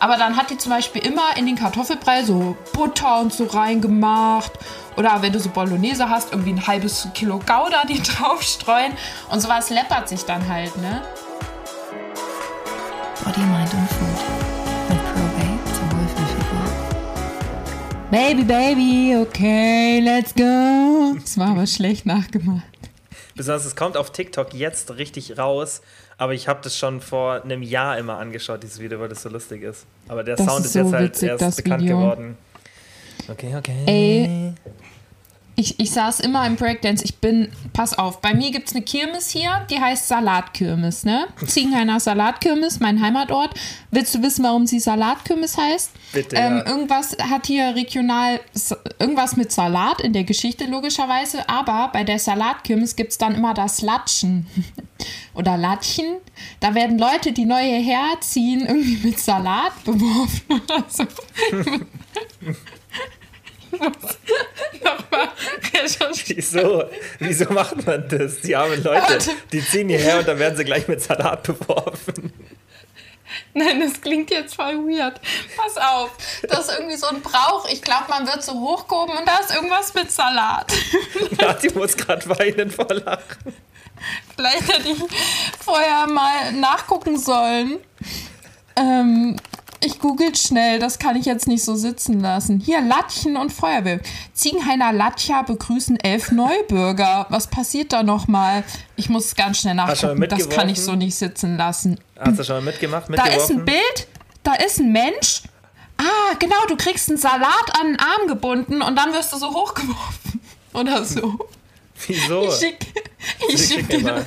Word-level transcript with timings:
Aber 0.00 0.16
dann 0.16 0.36
hat 0.36 0.50
die 0.50 0.58
zum 0.58 0.70
Beispiel 0.70 1.04
immer 1.04 1.36
in 1.36 1.46
den 1.46 1.56
Kartoffelbrei 1.56 2.22
so 2.22 2.56
Butter 2.72 3.20
und 3.20 3.32
so 3.32 3.44
reingemacht. 3.44 4.52
Oder 4.96 5.22
wenn 5.22 5.32
du 5.32 5.40
so 5.40 5.48
Bolognese 5.50 6.08
hast, 6.08 6.32
irgendwie 6.32 6.52
ein 6.52 6.66
halbes 6.66 7.08
Kilo 7.14 7.38
Gouda 7.38 7.84
die 7.88 8.02
draufstreuen. 8.02 8.92
Und 9.30 9.40
sowas 9.40 9.70
läppert 9.70 10.08
sich 10.08 10.24
dann 10.24 10.46
halt, 10.48 10.76
ne? 10.78 11.02
Body, 13.24 13.40
Mind 13.40 13.74
und 13.74 13.88
Food 13.90 14.88
mit 14.88 14.98
Probate 15.04 15.58
zur 15.74 15.98
Wohlfühlfigur. 15.98 16.66
Baby, 18.10 18.44
baby, 18.44 19.16
okay, 19.20 20.00
let's 20.00 20.34
go. 20.34 21.16
Das 21.20 21.36
war 21.36 21.48
aber 21.48 21.66
schlecht 21.66 22.06
nachgemacht. 22.06 22.77
Besonders 23.38 23.64
es 23.64 23.76
kommt 23.76 23.96
auf 23.96 24.10
TikTok 24.10 24.52
jetzt 24.52 24.96
richtig 24.96 25.38
raus, 25.38 25.80
aber 26.18 26.34
ich 26.34 26.48
habe 26.48 26.58
das 26.62 26.76
schon 26.76 27.00
vor 27.00 27.42
einem 27.44 27.62
Jahr 27.62 27.96
immer 27.96 28.18
angeschaut, 28.18 28.62
dieses 28.64 28.80
Video, 28.80 28.98
weil 29.00 29.08
das 29.08 29.22
so 29.22 29.28
lustig 29.28 29.62
ist. 29.62 29.86
Aber 30.08 30.24
der 30.24 30.34
Das 30.36 30.44
Sound 30.44 30.60
ist 30.60 30.66
ist 30.66 30.72
so 30.74 30.78
jetzt 30.80 30.92
halt 30.92 31.04
witzig, 31.04 31.28
erst 31.40 31.56
bekannt 31.56 31.82
Video. 31.84 31.98
geworden. 31.98 32.36
Okay, 33.28 33.54
okay. 33.56 33.84
Ey. 33.86 34.52
Ich, 35.60 35.80
ich 35.80 35.90
saß 35.90 36.20
immer 36.20 36.46
im 36.46 36.54
Breakdance. 36.54 37.04
Ich 37.04 37.16
bin, 37.16 37.48
pass 37.72 37.98
auf, 37.98 38.20
bei 38.20 38.32
mir 38.32 38.52
gibt 38.52 38.68
es 38.68 38.76
eine 38.76 38.84
Kirmes 38.84 39.28
hier, 39.28 39.66
die 39.68 39.80
heißt 39.80 40.06
Salatkirmes, 40.06 41.04
ne? 41.04 41.26
Ziegenhainer 41.44 41.98
Salatkirmes, 41.98 42.78
mein 42.78 43.02
Heimatort. 43.02 43.50
Willst 43.90 44.14
du 44.14 44.22
wissen, 44.22 44.44
warum 44.44 44.68
sie 44.68 44.78
Salatkirmes 44.78 45.58
heißt? 45.58 45.90
Bitte, 46.12 46.36
Ähm, 46.36 46.58
ja. 46.58 46.66
Irgendwas 46.66 47.16
hat 47.18 47.48
hier 47.48 47.74
regional, 47.74 48.38
irgendwas 49.00 49.36
mit 49.36 49.50
Salat 49.50 50.00
in 50.00 50.12
der 50.12 50.22
Geschichte 50.22 50.64
logischerweise, 50.66 51.48
aber 51.48 51.90
bei 51.92 52.04
der 52.04 52.20
Salatkirmes 52.20 52.94
gibt 52.94 53.10
es 53.10 53.18
dann 53.18 53.34
immer 53.34 53.52
das 53.52 53.82
Latschen. 53.82 54.46
Oder 55.34 55.56
Latchen. 55.56 56.18
Da 56.60 56.76
werden 56.76 57.00
Leute, 57.00 57.32
die 57.32 57.46
neu 57.46 57.62
hierher 57.62 58.04
ziehen, 58.20 58.64
irgendwie 58.64 59.08
mit 59.08 59.18
Salat 59.18 59.72
beworfen 59.84 60.60
oder 60.62 60.84
so. 60.88 61.04
Nochmal 64.84 65.28
recherchieren. 65.74 66.14
Wieso? 66.36 66.84
Wieso 67.18 67.52
macht 67.52 67.86
man 67.86 68.08
das? 68.08 68.40
Die 68.40 68.54
armen 68.56 68.82
Leute, 68.82 69.18
die 69.52 69.64
ziehen 69.64 69.88
hierher 69.88 70.20
und 70.20 70.28
dann 70.28 70.38
werden 70.38 70.56
sie 70.56 70.64
gleich 70.64 70.88
mit 70.88 71.02
Salat 71.02 71.42
beworfen. 71.42 72.32
Nein, 73.54 73.80
das 73.80 74.00
klingt 74.00 74.30
jetzt 74.30 74.54
voll 74.54 74.76
weird. 74.86 75.20
Pass 75.56 75.76
auf, 75.76 76.10
das 76.48 76.68
ist 76.68 76.78
irgendwie 76.78 76.96
so 76.96 77.06
ein 77.08 77.20
Brauch. 77.20 77.68
Ich 77.70 77.82
glaube, 77.82 78.04
man 78.08 78.26
wird 78.26 78.42
so 78.42 78.52
hochgehoben 78.52 79.16
und 79.16 79.26
da 79.26 79.38
ist 79.38 79.54
irgendwas 79.54 79.94
mit 79.94 80.10
Salat. 80.10 80.72
Nati 81.40 81.70
muss 81.74 81.96
gerade 81.96 82.28
weinen 82.38 82.70
vor 82.70 82.88
Lachen. 82.88 83.54
Vielleicht 84.36 84.72
hätte 84.72 84.88
ich 84.90 85.02
vorher 85.64 86.06
mal 86.06 86.52
nachgucken 86.52 87.18
sollen. 87.18 87.78
Ähm, 88.76 89.36
ich 89.80 89.98
google 90.00 90.34
schnell, 90.34 90.78
das 90.78 90.98
kann 90.98 91.16
ich 91.16 91.24
jetzt 91.24 91.46
nicht 91.46 91.64
so 91.64 91.76
sitzen 91.76 92.20
lassen. 92.20 92.60
Hier, 92.60 92.80
Latchen 92.80 93.36
und 93.36 93.52
Feuerwehr. 93.52 94.00
Ziegenhainer 94.32 94.92
Latja 94.92 95.42
begrüßen 95.42 95.98
elf 96.00 96.32
Neubürger. 96.32 97.26
Was 97.28 97.46
passiert 97.46 97.92
da 97.92 98.02
nochmal? 98.02 98.64
Ich 98.96 99.08
muss 99.08 99.34
ganz 99.34 99.58
schnell 99.58 99.74
nachgucken. 99.74 100.26
Das 100.28 100.48
kann 100.48 100.68
ich 100.68 100.80
so 100.80 100.94
nicht 100.94 101.14
sitzen 101.14 101.56
lassen. 101.56 102.00
Hast 102.18 102.38
du 102.38 102.44
schon 102.44 102.56
mal 102.56 102.72
mitgemacht? 102.72 103.06
Da 103.10 103.26
ist 103.26 103.50
ein 103.50 103.64
Bild, 103.64 104.08
da 104.42 104.54
ist 104.54 104.80
ein 104.80 104.92
Mensch. 104.92 105.42
Ah, 105.96 106.34
genau, 106.38 106.56
du 106.68 106.76
kriegst 106.76 107.08
einen 107.08 107.18
Salat 107.18 107.80
an 107.80 107.88
den 107.88 107.98
Arm 107.98 108.28
gebunden 108.28 108.82
und 108.82 108.96
dann 108.96 109.12
wirst 109.12 109.32
du 109.32 109.36
so 109.36 109.52
hochgeworfen. 109.52 110.40
Oder 110.72 111.04
so. 111.04 111.38
Wieso? 112.06 112.48
Ich 112.48 112.54
schick, 112.54 112.78
ich 113.48 113.66
Schick 113.66 113.78
schick 113.78 113.88
dir 113.88 114.00
mal. 114.00 114.26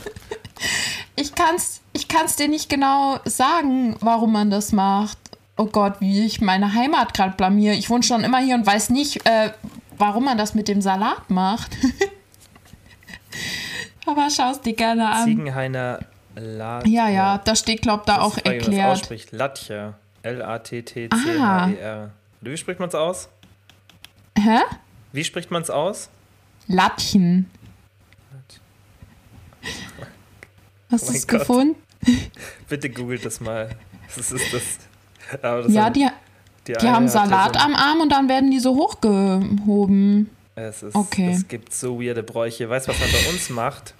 Ich 1.15 1.33
kann's, 1.35 1.81
ich 1.93 2.07
kann's 2.07 2.35
dir 2.35 2.47
nicht 2.47 2.69
genau 2.69 3.19
sagen, 3.25 3.95
warum 4.01 4.33
man 4.33 4.49
das 4.49 4.71
macht. 4.71 5.17
Oh 5.61 5.67
Gott, 5.67 5.97
wie 6.01 6.25
ich 6.25 6.41
meine 6.41 6.73
Heimat 6.73 7.13
gerade 7.13 7.35
blamier. 7.37 7.73
Ich 7.73 7.87
wohne 7.91 8.01
schon 8.01 8.23
immer 8.23 8.39
hier 8.39 8.55
und 8.55 8.65
weiß 8.65 8.89
nicht, 8.89 9.23
äh, 9.27 9.51
warum 9.95 10.25
man 10.25 10.35
das 10.35 10.55
mit 10.55 10.67
dem 10.67 10.81
Salat 10.81 11.29
macht. 11.29 11.77
Aber 14.07 14.27
schau 14.35 14.49
es 14.49 14.59
dir 14.61 14.73
gerne 14.73 15.07
an. 15.07 15.25
Ziegenhainer 15.25 15.99
Lat. 16.35 16.87
Ja, 16.87 17.09
ja, 17.09 17.37
da 17.37 17.55
steht, 17.55 17.83
glaub 17.83 18.07
da 18.07 18.21
auch 18.21 18.35
Das 18.39 18.43
wie 18.43 18.49
man 18.49 18.57
das 18.57 18.67
erklärt. 18.67 18.91
ausspricht. 18.91 19.31
Latja. 19.33 19.93
L-A-T-T-C-H-E-R. 20.23 22.05
E 22.05 22.09
Wie 22.49 22.57
spricht 22.57 22.79
man 22.79 22.89
es 22.89 22.95
aus? 22.95 23.29
Hä? 24.39 24.57
Wie 25.11 25.23
spricht 25.23 25.51
man 25.51 25.61
es 25.61 25.69
aus? 25.69 26.09
Latchen. 26.65 27.51
Hast 30.91 31.03
Oh 31.03 31.11
du 31.11 31.17
es 31.17 31.27
gefunden? 31.27 31.75
Bitte 32.67 32.89
googelt 32.89 33.23
das 33.25 33.39
mal. 33.39 33.69
Das 34.15 34.31
ist 34.31 34.51
das. 34.51 34.63
Ja, 35.69 35.89
die, 35.89 36.07
die 36.67 36.73
die 36.73 36.87
haben 36.89 37.07
Salat 37.07 37.53
so- 37.55 37.59
am 37.61 37.75
Arm 37.75 38.01
und 38.01 38.09
dann 38.11 38.27
werden 38.29 38.51
die 38.51 38.59
so 38.59 38.75
hochgehoben. 38.75 40.29
Es, 40.55 40.83
ist, 40.83 40.95
Okay. 40.95 41.31
es 41.33 41.47
gibt 41.47 41.73
so 41.73 41.99
weirde 42.01 42.23
Bräuche. 42.23 42.69
Weißt 42.69 42.87
du, 42.87 42.91
was 42.91 42.99
man 42.99 43.09
bei 43.11 43.29
uns 43.31 43.49
macht? 43.49 43.93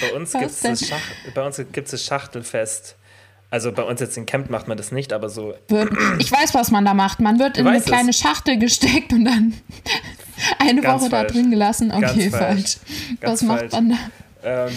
Bei 0.00 0.12
uns 0.14 0.32
gibt 0.32 0.50
es 0.64 0.88
Schach, 0.88 1.00
bei 1.34 1.44
uns 1.44 1.60
gibt's 1.72 1.90
das 1.90 2.04
Schachtelfest. 2.04 2.96
Also 3.50 3.70
bei 3.72 3.82
uns 3.82 4.00
jetzt 4.00 4.16
in 4.16 4.24
Camp 4.24 4.48
macht 4.48 4.66
man 4.68 4.78
das 4.78 4.92
nicht, 4.92 5.12
aber 5.12 5.28
so 5.28 5.52
Wird, 5.68 5.92
ich 6.18 6.32
weiß, 6.32 6.54
was 6.54 6.70
man 6.70 6.86
da 6.86 6.94
macht. 6.94 7.20
Man 7.20 7.38
wird 7.38 7.58
in 7.58 7.66
eine 7.66 7.76
weißt 7.76 7.86
es. 7.86 7.92
kleine 7.92 8.12
Schachtel 8.14 8.58
gesteckt 8.58 9.12
und 9.12 9.26
dann 9.26 9.52
eine 10.58 10.80
Ganz 10.80 11.02
Woche 11.02 11.10
da 11.10 11.16
falsch. 11.18 11.32
drin 11.32 11.50
gelassen. 11.50 11.90
Okay, 11.92 12.00
Ganz 12.30 12.36
falsch. 12.36 12.76
Ganz 13.20 13.42
was 13.42 13.42
macht 13.42 13.58
falsch. 13.60 13.72
man 13.74 13.90
da? 13.90 14.66
ähm, 14.68 14.72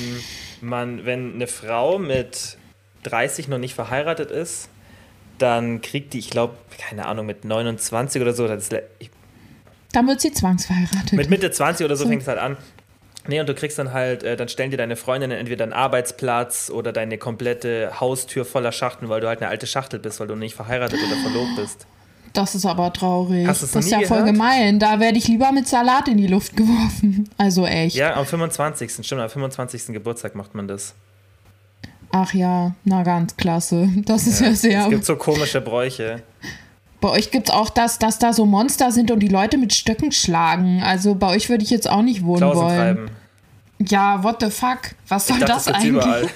man, 0.60 1.06
wenn 1.06 1.36
eine 1.36 1.48
Frau 1.48 1.98
mit 1.98 2.58
30 3.04 3.48
noch 3.48 3.58
nicht 3.60 3.76
verheiratet 3.76 4.32
ist, 4.32 4.68
dann 5.38 5.82
kriegt 5.82 6.14
die, 6.14 6.20
ich 6.20 6.30
glaube, 6.30 6.56
keine 6.78 7.06
Ahnung, 7.06 7.26
mit 7.26 7.46
29 7.46 8.22
oder 8.22 8.34
so, 8.34 8.48
das 8.48 8.70
ich 9.00 9.10
Dann 9.92 10.08
wird 10.08 10.22
sie 10.22 10.32
zwangsverheiratet. 10.32 11.14
Mit 11.14 11.30
Mitte 11.30 11.52
20 11.52 11.86
oder 11.86 11.96
so 11.96 12.04
So. 12.04 12.10
fängt 12.10 12.22
es 12.22 12.28
halt 12.28 12.40
an. 12.40 12.58
Nee, 13.28 13.40
und 13.40 13.50
du 13.50 13.56
kriegst 13.56 13.80
dann 13.80 13.92
halt, 13.92 14.24
äh, 14.24 14.36
dann 14.36 14.50
stellen 14.50 14.70
dir 14.72 14.78
deine 14.78 14.96
Freundinnen 14.96 15.38
entweder 15.38 15.64
einen 15.64 15.74
Arbeitsplatz 15.74 16.70
oder 16.70 16.92
deine 16.94 17.18
komplette 17.18 18.00
Haustür 18.00 18.46
voller 18.46 18.72
Schachteln, 18.72 19.10
weil 19.10 19.20
du 19.22 19.28
halt 19.28 19.42
eine 19.42 19.50
alte 19.50 19.66
Schachtel 19.66 20.00
bist, 20.00 20.20
weil 20.20 20.28
du 20.28 20.36
nicht 20.36 20.56
verheiratet 20.56 21.00
oder 21.00 21.16
verlobt 21.22 21.56
bist. 21.56 21.88
das 22.34 22.54
ist 22.54 22.66
aber 22.68 22.94
traurig. 22.94 23.48
Das 23.48 23.64
ist 23.64 23.74
ja 23.90 24.02
voll 24.02 24.20
gehört? 24.20 24.26
gemein. 24.28 24.78
Da 24.80 25.00
werde 25.00 25.18
ich 25.18 25.28
lieber 25.28 25.52
mit 25.52 25.68
Salat 25.68 26.08
in 26.08 26.18
die 26.18 26.28
Luft 26.28 26.56
geworfen. 26.56 27.30
Also 27.38 27.66
echt. 27.66 27.96
Ja, 27.96 28.16
am 28.16 28.26
25. 28.26 29.06
Stimmt, 29.06 29.22
am 29.22 29.30
25. 29.30 29.88
Geburtstag 29.88 30.36
macht 30.36 30.54
man 30.56 30.68
das. 30.68 30.94
Ach 32.18 32.34
ja, 32.34 32.74
na 32.86 33.04
ganz 33.04 33.36
klasse. 33.36 33.90
Das 34.06 34.26
ist 34.26 34.40
ja, 34.40 34.54
sehr. 34.54 34.84
Es 34.84 34.90
gibt 34.90 35.06
so 35.06 35.18
komische 35.18 35.60
Bräuche. 35.60 36.24
Bei 37.02 37.10
euch 37.10 37.30
gibt 37.30 37.50
es 37.50 37.54
auch 37.54 37.70
das, 37.70 38.00
dass 38.00 38.20
da 38.20 38.32
so 38.32 38.46
Monster 38.46 38.94
sind 38.94 39.12
und 39.12 39.20
die 39.20 39.28
Leute 39.28 39.58
mit 39.58 39.74
Stöcken 39.74 40.14
schlagen. 40.14 40.82
Also 40.82 41.16
bei 41.16 41.28
euch 41.36 41.50
würde 41.50 41.66
ich 41.66 41.70
jetzt 41.72 41.90
auch 41.90 42.04
nicht 42.04 42.24
wohnen 42.24 42.38
Klausen 42.38 42.62
wollen. 42.62 42.78
treiben. 42.78 43.10
Ja, 43.80 44.24
what 44.24 44.38
the 44.40 44.50
fuck? 44.50 44.96
Was 45.10 45.28
soll 45.28 45.40
dachte, 45.40 45.52
das 45.52 45.66
das 45.66 45.76
eigentlich? 45.76 45.90
überall. 45.90 46.30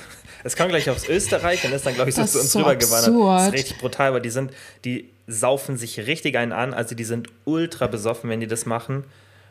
Es 0.44 0.58
kam 0.58 0.68
gleich 0.68 0.90
aufs 0.90 1.08
Österreich 1.08 1.64
und 1.64 1.72
ist 1.72 1.86
dann, 1.86 1.96
glaube 1.96 2.10
ich, 2.10 2.16
so 2.16 2.26
zu 2.26 2.40
uns 2.40 2.52
so 2.52 2.60
rübergewandert. 2.60 3.16
Das 3.16 3.48
ist 3.48 3.54
richtig 3.54 3.78
brutal, 3.78 4.14
weil 4.14 4.22
die 4.22 4.32
sind, 4.32 4.52
die 4.84 5.10
saufen 5.28 5.78
sich 5.78 5.98
richtig 6.08 6.38
einen 6.38 6.52
an. 6.52 6.74
Also 6.74 6.94
die 6.94 7.06
sind 7.06 7.30
ultra 7.46 7.88
besoffen, 7.88 8.30
wenn 8.30 8.42
die 8.42 8.48
das 8.48 8.66
machen. 8.66 9.06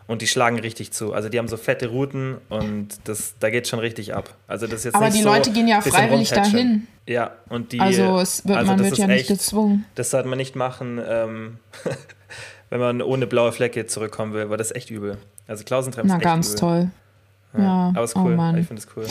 Und 0.09 0.23
die 0.23 0.27
schlagen 0.27 0.59
richtig 0.59 0.91
zu. 0.93 1.13
Also 1.13 1.29
die 1.29 1.39
haben 1.39 1.49
so 1.49 1.57
fette 1.59 1.89
Routen 1.89 2.39
und 2.49 2.89
das, 3.05 3.35
da 3.41 3.51
geht 3.51 3.69
schon 3.69 3.79
richtig 3.79 4.15
ab. 4.15 4.35
Also 4.49 4.67
das 4.67 4.83
jetzt 4.85 4.95
Aber 4.95 5.05
nicht 5.05 5.19
die 5.19 5.23
so 5.23 5.29
Leute 5.29 5.53
gehen 5.53 5.69
ja 5.69 5.81
freiwillig 5.83 6.31
dahin. 6.31 6.89
Ja, 7.07 7.33
und 7.51 7.73
die. 7.73 7.79
Also 7.81 8.19
es 8.19 8.45
wird, 8.49 8.57
also 8.59 8.71
man 8.73 8.83
wird 8.83 8.97
ja 8.97 9.07
nicht 9.07 9.21
echt- 9.21 9.29
gezwungen. 9.29 9.85
Das 9.97 10.11
sollte 10.11 10.27
man 10.29 10.39
nicht 10.39 10.57
machen, 10.57 10.99
ähm, 11.07 11.59
wenn 12.71 12.81
man 12.81 13.03
ohne 13.03 13.27
blaue 13.27 13.53
Flecke 13.53 13.87
zurückkommen 13.87 14.33
will, 14.33 14.49
weil 14.51 14.57
das 14.57 14.71
ist 14.71 14.77
echt 14.77 14.91
übel. 14.91 15.19
Also 15.47 15.63
Klausentreppen 15.65 16.09
Na, 16.09 16.15
ist 16.17 16.21
echt 16.21 16.25
ganz 16.25 16.49
übel. 16.49 16.59
toll. 16.61 16.91
Ja, 17.59 17.93
Aber 17.95 18.05
ist 18.05 18.17
oh 18.17 18.25
cool. 18.25 18.35
Mann. 18.37 18.57
ich 18.59 18.67
finde 18.67 18.83
es 18.83 18.89
cool. 18.97 19.07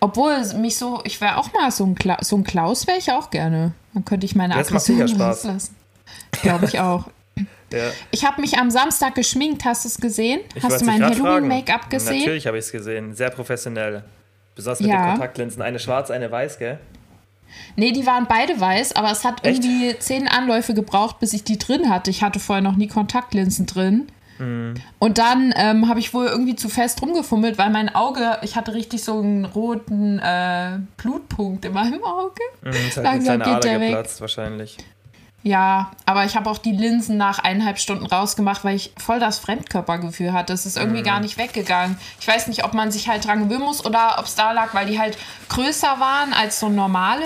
Obwohl 0.00 0.42
mich 0.54 0.78
so, 0.78 1.02
ich 1.04 1.20
wäre 1.20 1.36
auch 1.36 1.52
mal 1.52 1.70
so 1.70 1.84
ein, 1.84 1.94
Kla 1.94 2.16
so 2.22 2.36
ein 2.36 2.44
Klaus, 2.44 2.86
wäre 2.86 2.96
ich 2.98 3.12
auch 3.12 3.28
gerne. 3.30 3.72
Dann 3.92 4.06
könnte 4.06 4.24
ich 4.24 4.34
meine 4.34 4.54
Das 4.54 4.68
Aggression 4.68 5.02
rauslassen. 5.20 5.76
Glaube 6.42 6.64
ich 6.64 6.80
auch. 6.80 7.04
Ja. 7.72 7.90
Ich 8.10 8.24
habe 8.24 8.40
mich 8.40 8.58
am 8.58 8.70
Samstag 8.70 9.14
geschminkt, 9.14 9.64
hast 9.64 9.84
du 9.84 9.88
es 9.88 9.98
gesehen? 9.98 10.40
Ich 10.54 10.62
hast 10.62 10.80
du 10.80 10.84
mein. 10.86 11.02
Halloween-Make-up 11.02 11.88
gesehen? 11.90 12.18
Natürlich 12.20 12.46
habe 12.46 12.58
ich 12.58 12.64
es 12.66 12.72
gesehen. 12.72 13.14
Sehr 13.14 13.30
professionell. 13.30 14.02
Besonders 14.54 14.80
mit 14.80 14.90
Ja. 14.90 15.04
den 15.06 15.10
Kontaktlinsen. 15.12 15.62
Eine 15.62 15.78
schwarz, 15.78 16.10
eine 16.10 16.30
weiß, 16.30 16.58
gell? 16.58 16.78
Nee, 17.76 17.92
die 17.92 18.06
waren 18.06 18.26
beide 18.28 18.60
weiß, 18.60 18.94
aber 18.96 19.10
es 19.10 19.24
hat 19.24 19.44
Echt? 19.44 19.64
irgendwie 19.64 19.98
zehn 19.98 20.28
Anläufe 20.28 20.74
gebraucht, 20.74 21.18
bis 21.20 21.32
ich 21.32 21.44
die 21.44 21.58
drin 21.58 21.88
hatte. 21.90 22.10
Ich 22.10 22.22
hatte 22.22 22.38
vorher 22.38 22.62
noch 22.62 22.76
nie 22.76 22.86
Kontaktlinsen 22.88 23.66
drin. 23.66 24.06
Mhm. 24.38 24.74
Und 24.98 25.18
dann 25.18 25.52
ähm, 25.56 25.88
habe 25.88 26.00
ich 26.00 26.14
wohl 26.14 26.26
irgendwie 26.26 26.56
zu 26.56 26.68
fest 26.68 27.02
rumgefummelt, 27.02 27.58
weil 27.58 27.70
mein 27.70 27.94
Auge, 27.94 28.38
ich 28.42 28.56
hatte 28.56 28.74
richtig 28.74 29.02
so 29.04 29.18
einen 29.20 29.44
roten 29.44 30.18
äh, 30.18 30.78
Blutpunkt 30.96 31.64
in 31.64 31.72
meinem 31.72 32.02
Auge. 32.02 32.40
Mhm, 32.62 32.70
ist 32.70 32.96
halt 32.96 33.04
Langsam 33.04 33.42
geht 33.42 33.64
der 33.64 33.80
weg. 33.80 34.08
wahrscheinlich. 34.18 34.76
Ja, 35.42 35.90
aber 36.04 36.26
ich 36.26 36.36
habe 36.36 36.50
auch 36.50 36.58
die 36.58 36.72
Linsen 36.72 37.16
nach 37.16 37.38
eineinhalb 37.38 37.78
Stunden 37.78 38.04
rausgemacht, 38.04 38.62
weil 38.62 38.76
ich 38.76 38.92
voll 38.98 39.20
das 39.20 39.38
Fremdkörpergefühl 39.38 40.34
hatte. 40.34 40.52
Es 40.52 40.66
ist 40.66 40.76
irgendwie 40.76 41.00
Mhm. 41.00 41.04
gar 41.06 41.20
nicht 41.20 41.38
weggegangen. 41.38 41.96
Ich 42.20 42.28
weiß 42.28 42.46
nicht, 42.48 42.62
ob 42.62 42.74
man 42.74 42.92
sich 42.92 43.08
halt 43.08 43.24
dran 43.24 43.44
gewöhnen 43.48 43.64
muss 43.64 43.82
oder 43.82 44.16
ob 44.18 44.26
es 44.26 44.34
da 44.34 44.52
lag, 44.52 44.74
weil 44.74 44.86
die 44.86 44.98
halt 44.98 45.16
größer 45.48 45.98
waren 45.98 46.34
als 46.34 46.60
so 46.60 46.68
normale 46.68 47.24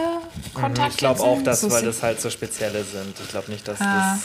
Kontaktlinsen. 0.55 0.85
Mhm, 0.85 0.87
Ich 0.91 0.97
glaube 0.99 1.21
auch, 1.23 1.43
dass, 1.43 1.61
So 1.63 1.71
weil 1.73 1.83
das 1.85 2.05
halt 2.05 2.21
so 2.21 2.31
spezielle 2.31 2.85
sind. 2.85 3.19
Ich 3.19 3.29
glaube 3.29 3.51
nicht, 3.51 3.67
dass 3.67 3.81
Ah. 3.81 4.13
das. 4.15 4.23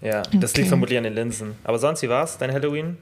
Ja, 0.00 0.22
das 0.34 0.50
Okay. 0.52 0.60
liegt 0.60 0.68
vermutlich 0.68 0.98
an 0.98 1.04
den 1.04 1.14
Linsen. 1.14 1.56
Aber 1.64 1.78
sonst, 1.80 2.02
wie 2.02 2.08
war's, 2.08 2.38
dein 2.38 2.52
Halloween? 2.52 2.96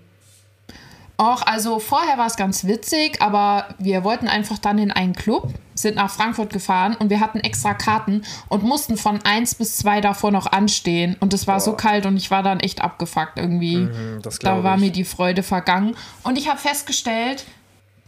Och, 1.18 1.46
also 1.46 1.78
vorher 1.78 2.18
war 2.18 2.26
es 2.26 2.36
ganz 2.36 2.64
witzig, 2.64 3.20
aber 3.20 3.66
wir 3.78 4.02
wollten 4.02 4.28
einfach 4.28 4.58
dann 4.58 4.78
in 4.78 4.90
einen 4.90 5.14
Club, 5.14 5.52
sind 5.74 5.96
nach 5.96 6.10
Frankfurt 6.10 6.52
gefahren 6.52 6.96
und 6.98 7.10
wir 7.10 7.20
hatten 7.20 7.38
extra 7.40 7.74
Karten 7.74 8.22
und 8.48 8.62
mussten 8.62 8.96
von 8.96 9.20
eins 9.24 9.54
bis 9.54 9.76
zwei 9.76 10.00
davor 10.00 10.30
noch 10.30 10.46
anstehen. 10.46 11.16
Und 11.20 11.32
es 11.34 11.46
war 11.46 11.60
so 11.60 11.72
Boah. 11.72 11.76
kalt 11.76 12.06
und 12.06 12.16
ich 12.16 12.30
war 12.30 12.42
dann 12.42 12.60
echt 12.60 12.82
abgefuckt 12.82 13.36
irgendwie. 13.36 13.76
Mhm, 13.76 14.20
das 14.22 14.38
da 14.38 14.64
war 14.64 14.76
ich. 14.76 14.80
mir 14.80 14.90
die 14.90 15.04
Freude 15.04 15.42
vergangen. 15.42 15.96
Und 16.24 16.38
ich 16.38 16.48
habe 16.48 16.58
festgestellt, 16.58 17.44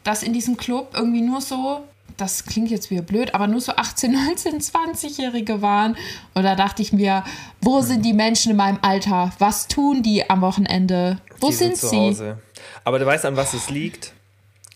dass 0.03 0.23
in 0.23 0.33
diesem 0.33 0.57
Club 0.57 0.93
irgendwie 0.95 1.23
nur 1.23 1.41
so, 1.41 1.85
das 2.17 2.45
klingt 2.45 2.71
jetzt 2.71 2.91
wieder 2.91 3.03
blöd, 3.03 3.35
aber 3.35 3.47
nur 3.47 3.61
so 3.61 3.73
18, 3.75 4.13
19, 4.13 4.61
20-Jährige 4.61 5.63
waren. 5.63 5.97
Und 6.35 6.45
da 6.45 6.55
dachte 6.55 6.83
ich 6.83 6.93
mir, 6.93 7.25
wo 7.61 7.81
sind 7.81 8.05
die 8.05 8.13
Menschen 8.13 8.51
in 8.53 8.57
meinem 8.57 8.79
Alter? 8.83 9.33
Was 9.39 9.67
tun 9.69 10.03
die 10.03 10.29
am 10.31 10.41
Wochenende? 10.41 11.19
Wo 11.41 11.49
Die 11.49 11.55
sind, 11.55 11.77
zu 11.77 11.89
sie? 11.89 11.97
Hause. 11.97 12.39
Aber 12.85 12.99
du 12.99 13.07
weißt, 13.07 13.25
an 13.27 13.37
was 13.37 13.55
es 13.55 13.71
liegt? 13.71 14.13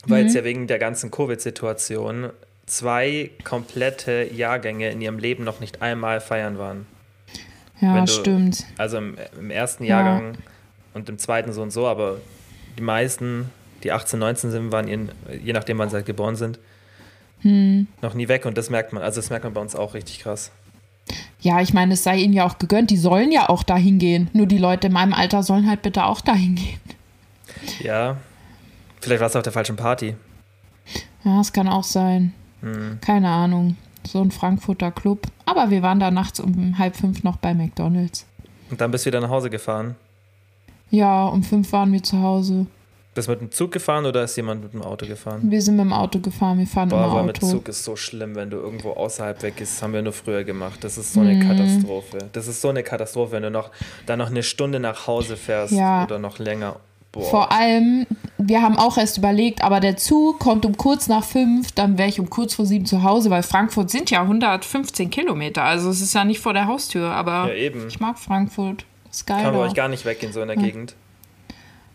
Weil 0.06 0.24
jetzt 0.24 0.34
ja 0.34 0.42
wegen 0.44 0.66
der 0.66 0.78
ganzen 0.78 1.10
Covid-Situation 1.10 2.30
zwei 2.66 3.30
komplette 3.44 4.28
Jahrgänge 4.32 4.90
in 4.90 5.00
ihrem 5.00 5.18
Leben 5.18 5.44
noch 5.44 5.60
nicht 5.60 5.82
einmal 5.82 6.20
feiern 6.20 6.58
waren. 6.58 6.86
Ja, 7.80 8.00
du- 8.00 8.06
stimmt. 8.12 8.64
Also 8.76 8.98
im, 8.98 9.16
im 9.38 9.50
ersten 9.50 9.84
Jahrgang 9.84 10.36
und 10.94 11.08
im 11.08 11.18
zweiten 11.18 11.52
so 11.52 11.62
und 11.62 11.70
so, 11.72 11.86
aber 11.86 12.18
die 12.76 12.82
meisten, 12.82 13.50
die 13.84 13.92
18, 13.92 14.18
19 14.18 14.50
sind, 14.50 14.72
waren 14.72 14.88
ihren, 14.88 15.10
je 15.42 15.52
nachdem, 15.52 15.78
wann 15.78 15.88
sie 15.90 15.96
halt 15.96 16.06
geboren 16.06 16.36
sind, 16.36 16.58
Hm. 17.42 17.86
noch 18.02 18.14
nie 18.14 18.28
weg. 18.28 18.46
Und 18.46 18.58
das 18.58 18.70
merkt 18.70 18.92
man, 18.92 19.02
also 19.02 19.20
das 19.20 19.30
merkt 19.30 19.44
man 19.44 19.54
bei 19.54 19.60
uns 19.60 19.76
auch 19.76 19.94
richtig 19.94 20.20
krass. 20.20 20.50
Ja, 21.40 21.60
ich 21.60 21.72
meine, 21.72 21.94
es 21.94 22.02
sei 22.02 22.16
ihnen 22.16 22.34
ja 22.34 22.44
auch 22.44 22.58
gegönnt. 22.58 22.90
Die 22.90 22.96
sollen 22.96 23.32
ja 23.32 23.48
auch 23.48 23.62
dahin 23.62 23.98
gehen. 23.98 24.28
Nur 24.32 24.46
die 24.46 24.58
Leute 24.58 24.88
in 24.88 24.92
meinem 24.92 25.14
Alter 25.14 25.42
sollen 25.42 25.68
halt 25.68 25.82
bitte 25.82 26.04
auch 26.04 26.20
dahin 26.20 26.56
gehen. 26.56 26.80
Ja, 27.80 28.16
vielleicht 29.00 29.20
war 29.20 29.28
es 29.28 29.36
auf 29.36 29.42
der 29.42 29.52
falschen 29.52 29.76
Party. 29.76 30.16
Ja, 31.24 31.38
das 31.38 31.52
kann 31.52 31.68
auch 31.68 31.84
sein. 31.84 32.34
Hm. 32.60 32.98
Keine 33.00 33.28
Ahnung. 33.28 33.76
So 34.06 34.20
ein 34.20 34.30
Frankfurter 34.30 34.90
Club. 34.90 35.26
Aber 35.44 35.70
wir 35.70 35.82
waren 35.82 36.00
da 36.00 36.10
nachts 36.10 36.40
um 36.40 36.78
halb 36.78 36.96
fünf 36.96 37.22
noch 37.22 37.36
bei 37.36 37.54
McDonalds. 37.54 38.26
Und 38.70 38.80
dann 38.80 38.90
bist 38.90 39.06
du 39.06 39.08
wieder 39.08 39.20
nach 39.20 39.30
Hause 39.30 39.50
gefahren. 39.50 39.96
Ja, 40.90 41.26
um 41.26 41.42
fünf 41.42 41.72
waren 41.72 41.92
wir 41.92 42.02
zu 42.02 42.20
Hause. 42.20 42.66
Bist 43.18 43.26
du 43.26 43.32
mit 43.32 43.40
dem 43.40 43.50
Zug 43.50 43.72
gefahren 43.72 44.06
oder 44.06 44.22
ist 44.22 44.36
jemand 44.36 44.62
mit 44.62 44.72
dem 44.74 44.82
Auto 44.82 45.04
gefahren? 45.04 45.40
Wir 45.42 45.60
sind 45.60 45.74
mit 45.74 45.84
dem 45.86 45.92
Auto 45.92 46.20
gefahren. 46.20 46.56
Wir 46.60 46.68
fahren 46.68 46.88
Boah, 46.88 46.98
immer 47.04 47.10
aber 47.14 47.22
mit 47.24 47.38
Auto. 47.38 47.48
Zug 47.50 47.68
ist 47.68 47.82
so 47.82 47.96
schlimm, 47.96 48.36
wenn 48.36 48.48
du 48.48 48.58
irgendwo 48.58 48.92
außerhalb 48.92 49.42
weg 49.42 49.60
ist. 49.60 49.74
Das 49.74 49.82
haben 49.82 49.92
wir 49.92 50.02
nur 50.02 50.12
früher 50.12 50.44
gemacht. 50.44 50.84
Das 50.84 50.96
ist 50.96 51.14
so 51.14 51.20
eine 51.20 51.34
Mhm. 51.34 51.48
Katastrophe. 51.48 52.18
Das 52.32 52.46
ist 52.46 52.60
so 52.60 52.68
eine 52.68 52.84
Katastrophe, 52.84 53.32
wenn 53.32 53.42
du 53.42 53.50
noch 53.50 53.70
dann 54.06 54.20
noch 54.20 54.30
eine 54.30 54.44
Stunde 54.44 54.78
nach 54.78 55.08
Hause 55.08 55.36
fährst 55.36 55.72
Ja. 55.72 56.04
oder 56.04 56.20
noch 56.20 56.38
länger. 56.38 56.76
Boah. 57.10 57.24
Vor 57.24 57.50
allem, 57.50 58.06
wir 58.38 58.62
haben 58.62 58.78
auch 58.78 58.96
erst 58.98 59.18
überlegt, 59.18 59.64
aber 59.64 59.80
der 59.80 59.96
Zug 59.96 60.38
kommt 60.38 60.64
um 60.64 60.76
kurz 60.76 61.08
nach 61.08 61.24
fünf, 61.24 61.72
dann 61.72 61.98
wäre 61.98 62.08
ich 62.08 62.20
um 62.20 62.30
kurz 62.30 62.54
vor 62.54 62.66
sieben 62.66 62.86
zu 62.86 63.02
Hause, 63.02 63.30
weil 63.30 63.42
Frankfurt 63.42 63.90
sind 63.90 64.12
ja 64.12 64.22
115 64.22 65.10
Kilometer. 65.10 65.64
Also 65.64 65.90
es 65.90 66.00
ist 66.00 66.14
ja 66.14 66.24
nicht 66.24 66.38
vor 66.38 66.52
der 66.52 66.68
Haustür, 66.68 67.10
aber 67.10 67.48
Ja, 67.48 67.54
eben. 67.54 67.88
ich 67.88 67.98
mag 67.98 68.16
Frankfurt. 68.16 68.84
Ist 69.10 69.26
geil. 69.26 69.42
Kann 69.42 69.54
da. 69.54 69.58
euch 69.60 69.74
gar 69.74 69.88
nicht 69.88 70.04
weggehen, 70.04 70.32
so 70.32 70.40
in 70.40 70.46
der 70.46 70.56
Gegend. 70.56 70.94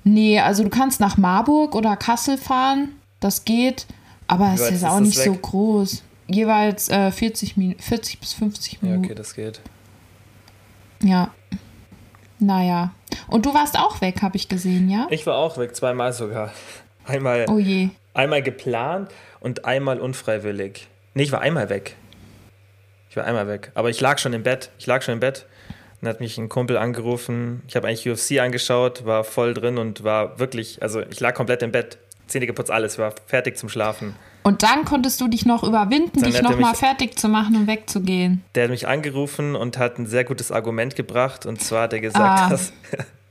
Nee, 0.04 0.40
also 0.40 0.64
du 0.64 0.70
kannst 0.70 1.00
nach 1.00 1.18
Marburg 1.18 1.76
oder 1.76 1.96
Kassel 1.96 2.38
fahren, 2.38 2.90
das 3.20 3.46
geht, 3.46 3.86
aber 4.28 4.52
es 4.54 4.62
ist 4.62 4.72
ist 4.72 4.84
auch 4.84 5.00
das 5.00 5.08
nicht 5.08 5.20
so 5.20 5.34
weg? 5.34 5.42
groß. 5.42 6.04
Jeweils 6.28 6.90
äh, 6.90 7.12
40, 7.12 7.58
Min 7.58 7.78
40 7.80 8.20
bis 8.20 8.34
50 8.34 8.74
Ja, 8.74 8.80
Minuten. 8.82 9.06
okay, 9.06 9.16
das 9.16 9.34
geht. 9.36 9.62
Ja. 11.02 11.32
Naja. 12.40 12.92
Und 13.28 13.46
du 13.46 13.54
warst 13.54 13.78
auch 13.78 14.02
weg, 14.02 14.22
habe 14.22 14.36
ich 14.38 14.50
gesehen, 14.50 14.90
ja? 14.90 15.08
Ich 15.10 15.26
war 15.28 15.36
auch 15.36 15.58
weg, 15.58 15.76
zweimal 15.76 16.12
sogar. 16.14 16.52
Einmal, 17.06 17.46
Oh 17.50 17.58
je. 17.60 17.90
einmal 18.14 18.42
geplant 18.42 19.12
und 19.42 19.66
einmal 19.66 20.00
unfreiwillig. 20.00 20.88
Nee, 21.14 21.24
ich 21.24 21.32
war 21.34 21.42
einmal 21.42 21.70
weg. 21.70 21.96
Ich 23.10 23.18
war 23.18 23.26
einmal 23.26 23.48
weg. 23.48 23.72
Aber 23.76 23.90
ich 23.90 24.00
lag 24.00 24.18
schon 24.20 24.32
im 24.34 24.42
Bett. 24.44 24.72
Ich 24.80 24.88
lag 24.88 25.02
schon 25.02 25.16
im 25.16 25.20
Bett. 25.20 25.46
Dann 26.04 26.10
hat 26.10 26.20
mich 26.20 26.38
ein 26.38 26.50
Kumpel 26.50 26.76
angerufen. 26.76 27.62
Ich 27.66 27.78
habe 27.78 27.88
eigentlich 27.88 28.10
UFC 28.10 28.42
angeschaut, 28.42 29.06
war 29.06 29.24
voll 29.24 29.54
drin 29.54 29.78
und 29.78 30.04
war 30.04 30.38
wirklich, 30.38 30.82
also 30.84 31.00
ich 31.00 31.22
lag 31.22 31.34
komplett 31.34 31.62
im 31.64 31.72
Bett. 31.72 31.98
Zähne 32.28 32.46
geputzt, 32.46 32.72
alles, 32.72 32.98
war 32.98 33.14
fertig 33.26 33.58
zum 33.58 33.70
Schlafen. 33.70 34.14
Und 34.44 34.64
dann 34.64 34.84
konntest 34.84 35.22
du 35.22 35.30
dich 35.30 35.46
noch 35.46 35.64
überwinden, 35.64 36.20
Dann 36.20 36.30
dich 36.30 36.42
nochmal 36.42 36.76
fertig 36.76 37.18
zu 37.18 37.30
machen 37.30 37.56
und 37.56 37.68
wegzugehen. 37.68 38.44
Der 38.56 38.66
hat 38.66 38.72
mich 38.72 38.86
angerufen 38.86 39.56
und 39.56 39.78
hat 39.78 39.98
ein 39.98 40.06
sehr 40.06 40.26
gutes 40.26 40.52
Argument 40.52 40.98
gebracht. 40.98 41.46
Und 41.46 41.62
zwar 41.62 41.84
hat 41.84 41.94
er 41.94 42.02
gesagt, 42.02 42.40
Ah, 42.42 42.50
dass, 42.50 42.74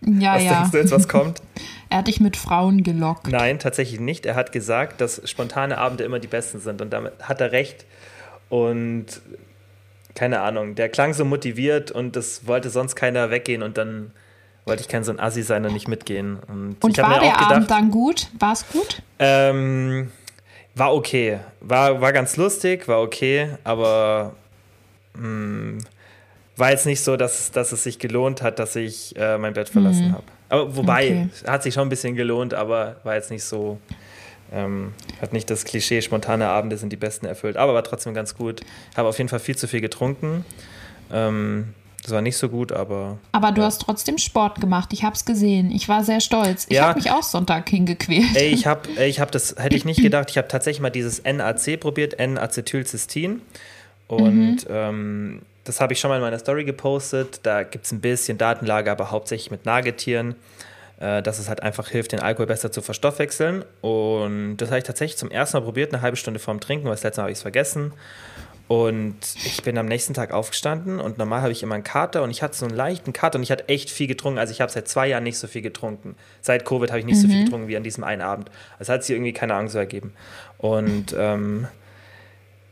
Ja, 0.01 0.37
was 0.37 0.43
ja. 0.45 0.53
denkst 0.55 0.71
du 0.71 0.79
jetzt, 0.79 0.93
was 0.93 1.09
kommt? 1.09 1.43
Er 1.91 1.99
hat 1.99 2.07
dich 2.09 2.21
mit 2.21 2.39
Frauen 2.39 2.83
gelockt. 2.85 3.29
Nein, 3.29 3.59
tatsächlich 3.59 4.01
nicht. 4.01 4.25
Er 4.25 4.35
hat 4.35 4.51
gesagt, 4.51 5.03
dass 5.03 5.21
spontane 5.29 5.77
Abende 5.77 6.05
immer 6.05 6.21
die 6.21 6.27
besten 6.27 6.59
sind 6.59 6.81
und 6.81 6.89
damit 6.91 7.13
hat 7.29 7.43
er 7.43 7.53
recht. 7.53 7.85
Und 8.49 9.05
keine 10.15 10.41
Ahnung, 10.41 10.75
der 10.75 10.89
klang 10.89 11.15
so 11.15 11.25
motiviert 11.25 11.91
und 11.91 12.17
es 12.17 12.47
wollte 12.47 12.71
sonst 12.71 12.97
keiner 12.97 13.31
weggehen 13.31 13.63
und 13.63 13.77
dann 13.79 14.11
wollte 14.65 14.83
ich 14.83 14.89
kein 14.89 15.03
so 15.05 15.11
ein 15.13 15.19
Assi 15.19 15.43
sein 15.43 15.65
und 15.67 15.73
nicht 15.73 15.89
mitgehen. 15.89 16.39
Und, 16.49 16.77
Und 16.83 16.99
war 16.99 17.21
der 17.21 17.33
gedacht, 17.33 17.51
Abend 17.51 17.71
dann 17.71 17.91
gut? 17.91 18.29
War 18.39 18.53
es 18.53 18.65
gut? 18.69 19.03
ähm, 19.19 20.11
war 20.75 20.95
okay. 20.95 21.41
War, 21.61 22.01
war 22.01 22.13
ganz 22.13 22.37
lustig, 22.37 22.87
war 22.89 23.01
okay, 23.03 23.49
aber 23.65 24.35
mh, 25.15 25.79
war 26.57 26.71
jetzt 26.71 26.87
nicht 26.87 27.03
so, 27.03 27.17
dass, 27.17 27.51
dass 27.51 27.73
es 27.73 27.83
sich 27.83 27.99
gelohnt 27.99 28.43
hat, 28.43 28.59
dass 28.59 28.77
ich 28.77 29.17
äh, 29.17 29.39
mein 29.39 29.55
Bett 29.55 29.69
verlassen 29.69 30.13
habe. 30.13 30.25
Aber 30.49 30.77
wobei, 30.77 31.11
Mhm. 31.11 31.31
Okay. 31.43 31.51
hat 31.51 31.63
sich 31.63 31.75
schon 31.75 31.87
ein 31.87 31.89
bisschen 31.91 32.15
gelohnt, 32.15 32.55
aber 32.55 32.97
war 33.05 33.15
jetzt 33.15 33.31
nicht 33.31 33.45
so, 33.45 33.79
ähm, 34.53 34.93
hat 35.21 35.33
nicht 35.33 35.49
das 35.51 35.65
Klischee, 35.65 36.03
spontane 36.03 36.49
Abende 36.49 36.77
sind 36.77 36.91
die 36.93 36.97
besten 36.97 37.27
erfüllt, 37.27 37.57
aber 37.57 37.75
war 37.75 37.85
trotzdem 37.85 38.15
ganz 38.15 38.37
gut. 38.37 38.61
Habe 38.97 39.09
auf 39.09 39.19
jeden 39.19 39.29
Fall 39.29 39.41
viel 39.41 39.57
zu 39.57 39.67
viel 39.69 39.81
getrunken. 39.81 40.45
Ähm, 41.13 41.75
das 42.03 42.11
war 42.11 42.21
nicht 42.21 42.37
so 42.37 42.49
gut, 42.49 42.73
aber 42.73 43.19
Aber 43.31 43.53
du 43.53 43.61
Ja. 43.61 43.69
hast 43.69 43.83
trotzdem 43.83 44.19
Sport 44.19 44.61
gemacht. 44.61 44.93
Ich 44.93 45.05
habe 45.05 45.15
es 45.15 45.25
gesehen. 45.25 45.71
Ich 45.71 45.89
war 45.89 46.03
sehr 46.03 46.21
stolz. 46.21 46.67
Ich 46.69 46.77
Ja. 46.77 46.89
habe 46.89 46.99
mich 46.99 47.11
auch 47.13 47.23
Sonntag 47.23 47.69
hingequält. 47.69 48.35
Ey, 48.35 48.49
ich 48.49 48.67
habe, 48.67 48.89
ich 49.01 49.21
habe 49.21 49.31
das 49.31 49.55
hätte 49.57 49.77
ich 49.77 49.85
nicht 49.85 50.03
gedacht. 50.03 50.29
Ich 50.31 50.37
habe 50.37 50.49
tatsächlich 50.49 50.81
mal 50.81 50.91
dieses 50.91 51.23
NAC 51.25 51.79
probiert, 51.79 52.19
N-Acetylcystein. 52.19 53.41
Und 54.09 54.67
ähm, 54.69 55.43
das 55.65 55.81
habe 55.81 55.93
ich 55.93 56.01
schon 56.01 56.09
mal 56.11 56.17
in 56.17 56.23
meiner 56.23 56.39
Story 56.41 56.65
gepostet. 56.65 57.41
Da 57.45 57.63
gibt 57.63 57.85
es 57.87 57.93
ein 57.93 58.01
bisschen 58.01 58.37
Datenlage, 58.37 58.91
aber 58.91 59.11
hauptsächlich 59.13 59.51
mit 59.53 59.65
Nagetieren, 59.65 60.35
dass 60.99 61.39
es 61.39 61.49
halt 61.49 61.63
einfach 61.63 61.89
hilft, 61.89 62.13
den 62.13 62.21
Alkohol 62.21 62.47
besser 62.47 62.71
zu 62.71 62.81
verstoffwechseln. 62.81 63.65
Und 63.81 64.59
das 64.59 64.69
habe 64.69 64.79
ich 64.79 64.85
tatsächlich 64.85 65.19
zum 65.19 65.31
ersten 65.31 65.57
Mal 65.57 65.65
probiert, 65.65 65.93
eine 65.93 66.01
halbe 66.03 66.17
Stunde 66.17 66.39
vorm 66.39 66.61
Trinken, 66.61 66.85
weil 66.85 66.93
das 66.93 67.03
letzte 67.03 67.21
Mal 67.21 67.25
habe 67.25 67.33
ich 67.33 67.39
es 67.39 67.43
vergessen. 67.43 67.93
Und 68.69 69.19
ich 69.45 69.63
bin 69.63 69.77
am 69.77 69.85
nächsten 69.85 70.15
Tag 70.15 70.33
aufgestanden 70.33 70.99
und 70.99 71.19
normal 71.19 71.43
habe 71.43 71.53
ich 71.53 71.63
immer 71.63 71.75
einen 71.75 71.85
Kater 71.85 72.23
und 72.23 72.31
ich 72.31 72.43
hatte 72.43 72.57
so 72.57 72.65
einen 72.65 72.75
leichten 72.75 73.13
Kater 73.13 73.37
und 73.37 73.43
ich 73.43 73.51
hatte 73.51 73.69
echt 73.69 73.91
viel 73.91 74.07
getrunken. 74.07 74.39
Also 74.39 74.53
ich 74.53 74.63
habe 74.63 74.73
seit 74.73 74.89
zwei 74.89 75.09
Jahren 75.09 75.25
nicht 75.25 75.37
so 75.37 75.47
viel 75.47 75.61
getrunken. 75.61 76.17
Seit 76.41 76.65
Covid 76.65 76.91
habe 76.91 77.01
ich 77.01 77.05
nicht 77.05 77.21
so 77.21 77.29
viel 77.29 77.45
getrunken 77.45 77.69
wie 77.69 77.77
an 77.77 77.83
diesem 77.83 78.03
einen 78.03 78.23
Abend. 78.23 78.51
Es 78.79 78.89
hat 78.89 79.05
sich 79.05 79.15
irgendwie 79.15 79.35
keine 79.35 79.57
Angst 79.57 79.75
so 79.75 79.79
ergeben. 79.79 80.15
Und 80.57 81.15
ähm, 81.19 81.67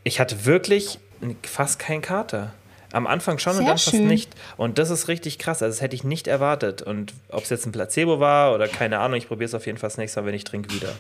ich 0.03 0.21
hatte 0.21 0.47
wirklich 0.47 1.00
fast 1.43 1.79
keinen 1.79 2.00
Kater. 2.00 2.55
Am 2.92 3.06
Anfang 3.06 3.38
schon 3.38 3.52
und 3.52 3.59
Sehr 3.59 3.66
dann 3.66 3.78
fast 3.78 3.90
schön. 3.90 4.06
nicht. 4.06 4.30
Und 4.56 4.78
das 4.78 4.90
ist 4.90 5.09
richtig 5.09 5.38
krass. 5.38 5.62
Also 5.62 5.75
das 5.76 5.80
hätte 5.80 5.94
ich 5.94 6.04
nicht 6.04 6.26
erwartet. 6.26 6.82
Und 6.82 7.14
ob 7.28 7.44
es 7.44 7.50
jetzt 7.50 7.66
ein 7.66 7.73
Placebo 7.73 8.18
war 8.20 8.54
oder 8.54 8.66
keine 8.68 8.99
Ahnung, 8.99 9.16
ich 9.18 9.28
probiere 9.28 9.47
es 9.47 9.54
auf 9.54 9.66
jeden 9.66 9.78
Fall 9.78 9.88
das 9.90 9.99
nächste 9.99 10.20
Mal, 10.20 10.26
wenn 10.26 10.35
ich 10.35 10.44
trinke, 10.44 10.73
wieder. 10.75 10.90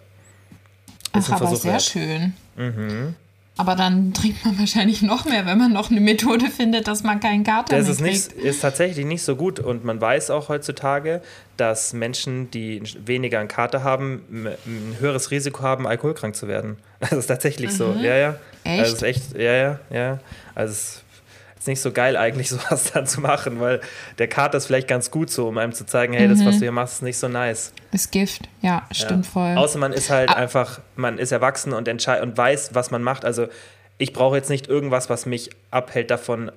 Ach, 1.12 1.18
Ist 1.18 1.28
ein 1.28 1.34
aber 1.34 1.46
Versuch 1.48 1.62
sehr 1.62 1.72
wert. 1.72 1.82
schön. 1.82 2.34
Mhm. 2.56 3.14
Aber 3.56 3.74
dann 3.74 4.14
trinkt 4.14 4.42
man 4.44 4.58
wahrscheinlich 4.58 5.02
noch 5.02 5.26
mehr, 5.26 5.44
wenn 5.44 5.58
man 5.58 5.72
noch 5.72 5.90
eine 5.90 6.00
Methode 6.00 6.46
findet, 6.46 6.88
dass 6.88 7.02
man 7.02 7.20
keinen 7.20 7.44
Kater 7.44 7.76
Das 7.76 8.00
mehr 8.00 8.10
ist, 8.12 8.34
nicht, 8.34 8.44
ist 8.44 8.60
tatsächlich 8.62 9.04
nicht 9.04 9.22
so 9.22 9.36
gut 9.36 9.60
und 9.60 9.84
man 9.84 10.00
weiß 10.00 10.30
auch 10.30 10.48
heutzutage, 10.48 11.20
dass 11.58 11.92
Menschen, 11.92 12.50
die 12.52 12.80
weniger 13.04 13.38
einen 13.38 13.48
Kater 13.48 13.84
haben, 13.84 14.22
ein 14.30 14.96
höheres 14.98 15.30
Risiko 15.30 15.62
haben, 15.62 15.86
alkoholkrank 15.86 16.36
zu 16.36 16.48
werden. 16.48 16.78
Das 17.00 17.12
ist 17.12 17.26
tatsächlich 17.26 17.72
so. 17.72 17.92
Ja, 18.00 18.14
ja. 18.16 18.30
Mhm. 18.30 18.36
Echt? 18.64 18.80
Also 18.80 18.92
es 18.92 18.92
ist 18.94 19.02
echt, 19.02 19.36
ja, 19.36 19.52
ja, 19.52 19.80
ja. 19.90 20.18
Also 20.54 20.72
es 20.72 21.02
ist 21.60 21.68
nicht 21.68 21.80
so 21.80 21.92
geil 21.92 22.16
eigentlich 22.16 22.48
sowas 22.50 22.90
dann 22.92 23.06
zu 23.06 23.20
machen, 23.20 23.60
weil 23.60 23.80
der 24.18 24.26
Kater 24.26 24.58
ist 24.58 24.66
vielleicht 24.66 24.88
ganz 24.88 25.10
gut 25.12 25.30
so, 25.30 25.46
um 25.46 25.58
einem 25.58 25.72
zu 25.72 25.86
zeigen, 25.86 26.12
hey, 26.14 26.26
das, 26.26 26.44
was 26.44 26.56
du 26.56 26.62
hier 26.62 26.72
machst, 26.72 26.94
ist 26.94 27.02
nicht 27.02 27.18
so 27.18 27.28
nice. 27.28 27.72
Ist 27.92 28.10
Gift. 28.10 28.48
Ja, 28.62 28.86
stimmt 28.90 29.26
ja. 29.26 29.30
voll. 29.32 29.56
Außer 29.56 29.78
man 29.78 29.92
ist 29.92 30.10
halt 30.10 30.30
Ah. 30.30 30.34
einfach, 30.34 30.80
man 30.96 31.18
ist 31.18 31.30
erwachsen 31.32 31.72
und, 31.72 31.86
und 31.88 32.36
weiß, 32.36 32.70
was 32.74 32.90
man 32.90 33.02
macht. 33.02 33.24
Also 33.24 33.46
ich 33.98 34.12
brauche 34.12 34.36
jetzt 34.36 34.48
nicht 34.50 34.68
irgendwas, 34.68 35.10
was 35.10 35.26
mich 35.26 35.50
abhält 35.70 36.10
davon, 36.10 36.50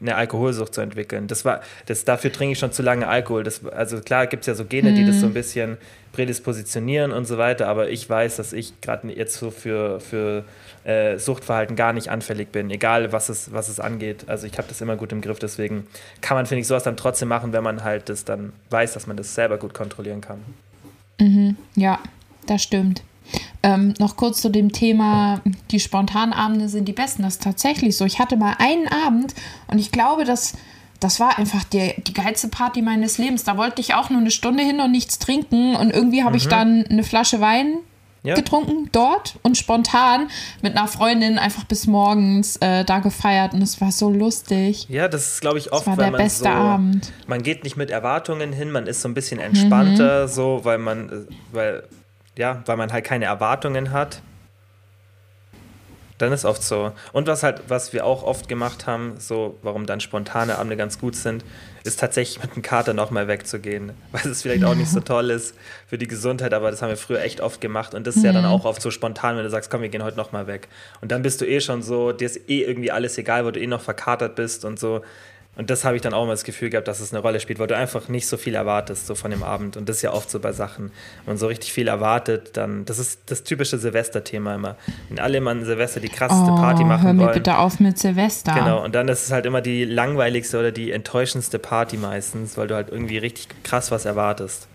eine 0.00 0.14
Alkoholsucht 0.14 0.74
zu 0.74 0.80
entwickeln. 0.80 1.26
Das 1.26 1.44
war, 1.44 1.60
das, 1.86 2.04
dafür 2.04 2.32
trinke 2.32 2.52
ich 2.52 2.58
schon 2.58 2.72
zu 2.72 2.82
lange 2.82 3.08
Alkohol. 3.08 3.42
Das, 3.42 3.64
also 3.66 4.00
klar 4.00 4.26
gibt 4.26 4.42
es 4.42 4.46
ja 4.46 4.54
so 4.54 4.64
Gene, 4.64 4.92
die 4.94 5.04
das 5.04 5.20
so 5.20 5.26
ein 5.26 5.34
bisschen 5.34 5.76
prädispositionieren 6.12 7.12
und 7.12 7.26
so 7.26 7.38
weiter, 7.38 7.68
aber 7.68 7.90
ich 7.90 8.08
weiß, 8.08 8.36
dass 8.36 8.52
ich 8.52 8.80
gerade 8.80 9.08
jetzt 9.12 9.36
so 9.36 9.50
für, 9.50 10.00
für 10.00 10.44
äh, 10.84 11.18
Suchtverhalten 11.18 11.76
gar 11.76 11.92
nicht 11.92 12.08
anfällig 12.08 12.50
bin, 12.50 12.70
egal 12.70 13.12
was 13.12 13.28
es, 13.28 13.52
was 13.52 13.68
es 13.68 13.78
angeht. 13.78 14.24
Also 14.26 14.46
ich 14.46 14.56
habe 14.58 14.66
das 14.68 14.80
immer 14.80 14.96
gut 14.96 15.12
im 15.12 15.20
Griff, 15.20 15.38
deswegen 15.38 15.86
kann 16.20 16.36
man, 16.36 16.46
finde 16.46 16.62
ich, 16.62 16.66
sowas 16.66 16.82
dann 16.82 16.96
trotzdem 16.96 17.28
machen, 17.28 17.52
wenn 17.52 17.62
man 17.62 17.84
halt 17.84 18.08
das 18.08 18.24
dann 18.24 18.52
weiß, 18.70 18.94
dass 18.94 19.06
man 19.06 19.16
das 19.16 19.34
selber 19.34 19.58
gut 19.58 19.74
kontrollieren 19.74 20.20
kann. 20.20 20.38
Ja, 21.74 21.98
das 22.46 22.62
stimmt. 22.62 23.02
Ähm, 23.62 23.94
noch 23.98 24.16
kurz 24.16 24.40
zu 24.40 24.48
dem 24.50 24.72
Thema, 24.72 25.40
die 25.70 25.80
Spontanabende 25.80 26.68
sind 26.68 26.86
die 26.86 26.92
besten. 26.92 27.22
Das 27.22 27.34
ist 27.34 27.42
tatsächlich 27.42 27.96
so. 27.96 28.04
Ich 28.04 28.18
hatte 28.18 28.36
mal 28.36 28.54
einen 28.58 28.88
Abend 28.88 29.34
und 29.66 29.78
ich 29.78 29.90
glaube, 29.92 30.24
dass 30.24 30.54
das 31.00 31.20
war 31.20 31.38
einfach 31.38 31.62
die, 31.64 31.94
die 32.06 32.12
geilste 32.12 32.48
Party 32.48 32.82
meines 32.82 33.18
Lebens. 33.18 33.44
Da 33.44 33.56
wollte 33.56 33.80
ich 33.80 33.94
auch 33.94 34.10
nur 34.10 34.20
eine 34.20 34.32
Stunde 34.32 34.64
hin 34.64 34.80
und 34.80 34.90
nichts 34.90 35.18
trinken 35.20 35.76
und 35.76 35.90
irgendwie 35.92 36.24
habe 36.24 36.36
ich 36.36 36.48
dann 36.48 36.84
eine 36.88 37.04
Flasche 37.04 37.40
Wein 37.40 37.74
Ja. 38.24 38.34
getrunken 38.34 38.88
dort 38.90 39.38
und 39.44 39.56
spontan 39.56 40.26
mit 40.60 40.76
einer 40.76 40.88
Freundin 40.88 41.38
einfach 41.38 41.62
bis 41.62 41.86
morgens 41.86 42.56
äh, 42.56 42.84
da 42.84 42.98
gefeiert 42.98 43.54
und 43.54 43.62
es 43.62 43.80
war 43.80 43.92
so 43.92 44.10
lustig. 44.10 44.86
Ja, 44.88 45.06
das 45.06 45.34
ist, 45.34 45.40
glaube 45.40 45.58
ich, 45.58 45.72
oft, 45.72 45.86
war 45.86 45.96
weil 45.96 46.04
der 46.06 46.10
man 46.12 46.20
beste 46.20 46.42
so, 46.44 46.48
Abend. 46.50 47.12
man 47.28 47.44
geht 47.44 47.62
nicht 47.62 47.76
mit 47.76 47.90
Erwartungen 47.90 48.52
hin, 48.52 48.72
man 48.72 48.88
ist 48.88 49.00
so 49.02 49.08
ein 49.08 49.14
bisschen 49.14 49.38
entspannter, 49.38 50.24
Mhm. 50.24 50.28
so, 50.28 50.60
weil 50.64 50.78
man, 50.78 51.08
äh, 51.08 51.12
weil, 51.52 51.84
ja, 52.38 52.62
weil 52.64 52.76
man 52.78 52.92
halt 52.92 53.04
keine 53.04 53.26
Erwartungen 53.26 53.92
hat. 53.92 54.22
Dann 56.18 56.32
ist 56.32 56.44
oft 56.44 56.64
so. 56.64 56.90
Und 57.12 57.28
was 57.28 57.44
halt, 57.44 57.62
was 57.68 57.92
wir 57.92 58.04
auch 58.04 58.24
oft 58.24 58.48
gemacht 58.48 58.88
haben, 58.88 59.14
so, 59.20 59.56
warum 59.62 59.86
dann 59.86 60.00
spontane 60.00 60.58
Abende 60.58 60.76
ganz 60.76 60.98
gut 60.98 61.14
sind, 61.14 61.44
ist 61.84 62.00
tatsächlich 62.00 62.42
mit 62.42 62.56
dem 62.56 62.62
Kater 62.62 62.92
nochmal 62.92 63.28
wegzugehen. 63.28 63.92
Weil 64.12 64.26
es 64.26 64.42
vielleicht 64.42 64.64
auch 64.64 64.74
nicht 64.74 64.90
so 64.90 64.98
toll 65.14 65.30
ist 65.30 65.54
für 65.86 65.96
die 65.96 66.08
Gesundheit, 66.08 66.54
aber 66.54 66.72
das 66.72 66.82
haben 66.82 66.88
wir 66.88 66.96
früher 66.96 67.20
echt 67.22 67.40
oft 67.40 67.60
gemacht. 67.60 67.94
Und 67.94 68.04
das 68.06 68.16
ist 68.16 68.24
ja 68.24 68.30
Mhm. 68.32 68.36
dann 68.36 68.44
auch 68.46 68.64
oft 68.64 68.82
so 68.82 68.90
spontan, 68.90 69.36
wenn 69.36 69.44
du 69.44 69.50
sagst, 69.50 69.70
komm, 69.70 69.82
wir 69.82 69.90
gehen 69.90 70.02
heute 70.02 70.16
nochmal 70.16 70.48
weg. 70.48 70.68
Und 71.00 71.12
dann 71.12 71.22
bist 71.22 71.40
du 71.40 71.44
eh 71.46 71.60
schon 71.60 71.82
so, 71.82 72.10
dir 72.10 72.26
ist 72.26 72.48
eh 72.48 72.62
irgendwie 72.64 72.90
alles 72.90 73.16
egal, 73.16 73.44
weil 73.44 73.52
du 73.52 73.60
eh 73.60 73.66
noch 73.68 73.80
verkatert 73.82 74.34
bist 74.34 74.64
und 74.64 74.78
so. 74.80 75.02
Und 75.58 75.70
das 75.70 75.84
habe 75.84 75.96
ich 75.96 76.02
dann 76.02 76.14
auch 76.14 76.24
mal 76.24 76.30
das 76.30 76.44
Gefühl 76.44 76.70
gehabt, 76.70 76.86
dass 76.86 77.00
es 77.00 77.12
eine 77.12 77.20
Rolle 77.20 77.40
spielt, 77.40 77.58
weil 77.58 77.66
du 77.66 77.76
einfach 77.76 78.08
nicht 78.08 78.28
so 78.28 78.36
viel 78.36 78.54
erwartest, 78.54 79.08
so 79.08 79.16
von 79.16 79.32
dem 79.32 79.42
Abend. 79.42 79.76
Und 79.76 79.88
das 79.88 79.96
ist 79.96 80.02
ja 80.02 80.12
oft 80.12 80.30
so 80.30 80.38
bei 80.38 80.52
Sachen. 80.52 80.92
Wenn 81.24 81.32
man 81.32 81.36
so 81.36 81.48
richtig 81.48 81.72
viel 81.72 81.88
erwartet, 81.88 82.56
dann, 82.56 82.84
das 82.84 83.00
ist 83.00 83.22
das 83.26 83.42
typische 83.42 83.76
Silvesterthema 83.76 84.54
immer. 84.54 84.76
Wenn 85.08 85.18
alle 85.18 85.38
immer 85.38 85.50
an 85.50 85.64
Silvester 85.64 85.98
die 85.98 86.08
krasseste 86.10 86.52
Party 86.52 86.84
Oh, 86.84 86.86
machen 86.86 87.02
hör 87.06 87.12
mir 87.12 87.24
wollen. 87.24 87.34
bitte 87.34 87.58
auf 87.58 87.80
mit 87.80 87.98
Silvester. 87.98 88.54
Genau, 88.54 88.84
und 88.84 88.94
dann 88.94 89.08
ist 89.08 89.24
es 89.24 89.32
halt 89.32 89.46
immer 89.46 89.60
die 89.60 89.84
langweiligste 89.84 90.60
oder 90.60 90.70
die 90.70 90.92
enttäuschendste 90.92 91.58
Party 91.58 91.96
meistens, 91.96 92.56
weil 92.56 92.68
du 92.68 92.76
halt 92.76 92.88
irgendwie 92.90 93.18
richtig 93.18 93.48
krass 93.64 93.90
was 93.90 94.04
erwartest. 94.04 94.68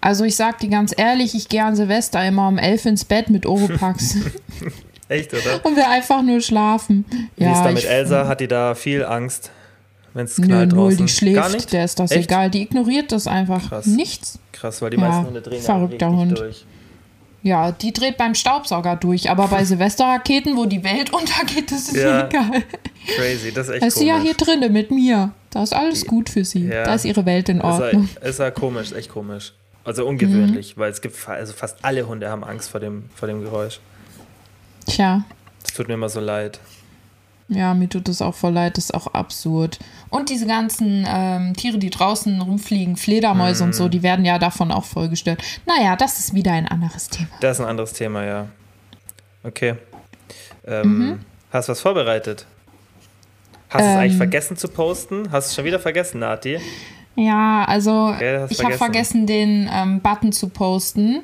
Also 0.00 0.24
ich 0.24 0.36
sag 0.36 0.58
dir 0.58 0.68
ganz 0.70 0.94
ehrlich, 0.96 1.34
ich 1.34 1.48
gehe 1.48 1.64
an 1.64 1.74
Silvester 1.74 2.24
immer 2.24 2.46
um 2.46 2.58
elf 2.58 2.84
ins 2.86 3.04
Bett 3.04 3.28
mit 3.28 3.44
Oropax 3.44 4.18
Echt, 5.08 5.32
oder? 5.34 5.64
und 5.64 5.76
will 5.76 5.82
einfach 5.82 6.22
nur 6.22 6.40
schlafen. 6.40 7.04
Wie 7.36 7.44
ist 7.44 7.60
da 7.62 7.72
mit 7.72 7.84
Elsa? 7.84 8.28
Hat 8.28 8.40
die 8.40 8.48
da 8.48 8.74
viel 8.74 9.04
Angst, 9.04 9.50
wenn 10.14 10.24
es 10.26 10.38
Nö, 10.38 10.46
knallt 10.46 10.72
null, 10.72 10.90
draußen? 10.90 11.06
die 11.06 11.12
schläft, 11.12 11.36
Gar 11.36 11.48
nicht? 11.50 11.72
der 11.72 11.84
ist 11.84 11.98
das 11.98 12.10
Echt? 12.12 12.24
egal, 12.30 12.50
die 12.50 12.62
ignoriert 12.62 13.12
das 13.12 13.26
einfach. 13.26 13.68
Krass. 13.68 13.86
Nichts. 13.86 14.38
Krass, 14.52 14.80
weil 14.80 14.90
die 14.90 14.96
Ja, 14.96 15.08
meisten 15.08 15.26
Hunde 15.26 15.42
drehen 15.42 15.62
verrückter 15.62 16.10
Hund. 16.10 16.38
durch. 16.38 16.64
Ja, 17.42 17.72
die 17.72 17.92
dreht 17.92 18.16
beim 18.16 18.34
Staubsauger 18.34 18.96
durch, 18.96 19.28
aber 19.28 19.48
bei 19.48 19.64
Silvesterraketen, 19.64 20.56
wo 20.56 20.64
die 20.64 20.82
Welt 20.82 21.12
untergeht, 21.12 21.70
das 21.70 21.88
ist 21.90 21.96
Ja. 21.96 22.26
egal. 22.28 22.62
Crazy, 23.16 23.52
das 23.52 23.66
ist 23.68 23.74
echt 23.74 23.82
Da 23.82 23.86
ist 23.88 23.98
sie 23.98 24.06
ja 24.06 24.14
komisch. 24.18 24.28
hier 24.38 24.46
drinne 24.46 24.70
mit 24.70 24.90
mir. 24.90 25.32
Da 25.50 25.62
ist 25.62 25.74
alles 25.74 26.06
gut 26.06 26.30
für 26.30 26.44
sie. 26.44 26.66
Ja. 26.68 26.84
Da 26.84 26.94
ist 26.94 27.04
ihre 27.04 27.26
Welt 27.26 27.48
in 27.50 27.58
Ist 27.58 27.64
Ordnung. 27.64 28.08
ja, 28.22 28.28
ist 28.28 28.38
ja 28.40 28.50
komisch, 28.50 28.92
ist 28.92 28.96
echt 28.96 29.10
komisch. 29.10 29.52
Also 29.84 30.02
Mhm. 30.04 30.08
ungewöhnlich, 30.08 30.78
weil 30.78 30.90
es 30.90 31.02
gibt 31.02 31.28
also 31.28 31.52
fast 31.52 31.76
alle 31.82 32.06
Hunde 32.08 32.30
haben 32.30 32.42
Angst 32.44 32.70
vor 32.70 32.80
dem, 32.80 33.04
vor 33.14 33.28
dem 33.28 33.42
Geräusch. 33.42 33.78
Tja, 34.86 35.24
Es 35.66 35.74
tut 35.74 35.88
mir 35.88 35.94
immer 35.94 36.08
so 36.08 36.20
leid. 36.20 36.60
Ja, 37.54 37.74
mir 37.74 37.88
tut 37.88 38.08
das 38.08 38.20
auch 38.22 38.34
voll 38.34 38.52
leid, 38.52 38.76
das 38.76 38.84
ist 38.86 38.94
auch 38.94 39.08
absurd. 39.08 39.78
Und 40.10 40.28
diese 40.30 40.46
ganzen 40.46 41.06
ähm, 41.08 41.54
Tiere, 41.54 41.78
die 41.78 41.90
draußen 41.90 42.40
rumfliegen, 42.40 42.96
Fledermäuse 42.96 43.64
und 43.64 43.70
Mhm. 43.70 43.74
so, 43.74 43.88
die 43.88 44.02
werden 44.02 44.24
ja 44.24 44.38
davon 44.38 44.70
auch 44.70 44.84
voll 44.84 45.08
gestört. 45.08 45.42
Naja, 45.66 45.96
das 45.96 46.18
ist 46.18 46.34
wieder 46.34 46.52
ein 46.52 46.68
anderes 46.68 47.08
Thema. 47.08 47.28
Das 47.40 47.58
ist 47.58 47.64
ein 47.64 47.68
anderes 47.70 47.92
Thema, 47.92 48.24
ja. 48.24 48.46
Okay. 49.42 49.74
Ähm, 50.66 50.98
Mhm. 50.98 51.20
Hast 51.50 51.68
du 51.68 51.72
was 51.72 51.80
vorbereitet? 51.80 52.46
Hast 53.68 53.80
du 53.82 53.88
es 53.88 53.94
Ähm. 53.94 54.00
eigentlich 54.00 54.16
vergessen 54.16 54.56
zu 54.56 54.68
posten? 54.68 55.30
Hast 55.32 55.48
du 55.48 55.50
es 55.50 55.54
schon 55.56 55.64
wieder 55.64 55.80
vergessen, 55.80 56.20
Nati? 56.20 56.58
Ja, 57.16 57.64
also 57.66 58.08
hast 58.12 58.50
ich 58.50 58.58
habe 58.58 58.72
vergessen. 58.72 58.78
vergessen, 58.78 59.26
den 59.28 59.70
ähm, 59.72 60.00
Button 60.00 60.32
zu 60.32 60.48
posten 60.48 61.22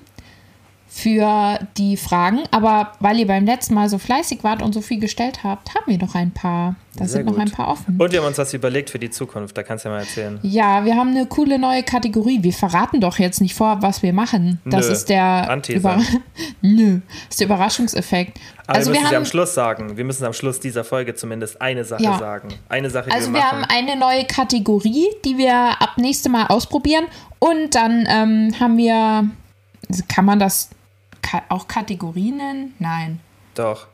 für 0.93 1.61
die 1.77 1.97
Fragen. 1.97 2.41
Aber 2.51 2.93
weil 2.99 3.19
ihr 3.21 3.27
beim 3.29 3.45
letzten 3.47 3.75
Mal 3.75 3.89
so 3.89 3.97
fleißig 3.99 4.43
wart 4.43 4.61
und 4.61 4.73
so 4.75 4.81
viel 4.81 4.99
gestellt 4.99 5.45
habt, 5.45 5.73
haben 5.75 5.85
wir 5.87 5.99
noch 5.99 6.17
ein 6.17 6.33
paar. 6.33 6.75
Da 6.97 7.05
Sehr 7.07 7.19
sind 7.19 7.27
noch 7.27 7.35
gut. 7.35 7.43
ein 7.43 7.51
paar 7.53 7.69
offen. 7.69 7.97
Und 8.01 8.11
wir 8.11 8.19
haben 8.19 8.27
uns 8.27 8.39
was 8.39 8.53
überlegt 8.53 8.91
für 8.91 8.99
die 8.99 9.09
Zukunft, 9.11 9.57
da 9.57 9.63
kannst 9.63 9.85
du 9.85 9.89
ja 9.89 9.95
mal 9.95 10.01
erzählen. 10.01 10.41
Ja, 10.43 10.85
wir 10.85 10.97
haben 10.97 11.11
eine 11.11 11.27
coole 11.27 11.61
neue 11.61 11.85
Kategorie. 11.85 12.43
Wir 12.43 12.53
verraten 12.53 13.01
doch 13.01 13.21
jetzt 13.21 13.41
nicht 13.41 13.55
vorab, 13.55 13.83
was 13.83 14.03
wir 14.03 14.13
machen. 14.13 14.61
Das 14.65 14.89
Nö. 14.89 14.93
ist 14.93 15.09
der 15.09 15.49
Anteaser. 15.49 15.79
Über 15.79 16.03
Nö, 16.63 16.99
das 17.07 17.31
ist 17.31 17.41
der 17.41 17.47
Überraschungseffekt. 17.47 18.41
Aber 18.67 18.77
also 18.79 18.91
wir 18.91 18.95
wir 18.95 19.01
müssen 19.03 19.15
am 19.15 19.21
haben 19.21 19.27
Schluss 19.27 19.55
sagen. 19.55 19.97
Wir 19.97 20.05
müssen 20.05 20.25
am 20.25 20.33
Schluss 20.33 20.59
dieser 20.59 20.83
Folge 20.83 21.15
zumindest 21.15 21.63
eine 21.63 21.85
Sache 21.85 22.03
Ja. 22.03 22.19
sagen. 22.19 22.49
Eine 22.69 22.91
Sache, 22.91 23.11
die 23.11 23.15
also 23.15 23.29
wir 23.29 23.35
wir 23.35 23.41
machen. 23.43 23.63
haben 23.63 23.65
eine 23.71 23.97
neue 23.97 24.25
Kategorie, 24.25 25.07
die 25.25 25.39
wir 25.39 25.55
ab 25.55 25.91
nächstem 25.99 26.33
Mal 26.33 26.47
ausprobieren 26.49 27.05
und 27.39 27.77
dann 27.77 28.07
ähm, 28.09 28.55
haben 28.59 28.77
wir 28.77 29.31
kann 30.09 30.25
man 30.25 30.39
das 30.41 30.71
ka 31.23 31.43
auch 31.49 31.69
Kategorie 31.69 32.33
nennen? 32.33 32.75
Nein. 32.79 33.21
Doch. 33.55 33.87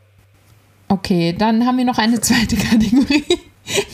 Okay, 0.88 1.34
dann 1.36 1.66
haben 1.66 1.78
wir 1.78 1.84
noch 1.84 1.98
eine 1.98 2.20
zweite 2.20 2.56
Kategorie, 2.68 3.24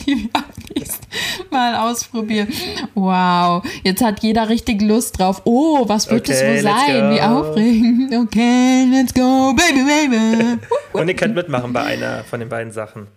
die 0.05 0.15
wir 0.23 0.29
ab 0.33 0.45
nächstem 0.75 1.09
Mal 1.49 1.75
ausprobieren. 1.75 2.47
Wow, 2.93 3.63
jetzt 3.83 4.03
hat 4.03 4.21
jeder 4.21 4.49
richtig 4.49 4.81
Lust 4.81 5.19
drauf. 5.19 5.41
Oh, 5.45 5.87
was 5.87 6.09
wird 6.09 6.29
es 6.29 6.37
Okay, 6.39 6.47
wohl 6.49 6.61
let's 6.61 6.85
sein? 6.85 7.11
Wie 7.11 7.17
go. 7.17 7.23
aufregend. 7.23 8.13
Okay, 8.15 8.87
let's 8.91 9.13
go, 9.13 9.53
baby, 9.53 9.83
baby. 9.83 10.59
Und 10.93 11.07
ihr 11.07 11.15
könnt 11.15 11.35
mitmachen 11.35 11.73
bei 11.73 11.83
einer 11.83 12.23
von 12.25 12.39
den 12.39 12.49
beiden 12.49 12.71
Sachen. 12.71 13.07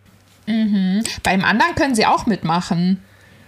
Beim 0.47 1.45
anderen 1.45 1.75
können 1.75 1.95
sie 1.97 2.07
auch 2.07 2.27
mitmachen. 2.27 3.03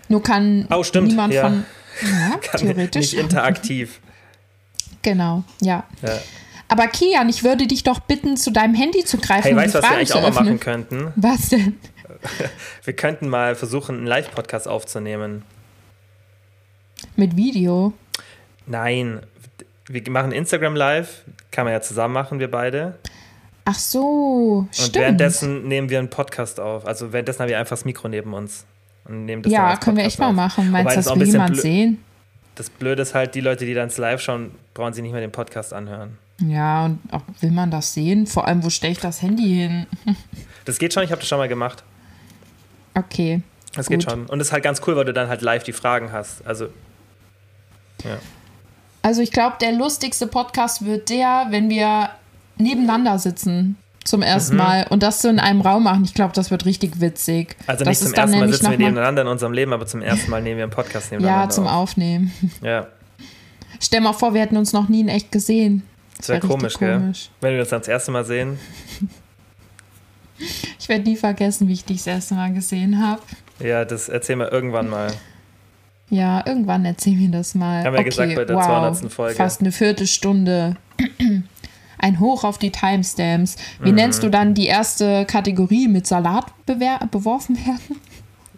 Nur 0.09 0.23
kann 0.23 0.67
Oh, 0.71 0.83
stimmt, 0.83 1.09
niemand 1.09 1.33
ja. 1.33 1.43
von. 1.43 1.65
Ja, 2.03 2.37
theoretisch. 2.59 3.13
Nicht 3.13 3.15
interaktiv. 3.15 4.01
Genau, 5.03 5.45
ja. 5.61 5.85
Ja. 6.03 6.19
Aber 6.69 6.87
Kian, 6.87 7.29
ich 7.29 7.45
würde 7.45 7.67
dich 7.67 7.83
doch 7.83 7.99
bitten, 8.01 8.37
zu 8.37 8.51
deinem 8.51 8.75
Handy 8.75 9.05
zu 9.05 9.17
greifen 9.19 9.43
Hey, 9.43 9.57
weißt 9.57 9.75
du, 9.75 9.79
was 9.79 9.89
wir 9.91 9.97
eigentlich 9.97 10.09
zu 10.09 10.19
auch 10.19 10.23
mal 10.23 10.31
machen 10.31 10.61
könnten? 10.61 11.13
Was 11.17 11.49
denn? 11.49 11.79
Wir 12.85 12.95
könnten 12.97 13.29
mal 13.29 13.55
versuchen, 13.55 13.99
einen 13.99 14.07
Live-Podcast 14.07 14.67
aufzunehmen. 14.67 15.45
Mit 17.17 17.37
Video. 17.37 17.93
Nein, 18.67 19.21
wir 19.89 20.03
machen 20.11 20.33
Instagram 20.33 20.75
Live, 20.75 21.23
kann 21.51 21.65
man 21.65 21.73
ja 21.75 21.81
zusammen 21.81 22.15
machen, 22.15 22.41
wir 22.41 22.51
beide. 22.51 22.99
Ach 23.65 23.79
so, 23.79 24.67
Und 24.67 24.75
stimmt. 24.75 24.97
währenddessen 24.97 25.69
nehmen 25.69 25.91
wir 25.91 25.99
einen 25.99 26.11
Podcast 26.11 26.59
auf. 26.59 26.87
Also 26.87 27.13
währenddessen 27.13 27.41
haben 27.41 27.49
wir 27.51 27.59
einfach 27.59 27.77
das 27.77 27.85
Mikro 27.85 28.09
neben 28.09 28.33
uns. 28.35 28.65
Und 29.05 29.27
nehmen 29.27 29.43
das 29.43 29.53
ja, 29.53 29.77
können 29.77 29.97
wir 29.97 30.05
echt 30.05 30.19
mal 30.19 30.29
auf. 30.29 30.35
machen. 30.35 30.71
Meinst 30.71 30.93
du, 30.93 30.97
das 30.97 31.07
das 31.07 31.19
will 31.19 31.29
jemand 31.29 31.57
sehen? 31.57 32.03
Das 32.55 32.69
Blöde 32.71 33.03
ist 33.03 33.15
halt, 33.15 33.35
die 33.35 33.41
Leute, 33.41 33.65
die 33.65 33.75
dann 33.75 33.91
live 33.97 34.21
schauen, 34.21 34.53
brauchen 34.75 34.93
sich 34.93 35.03
nicht 35.03 35.13
mehr 35.13 35.21
den 35.21 35.33
Podcast 35.33 35.73
anhören. 35.73 36.19
Ja, 36.41 36.85
und 36.85 37.01
auch, 37.11 37.23
will 37.41 37.51
man 37.51 37.71
das 37.71 37.95
sehen? 37.95 38.27
Vor 38.27 38.47
allem, 38.47 38.63
wo 38.63 38.71
stelle 38.71 38.93
ich 38.93 39.01
das 39.01 39.23
Handy 39.23 39.55
hin? 39.55 39.87
Das 40.65 40.79
geht 40.79 40.93
schon, 40.93 41.03
ich 41.03 41.11
habe 41.11 41.21
das 41.21 41.27
schon 41.27 41.39
mal 41.39 41.49
gemacht. 41.49 41.83
Okay. 42.95 43.41
Das 43.75 43.87
Gut. 43.87 44.01
geht 44.01 44.11
schon. 44.11 44.27
Und 44.27 44.39
das 44.39 44.49
ist 44.49 44.53
halt 44.53 44.63
ganz 44.63 44.83
cool, 44.87 44.97
weil 44.97 45.07
du 45.07 45.15
dann 45.15 45.31
halt 45.31 45.41
live 45.41 45.63
die 45.63 45.73
Fragen 45.73 46.13
hast. 46.13 46.47
Also, 46.47 46.67
ja. 48.05 48.19
Also 49.01 49.23
ich 49.23 49.33
glaube, 49.33 49.57
der 49.63 49.73
lustigste 49.73 50.27
Podcast 50.27 50.85
wird 50.85 51.09
der, 51.09 51.47
wenn 51.49 51.71
wir 51.71 52.11
nebeneinander 52.59 53.19
sitzen 53.19 53.77
zum 54.05 54.21
ersten 54.21 54.57
Mal 54.57 54.87
und 54.91 55.03
das 55.03 55.23
so 55.23 55.31
in 55.31 55.39
einem 55.41 55.63
Raum 55.63 55.85
machen. 55.85 56.05
Ich 56.05 56.13
glaube, 56.13 56.35
das 56.35 56.51
wird 56.51 56.67
richtig 56.67 57.01
witzig. 57.01 57.57
Mhm. 57.61 57.65
Also 57.67 57.85
das 57.87 58.03
nicht 58.03 58.11
zum 58.11 58.15
ersten 58.15 58.39
Mal 58.39 58.53
sitzen 58.53 58.71
wir 58.71 58.79
nebeneinander 58.79 59.23
in 59.23 59.29
unserem 59.29 59.55
Leben, 59.55 59.73
aber 59.73 59.87
zum 59.87 60.03
ersten 60.03 60.31
Mal 60.31 60.43
nehmen 60.43 60.59
wir 60.59 60.65
einen 60.65 60.73
Podcast 60.73 61.11
nebeneinander 61.13 61.45
Ja, 61.45 61.49
zum 61.49 61.67
auf. 61.67 61.73
Aufnehmen. 61.89 62.31
Ja, 62.61 62.89
Stell 63.81 64.01
mal 64.01 64.13
vor, 64.13 64.35
wir 64.35 64.41
hätten 64.41 64.57
uns 64.57 64.73
noch 64.73 64.89
nie 64.89 65.01
in 65.01 65.09
echt 65.09 65.31
gesehen. 65.31 65.83
Das 66.19 66.29
wäre 66.29 66.43
wär 66.43 66.49
komisch, 66.49 66.79
gell? 66.79 66.99
komisch. 66.99 67.31
Wenn 67.41 67.55
wir 67.55 67.61
uns 67.61 67.71
dann 67.71 67.81
das 67.81 67.89
erste 67.89 68.11
Mal 68.11 68.25
sehen. 68.25 68.59
Ich 70.79 70.89
werde 70.89 71.05
nie 71.05 71.17
vergessen, 71.17 71.67
wie 71.69 71.73
ich 71.73 71.85
dich 71.85 71.99
das 71.99 72.07
erste 72.07 72.35
Mal 72.35 72.53
gesehen 72.53 73.05
habe. 73.05 73.23
Ja, 73.61 73.85
das 73.85 74.09
erzählen 74.09 74.39
wir 74.39 74.53
irgendwann 74.53 74.89
mal. 74.89 75.13
Ja, 76.11 76.45
irgendwann 76.47 76.85
erzähl 76.85 77.15
mir 77.15 77.31
das 77.31 77.55
mal. 77.55 77.85
Haben 77.85 77.97
wir 77.97 78.05
gesagt 78.05 78.35
bei 78.35 78.45
der 78.45 78.57
200. 78.57 79.13
Folge. 79.13 79.35
Fast 79.35 79.61
eine 79.61 79.73
Viertelstunde. 79.73 80.77
Ein 82.01 82.21
Hoch 82.21 82.45
auf 82.45 82.59
die 82.59 82.71
Timestamps. 82.71 83.57
Mhm. 83.57 83.85
Wie 83.85 83.93
nennst 83.93 84.23
du 84.23 84.29
dann 84.29 84.55
die 84.55 84.67
erste 84.67 85.25
Kategorie 85.27 85.89
mit 85.89 86.07
Salat 86.07 86.47
beworfen 86.67 87.57
werden? 87.57 88.01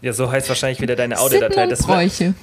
Ja, 0.02 0.12
so 0.12 0.30
heißt 0.30 0.48
wahrscheinlich 0.48 0.80
wieder 0.80 0.94
deine 0.94 1.18
Audiodatei. 1.18 1.66
Das, 1.66 1.86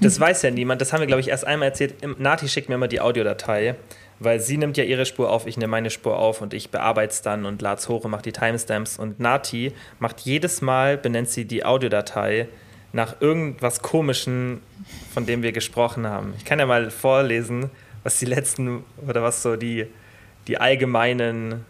das 0.02 0.20
weiß 0.20 0.42
ja 0.42 0.52
niemand. 0.52 0.82
Das 0.82 0.94
haben 0.94 1.00
wir, 1.00 1.08
glaube 1.08 1.22
ich, 1.22 1.30
erst 1.30 1.46
einmal 1.46 1.70
erzählt. 1.70 1.96
Nati 2.20 2.48
schickt 2.48 2.70
mir 2.70 2.76
immer 2.76 2.88
die 2.88 3.00
Audiodatei, 3.00 3.76
weil 4.20 4.40
sie 4.40 4.58
nimmt 4.58 4.78
ja 4.78 4.84
ihre 4.84 5.06
Spur 5.06 5.32
auf, 5.32 5.46
ich 5.48 5.58
nehme 5.58 5.72
meine 5.72 5.90
Spur 5.90 6.18
auf 6.18 6.42
und 6.42 6.54
ich 6.54 6.70
bearbeite 6.70 7.14
es 7.14 7.22
dann 7.22 7.46
und 7.46 7.62
lade 7.62 7.80
es 7.80 7.90
hoch 7.90 8.04
und 8.04 8.12
mache 8.12 8.24
die 8.24 8.32
Timestamps. 8.32 8.98
Und 8.98 9.20
Nati 9.20 9.74
macht 10.00 10.22
jedes 10.22 10.62
Mal, 10.62 10.98
benennt 10.98 11.30
sie 11.30 11.46
die 11.46 11.66
Audiodatei 11.66 12.48
nach 12.94 13.22
irgendwas 13.22 13.82
Komischen, 13.82 14.62
von 15.14 15.26
dem 15.26 15.44
wir 15.44 15.52
gesprochen 15.52 16.08
haben. 16.08 16.34
Ich 16.38 16.46
kann 16.46 16.60
ja 16.60 16.66
mal 16.66 16.90
vorlesen, 16.90 17.70
was 18.04 18.20
die 18.20 18.26
letzten 18.26 18.84
oder 19.08 19.22
was 19.22 19.44
so 19.44 19.56
die, 19.56 19.88
die 20.48 20.58
allgemeinen 20.58 21.66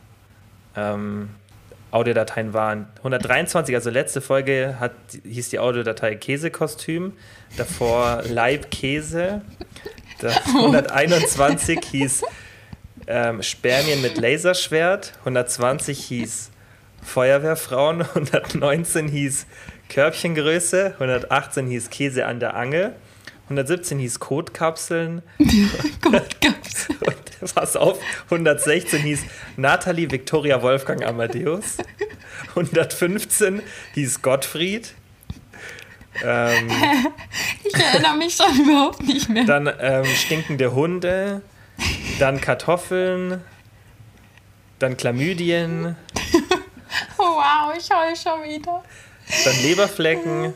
ähm, 0.76 1.30
Audiodateien 1.92 2.54
waren. 2.54 2.88
123, 2.98 3.76
also 3.76 3.90
letzte 3.90 4.22
Folge 4.22 4.76
hat, 4.80 4.94
hieß 5.24 5.50
die 5.50 5.60
Audiodatei 5.60 6.16
Käsekostüm, 6.16 7.14
davor 7.56 8.24
Leibkäse, 8.30 9.42
da 10.20 10.30
121 10.30 11.80
hieß 11.92 12.24
ähm, 13.08 13.42
Spermien 13.42 14.02
mit 14.02 14.18
Laserschwert, 14.18 15.14
120 15.20 16.04
hieß 16.06 16.52
Feuerwehrfrauen, 17.04 18.02
119 18.02 19.08
hieß 19.08 19.46
Körbchengröße, 19.90 20.94
118 20.96 21.68
hieß 21.68 21.90
Käse 21.90 22.26
an 22.26 22.40
der 22.40 22.56
Angel, 22.56 22.94
117 23.50 24.00
hieß 24.00 24.20
Kotkapseln, 24.20 25.22
Gott, 26.02 26.42
gab's. 26.42 26.88
und 27.00 27.54
pass 27.56 27.76
auf, 27.78 28.00
116 28.26 29.00
hieß 29.02 29.22
Nathalie 29.56 30.12
Victoria 30.12 30.62
Wolfgang 30.62 31.06
Amadeus. 31.06 31.78
115 32.50 33.62
hieß 33.94 34.22
Gottfried. 34.22 34.94
Ähm, 36.24 36.70
Ich 37.64 37.76
erinnere 37.76 38.18
mich 38.18 38.36
schon 38.36 38.54
überhaupt 38.60 39.04
nicht 39.04 39.30
mehr. 39.30 39.46
dann 39.46 39.72
ähm, 39.80 40.06
stinkende 40.06 40.74
Hunde. 40.74 41.42
Dann 42.20 42.42
Kartoffeln. 42.42 43.42
Dann 44.80 44.98
Chlamydien. 44.98 45.96
Oh, 47.18 47.22
wow, 47.24 47.74
ich 47.78 47.90
heul 47.92 48.16
schon 48.16 48.44
wieder. 48.44 48.84
Dann 49.46 49.62
Leberflecken. 49.64 50.54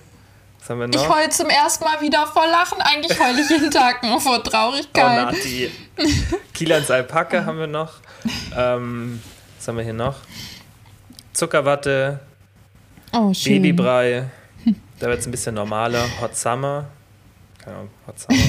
Ich 0.63 0.95
noch? 0.95 1.09
heul 1.09 1.29
zum 1.29 1.49
ersten 1.49 1.83
Mal 1.83 2.01
wieder 2.01 2.27
vor 2.27 2.45
Lachen. 2.47 2.79
Eigentlich 2.81 3.19
heul 3.19 3.37
ich 3.39 3.49
jeden 3.49 3.71
Tag 3.71 4.03
nur 4.03 4.21
vor 4.21 4.37
Oh, 4.37 4.41
Traurigkeit. 4.49 5.25
Nati. 5.25 5.71
Kilans 6.53 6.89
Alpaka 6.91 7.45
haben 7.45 7.57
wir 7.59 7.67
noch. 7.67 7.93
Ähm, 8.55 9.21
was 9.57 9.67
haben 9.67 9.77
wir 9.77 9.83
hier 9.83 9.93
noch? 9.93 10.15
Zuckerwatte. 11.33 12.19
Oh, 13.11 13.33
schön. 13.33 13.61
Babybrei. 13.61 14.29
Da 14.99 15.07
wird 15.07 15.19
es 15.19 15.27
ein 15.27 15.31
bisschen 15.31 15.55
normaler. 15.55 16.05
Hot 16.21 16.35
Summer. 16.37 16.85
Keine 17.63 17.77
Ahnung, 17.77 17.89
Hot 18.07 18.19
Summer. 18.19 18.39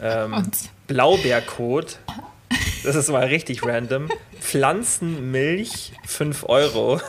ähm, 0.00 0.50
Blaubeerkot. 0.86 1.98
Das 2.82 2.96
ist 2.96 3.10
mal 3.10 3.24
richtig 3.26 3.62
random. 3.64 4.08
Pflanzenmilch 4.40 5.92
5 6.06 6.44
Euro. 6.48 7.00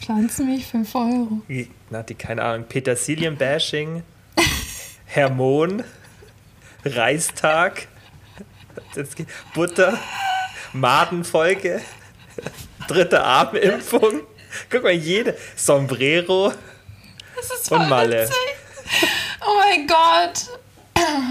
Pflanzenmilch 0.00 0.66
5 0.66 0.94
Euro. 0.94 1.42
Nati, 1.90 2.14
keine 2.14 2.42
Ahnung. 2.42 2.66
Petersilienbashing. 2.68 4.02
Hermon. 5.06 5.84
Reistag. 6.84 7.88
Butter. 9.54 9.98
Madenfolge. 10.72 11.80
Dritte 12.86 13.22
Armimpfung. 13.22 14.20
Guck 14.70 14.82
mal, 14.82 14.92
jede. 14.92 15.36
Sombrero. 15.56 16.52
Das 17.36 17.50
ist 17.60 17.72
Und 17.72 17.88
Malle. 17.88 18.22
witzig. 18.22 18.36
Oh 19.46 19.54
mein 19.58 19.86
Gott. 19.86 20.46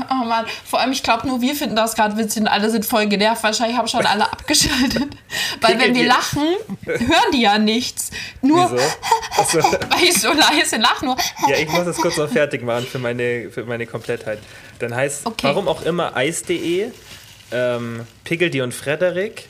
Oh 0.10 0.24
Mann, 0.26 0.46
vor 0.66 0.80
allem, 0.80 0.94
ich 0.94 1.04
glaube, 1.04 1.28
nur 1.28 1.42
wir 1.42 1.54
finden 1.54 1.76
das 1.76 1.94
gerade 1.94 2.16
witzig 2.18 2.42
und 2.44 2.48
alle 2.48 2.70
sind 2.70 2.86
voll 2.86 3.08
genervt. 3.08 3.44
Wahrscheinlich 3.44 3.78
haben 3.78 3.88
schon 3.88 4.06
alle 4.06 4.32
abgeschaltet. 4.32 5.18
Weil 5.62 5.78
wenn 5.80 5.94
wir 5.94 6.04
die- 6.04 6.08
lachen, 6.08 6.56
hören 6.86 7.32
die 7.34 7.42
ja 7.42 7.58
nichts. 7.58 8.12
Nur, 8.42 8.72
Wieso? 8.72 8.82
Achso. 9.38 9.60
weil 9.90 10.04
ich 10.04 10.20
so 10.20 10.32
leise 10.34 10.78
lache, 10.78 11.06
nur. 11.06 11.16
Ja, 11.48 11.56
ich 11.58 11.70
muss 11.70 11.86
das 11.86 11.98
kurz 11.98 12.18
noch 12.18 12.30
fertig 12.30 12.64
machen 12.64 12.86
für 12.86 13.00
meine, 13.00 13.50
für 13.52 13.64
meine 13.66 13.86
Komplettheit. 13.86 14.40
Dann 14.80 14.94
heißt, 14.96 15.26
Okay. 15.26 15.48
warum 15.48 15.68
auch 15.68 15.82
immer, 15.84 16.16
Eis.de, 16.16 16.92
ähm, 17.52 18.02
Piggledy 18.24 18.62
und 18.62 18.74
Frederik, 18.74 19.48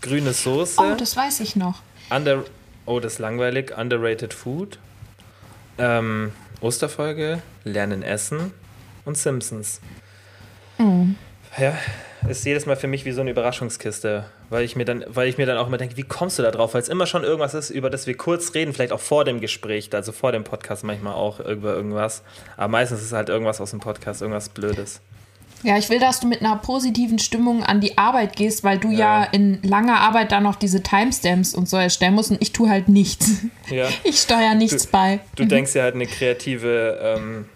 grüne 0.00 0.32
Soße, 0.32 0.80
Oh, 0.80 0.94
das 0.96 1.16
weiß 1.16 1.40
ich 1.40 1.56
noch. 1.56 1.80
under, 2.10 2.44
oh, 2.86 3.00
das 3.00 3.14
ist 3.14 3.18
langweilig, 3.18 3.76
underrated 3.76 4.32
food, 4.34 4.78
ähm, 5.78 6.32
Osterfolge, 6.60 7.42
Lernen 7.64 8.02
Essen 8.02 8.52
und 9.04 9.18
Simpsons. 9.18 9.80
Oh. 10.78 11.06
Ja, 11.58 11.76
ist 12.28 12.44
jedes 12.46 12.66
Mal 12.66 12.76
für 12.76 12.86
mich 12.86 13.04
wie 13.04 13.12
so 13.12 13.20
eine 13.20 13.30
Überraschungskiste, 13.30 14.24
weil 14.50 14.64
ich 14.64 14.76
mir 14.76 14.84
dann, 14.84 15.04
weil 15.08 15.28
ich 15.28 15.36
mir 15.38 15.46
dann 15.46 15.58
auch 15.58 15.66
immer 15.66 15.76
denke, 15.78 15.96
wie 15.96 16.02
kommst 16.02 16.38
du 16.38 16.42
da 16.42 16.50
drauf? 16.50 16.74
Weil 16.74 16.80
es 16.82 16.88
immer 16.88 17.06
schon 17.06 17.22
irgendwas 17.22 17.54
ist, 17.54 17.70
über 17.70 17.90
das 17.90 18.06
wir 18.06 18.16
kurz 18.16 18.54
reden, 18.54 18.72
vielleicht 18.72 18.92
auch 18.92 19.00
vor 19.00 19.24
dem 19.24 19.40
Gespräch, 19.40 19.90
also 19.92 20.12
vor 20.12 20.32
dem 20.32 20.44
Podcast 20.44 20.84
manchmal 20.84 21.14
auch 21.14 21.40
über 21.40 21.74
irgendwas. 21.74 22.22
Aber 22.56 22.68
meistens 22.68 23.00
ist 23.00 23.06
es 23.06 23.12
halt 23.12 23.28
irgendwas 23.28 23.60
aus 23.60 23.70
dem 23.70 23.80
Podcast, 23.80 24.22
irgendwas 24.22 24.48
Blödes. 24.48 25.00
Ja, 25.62 25.78
ich 25.78 25.88
will, 25.88 25.98
dass 25.98 26.20
du 26.20 26.26
mit 26.26 26.40
einer 26.40 26.56
positiven 26.56 27.18
Stimmung 27.18 27.62
an 27.62 27.80
die 27.80 27.96
Arbeit 27.96 28.36
gehst, 28.36 28.64
weil 28.64 28.78
du 28.78 28.90
ja, 28.90 29.22
Ja. 29.22 29.28
in 29.32 29.62
langer 29.62 29.98
Arbeit 30.00 30.30
dann 30.30 30.42
noch 30.42 30.56
diese 30.56 30.82
Timestamps 30.82 31.54
und 31.54 31.68
so 31.70 31.78
erstellen 31.78 32.12
musst 32.14 32.30
und 32.30 32.42
ich 32.42 32.52
tue 32.52 32.68
halt 32.68 32.88
nichts. 32.88 33.30
Ja. 33.70 33.88
Ich 34.04 34.18
steuere 34.20 34.54
nichts 34.54 34.86
bei. 34.86 35.20
Du 35.36 35.46
denkst 35.46 35.74
ja 35.74 35.82
halt 35.84 35.94
eine 35.94 36.06
kreative, 36.06 36.98
ähm, 37.02 37.46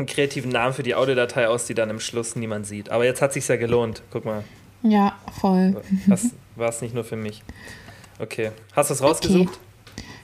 einen 0.00 0.06
kreativen 0.06 0.50
Namen 0.50 0.74
für 0.74 0.82
die 0.82 0.94
Audiodatei 0.94 1.48
aus, 1.48 1.66
die 1.66 1.74
dann 1.74 1.90
im 1.90 2.00
Schluss 2.00 2.36
niemand 2.36 2.66
sieht. 2.66 2.90
Aber 2.90 3.04
jetzt 3.04 3.22
hat 3.22 3.32
sich's 3.32 3.48
ja 3.48 3.56
gelohnt. 3.56 4.02
Guck 4.10 4.24
mal, 4.24 4.42
Ja, 4.82 5.16
voll. 5.40 5.80
war 6.56 6.68
es 6.68 6.82
nicht 6.82 6.94
nur 6.94 7.04
für 7.04 7.16
mich. 7.16 7.42
Okay, 8.18 8.50
hast 8.74 8.90
du 8.90 8.94
es 8.94 9.02
rausgesucht? 9.02 9.58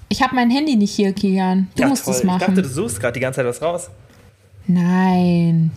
Ich 0.08 0.22
habe 0.22 0.34
mein 0.34 0.50
Handy 0.50 0.76
nicht 0.76 0.94
hier, 0.94 1.12
Kian. 1.12 1.68
Du 1.74 1.82
ja, 1.82 1.88
musst 1.88 2.04
toll. 2.04 2.14
es 2.14 2.20
Ich 2.20 2.26
dachte, 2.26 2.50
machen. 2.50 2.62
du 2.62 2.68
suchst 2.68 3.00
gerade 3.00 3.14
die 3.14 3.20
ganze 3.20 3.38
Zeit 3.38 3.46
was 3.46 3.60
raus. 3.62 3.90
Nein. 4.66 5.70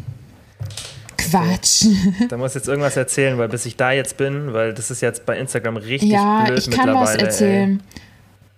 Quatsch. 1.18 1.86
Da 2.30 2.38
muss 2.38 2.54
jetzt 2.56 2.68
irgendwas 2.68 2.96
erzählen, 2.98 3.38
weil 3.38 3.50
bis 3.50 3.66
ich 3.66 3.76
da 3.76 3.92
jetzt 3.92 4.18
bin, 4.18 4.54
weil 4.54 4.74
das 4.74 4.90
ist 4.92 5.02
jetzt 5.02 5.26
bei 5.26 5.38
Instagram 5.38 5.78
richtig 5.78 6.10
Ja, 6.12 6.44
blöd 6.46 6.60
ich 6.60 6.70
kann 6.72 6.86
mittlerweile. 6.88 7.02
was 7.02 7.16
erzählen. 7.16 7.84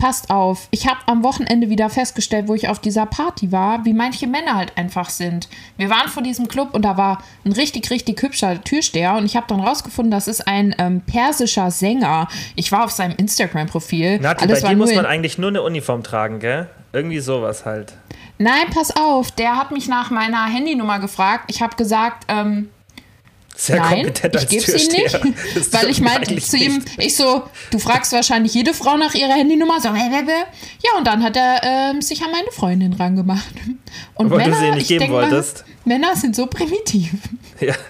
Passt 0.02 0.30
auf. 0.30 0.66
Ich 0.72 0.88
habe 0.88 0.98
am 1.06 1.22
Wochenende 1.22 1.70
wieder 1.70 1.88
festgestellt, 1.88 2.48
wo 2.48 2.54
ich 2.54 2.68
auf 2.68 2.80
dieser 2.80 3.06
Party 3.06 3.52
war, 3.52 3.84
wie 3.84 3.92
manche 3.92 4.26
Männer 4.26 4.56
halt 4.56 4.76
einfach 4.76 5.08
sind. 5.08 5.48
Wir 5.76 5.90
waren 5.90 6.08
vor 6.08 6.24
diesem 6.24 6.48
Club 6.48 6.74
und 6.74 6.82
da 6.82 6.96
war 6.96 7.22
ein 7.44 7.52
richtig, 7.52 7.88
richtig 7.88 8.20
hübscher 8.20 8.64
Türsteher 8.64 9.14
und 9.14 9.26
ich 9.26 9.36
habe 9.36 9.46
dann 9.48 9.60
rausgefunden, 9.60 10.10
das 10.10 10.26
ist 10.26 10.48
ein 10.48 10.74
ähm, 10.78 11.02
persischer 11.02 11.70
Sänger. 11.70 12.26
Ich 12.56 12.72
war 12.72 12.82
auf 12.82 12.90
seinem 12.90 13.14
Instagram-Profil. 13.16 14.18
Nati, 14.18 14.44
bei 14.48 14.58
dir 14.58 14.74
muss 14.74 14.92
man 14.92 15.06
eigentlich 15.06 15.38
nur 15.38 15.50
eine 15.50 15.62
Uniform 15.62 16.02
tragen, 16.02 16.40
gell? 16.40 16.68
Irgendwie 16.92 17.20
sowas 17.20 17.64
halt. 17.64 17.92
Nein, 18.38 18.70
pass 18.74 18.96
auf. 18.96 19.30
Der 19.30 19.56
hat 19.56 19.70
mich 19.70 19.86
nach 19.86 20.10
meiner 20.10 20.46
Handynummer 20.46 20.98
gefragt. 20.98 21.44
Ich 21.46 21.62
habe 21.62 21.76
gesagt, 21.76 22.24
ähm, 22.26 22.70
Sehr 23.54 23.76
Nein, 23.76 24.06
kompetent 24.06 24.34
ich 24.34 24.40
als 24.40 24.50
gebe 24.50 24.78
sie 24.78 24.88
nicht, 24.88 25.72
weil 25.72 25.90
ich 25.90 26.00
meinte 26.00 26.34
zu 26.40 26.56
ihm, 26.56 26.78
nicht. 26.78 26.98
ich 26.98 27.16
so, 27.16 27.42
du 27.70 27.78
fragst 27.78 28.12
wahrscheinlich 28.12 28.54
jede 28.54 28.72
Frau 28.72 28.96
nach 28.96 29.14
ihrer 29.14 29.34
Handynummer, 29.34 29.80
so, 29.80 29.88
äh, 29.88 29.92
äh, 29.92 30.22
äh. 30.22 30.44
ja, 30.82 30.96
und 30.96 31.06
dann 31.06 31.22
hat 31.22 31.36
er 31.36 31.60
ähm, 31.62 32.00
sich 32.00 32.22
an 32.22 32.30
meine 32.32 32.50
Freundin 32.50 32.94
rangemacht. 32.94 33.54
Und 34.14 34.30
du 34.30 34.36
Männer, 34.36 34.58
sie 34.58 34.66
ihr 34.66 34.72
nicht 34.72 34.82
ich 34.82 34.88
geben 34.88 35.00
denk 35.00 35.12
mal, 35.12 35.30
wolltest. 35.30 35.64
Männer 35.84 36.16
sind 36.16 36.34
so 36.34 36.46
primitiv. 36.46 37.12
Ja. 37.60 37.74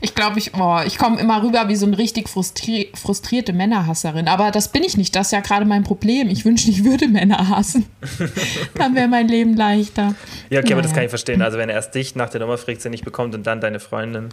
Ich 0.00 0.14
glaube, 0.14 0.38
ich, 0.38 0.52
oh, 0.54 0.78
ich 0.86 0.96
komme 0.96 1.18
immer 1.20 1.42
rüber 1.42 1.68
wie 1.68 1.74
so 1.76 1.84
eine 1.86 1.98
richtig 1.98 2.28
frustri 2.28 2.92
frustrierte 2.94 3.52
Männerhasserin. 3.52 4.28
Aber 4.28 4.50
das 4.50 4.68
bin 4.70 4.84
ich 4.84 4.96
nicht. 4.96 5.16
Das 5.16 5.28
ist 5.28 5.32
ja 5.32 5.40
gerade 5.40 5.64
mein 5.64 5.82
Problem. 5.82 6.28
Ich 6.28 6.44
wünschte, 6.44 6.70
ich 6.70 6.84
würde 6.84 7.08
Männer 7.08 7.48
hassen. 7.48 7.86
dann 8.74 8.94
wäre 8.94 9.08
mein 9.08 9.26
Leben 9.28 9.54
leichter. 9.56 10.14
Ja, 10.50 10.60
okay, 10.60 10.72
aber 10.72 10.82
das 10.82 10.90
Naja. 10.90 10.94
kann 10.94 11.04
ich 11.04 11.10
verstehen. 11.10 11.42
Also 11.42 11.58
wenn 11.58 11.68
er 11.68 11.74
erst 11.74 11.94
dich 11.94 12.14
nach 12.14 12.28
der 12.30 12.40
Nummer 12.40 12.58
fragt, 12.58 12.80
sie 12.82 12.90
nicht 12.90 13.04
bekommt 13.04 13.34
und 13.34 13.46
dann 13.46 13.60
deine 13.60 13.80
Freundin. 13.80 14.28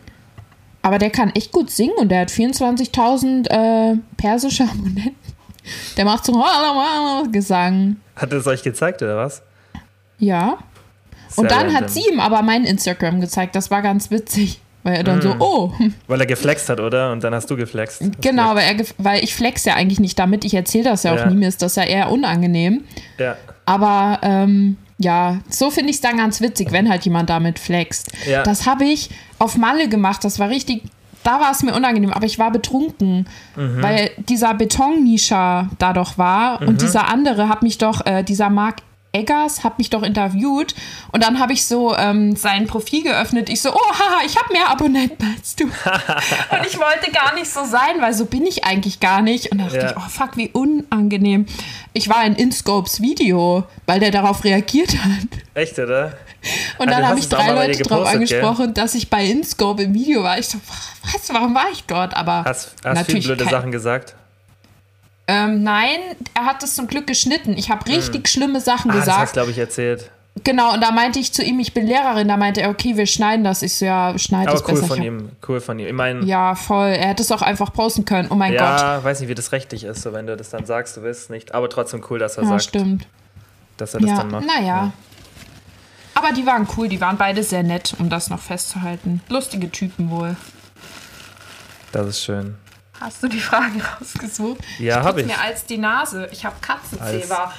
Aber 0.84 1.00
der 1.00 1.10
kann 1.10 1.32
echt 1.32 1.52
gut 1.52 1.72
singen 1.72 1.96
und 1.98 2.10
der 2.10 2.22
hat 2.22 2.30
24.000 2.30 3.50
äh, 3.50 3.98
persische 4.18 4.66
Abonnenten. 4.66 5.16
Der 5.98 6.06
macht 6.06 6.26
so 6.26 6.34
Gesang. 7.32 7.96
Hat 8.16 8.32
er 8.32 8.38
es 8.38 8.46
euch 8.46 8.62
gezeigt 8.62 9.02
oder 9.02 9.18
was? 9.18 9.42
Ja. 10.20 10.60
Und 11.36 11.50
Sehr 11.50 11.58
dann 11.58 11.68
hat 11.74 11.84
random. 11.86 11.90
sie 11.90 12.04
ihm 12.12 12.20
aber 12.20 12.44
mein 12.44 12.66
Instagram 12.66 13.20
gezeigt. 13.20 13.56
Das 13.56 13.72
war 13.72 13.82
ganz 13.82 14.12
witzig. 14.12 14.62
Weil 14.86 14.98
er 14.98 15.04
dann 15.04 15.20
so, 15.22 15.36
oh, 15.40 15.74
Weil 16.08 16.20
er 16.22 16.28
geflext 16.28 16.70
hat, 16.70 16.80
oder? 16.80 17.12
Und 17.12 17.24
dann 17.24 17.34
hast 17.34 17.50
du 17.50 17.58
geflext. 17.58 18.04
genau, 18.22 18.54
weil, 18.56 18.78
er, 18.80 18.86
weil 19.00 19.24
ich 19.24 19.34
flex 19.36 19.66
ja 19.66 19.74
eigentlich 19.74 20.00
nicht 20.00 20.18
damit. 20.20 20.46
Ich 20.46 20.54
erzähle 20.54 20.84
das 20.86 21.02
ja 21.04 21.12
auch 21.14 21.18
Ja. 21.18 21.26
nie, 21.26 21.36
mir 21.36 21.48
ist 21.48 21.62
das 21.64 21.76
ja 21.76 21.84
eher 21.84 22.12
unangenehm. 22.12 22.84
Ja. 23.18 23.36
Aber 23.66 24.20
ähm, 24.22 24.78
ja, 25.00 25.40
so 25.50 25.72
finde 25.72 25.90
ich 25.90 25.96
es 25.96 26.02
dann 26.02 26.18
ganz 26.18 26.40
witzig, 26.40 26.72
wenn 26.72 26.88
halt 26.88 27.04
jemand 27.04 27.32
damit 27.32 27.58
flext. 27.58 28.12
Ja. 28.30 28.44
Das 28.44 28.68
habe 28.68 28.86
ich 28.86 29.10
auf 29.40 29.58
Malle 29.58 29.90
gemacht. 29.90 30.24
Das 30.24 30.38
war 30.40 30.50
richtig 30.50 30.84
da 31.24 31.40
war 31.40 31.50
es 31.50 31.64
mir 31.64 31.74
unangenehm, 31.74 32.14
aber 32.14 32.28
ich 32.28 32.38
war 32.38 32.52
betrunken, 32.52 33.26
Mhm. 33.56 33.82
weil 33.82 34.12
dieser 34.30 34.54
Betonmischer 34.54 35.70
da 35.80 35.92
doch 35.94 36.20
war 36.20 36.62
und 36.62 36.84
dieser 36.84 37.08
andere 37.10 37.50
hat 37.50 37.64
mich 37.64 37.80
doch, 37.80 38.06
äh, 38.06 38.22
dieser 38.24 38.52
Mark 38.52 38.76
Eggers 39.16 39.64
hat 39.64 39.78
mich 39.78 39.90
doch 39.90 40.04
interviewt 40.04 40.76
und 41.12 41.24
dann 41.24 41.40
habe 41.40 41.54
ich 41.54 41.66
so 41.66 41.96
ähm, 41.96 42.36
sein 42.36 42.68
Profil 42.68 43.04
geöffnet. 43.04 43.50
Ich 43.50 43.62
so, 43.62 43.74
oh, 43.74 43.92
haha, 43.94 44.26
ich 44.26 44.36
habe 44.38 44.52
mehr 44.54 44.70
Abonnenten 44.70 45.36
als 45.38 45.56
du. 45.56 45.64
und 45.66 45.72
ich 46.68 46.78
wollte 46.78 47.12
gar 47.12 47.34
nicht 47.36 47.50
so 47.50 47.64
sein, 47.66 48.02
weil 48.02 48.14
so 48.14 48.26
bin 48.26 48.46
ich 48.46 48.64
eigentlich 48.66 49.00
gar 49.00 49.22
nicht. 49.22 49.52
Und 49.52 49.60
dann 49.60 49.68
dachte 49.68 49.80
Ja. 49.80 49.92
ich, 49.92 49.98
oh 49.98 50.10
fuck, 50.10 50.36
wie 50.38 50.50
unangenehm. 50.50 51.46
Ich 51.94 52.10
war 52.10 52.26
in 52.26 52.36
InScopes 52.36 53.02
Video, 53.02 53.64
weil 53.86 54.00
der 54.00 54.12
darauf 54.12 54.44
reagiert 54.44 54.92
hat. 54.98 55.28
Echt, 55.54 55.80
oder? 55.80 56.18
Und 56.78 56.90
Ah, 56.90 56.92
dann 56.92 57.08
habe 57.08 57.18
ich 57.20 57.28
drei 57.30 57.52
Leute 57.52 57.82
drauf 57.84 58.00
gepostet, 58.10 58.28
gell? 58.30 58.40
angesprochen, 58.44 58.74
dass 58.74 58.94
ich 58.96 59.10
bei 59.10 59.24
InScope 59.26 59.82
im 59.84 59.94
Video 59.94 60.22
war. 60.24 60.38
Ich 60.38 60.48
so, 60.48 60.60
was, 61.04 61.34
warum 61.34 61.56
war 61.56 61.68
ich 61.72 61.84
dort? 61.86 62.14
Aber 62.16 62.44
Hast, 62.46 62.74
hast 62.74 62.82
viele 62.84 62.94
natürlich 62.96 63.26
blöde 63.26 63.44
kein- 63.46 63.52
Sachen 63.52 63.72
gesagt? 63.72 64.16
Ähm, 65.28 65.64
nein, 65.64 65.98
er 66.36 66.46
hat 66.46 66.62
es 66.64 66.76
zum 66.76 66.88
Glück 66.88 67.08
geschnitten. 67.08 67.54
Ich 67.58 67.70
habe 67.72 67.86
richtig 67.88 68.28
schlimme 68.28 68.62
Sachen 68.62 68.92
Hm. 68.92 69.00
Ah, 69.02 69.06
das 69.06 69.08
hast 69.08 69.16
gesagt. 69.20 69.34
glaube 69.34 69.52
ich, 69.52 69.58
erzählt. 69.58 70.12
genau, 70.44 70.74
und 70.74 70.82
da 70.82 70.92
meinte 70.92 71.18
ich 71.18 71.34
zu 71.34 71.42
ihm, 71.44 71.60
ich 71.60 71.74
bin 71.74 71.88
Lehrerin. 71.88 72.28
Da 72.28 72.38
meinte 72.38 72.62
er, 72.62 72.70
okay, 72.70 72.96
wir 72.96 73.08
schneiden 73.08 73.44
das. 73.44 73.62
Ich 73.64 73.74
so, 73.76 73.86
ja, 73.86 74.16
schneid 74.20 74.48
es 74.54 74.62
cool 74.68 74.76
besser. 74.76 74.88
von 74.88 75.02
ihm. 75.02 75.30
Cool 75.48 75.60
von 75.62 75.80
ihm. 75.80 75.88
Ich 75.88 75.94
meine, 75.94 76.24
Ja, 76.26 76.54
voll. 76.54 76.90
Er 76.90 77.08
hätte 77.08 77.24
es 77.24 77.32
auch 77.32 77.42
einfach 77.42 77.74
posten 77.74 78.06
können. 78.06 78.28
Oh 78.30 78.36
mein 78.36 78.52
Gott. 78.52 78.60
ja, 78.62 79.04
weiß 79.04 79.20
nicht, 79.22 79.30
wie 79.30 79.36
das 79.36 79.52
rechtlich 79.52 79.84
ist, 79.84 80.02
so 80.04 80.14
wenn 80.14 80.28
du 80.28 80.38
das 80.38 80.52
dann 80.52 80.66
sagst, 80.68 80.96
du 80.98 81.02
willst 81.02 81.24
es 81.24 81.30
nicht. 81.30 81.56
Aber 81.56 81.70
trotzdem 81.70 82.04
cool, 82.10 82.20
dass 82.20 82.38
er 82.38 82.44
Ja, 82.44 82.50
sagt, 82.50 82.64
stimmt. 82.64 83.08
dass 83.78 83.96
er 83.96 84.02
das 84.02 84.10
Ja, 84.10 84.18
dann 84.18 84.30
macht. 84.30 84.46
naja. 84.46 84.92
Aber 86.14 86.32
die 86.34 86.46
waren 86.46 86.68
cool, 86.78 86.88
die 86.88 87.02
waren 87.02 87.18
beide 87.18 87.42
sehr 87.44 87.64
nett, 87.64 87.96
um 87.98 88.10
das 88.10 88.30
noch 88.30 88.40
festzuhalten. 88.40 89.22
Lustige 89.28 89.70
Typen 89.72 90.12
wohl. 90.12 90.38
Das 91.92 92.08
ist 92.08 92.24
schön. 92.24 92.56
Hast 93.00 93.22
du 93.22 93.28
die 93.28 93.40
Fragen 93.40 93.82
rausgesucht? 93.82 94.62
Ja, 94.80 95.04
hab 95.04 95.16
putz 95.16 95.22
ich. 95.22 95.28
mir 95.28 95.42
als 95.42 95.66
die 95.66 95.78
Nase. 95.78 96.28
Ich 96.32 96.46
habe 96.46 96.56
Katzenzähmer. 96.62 97.54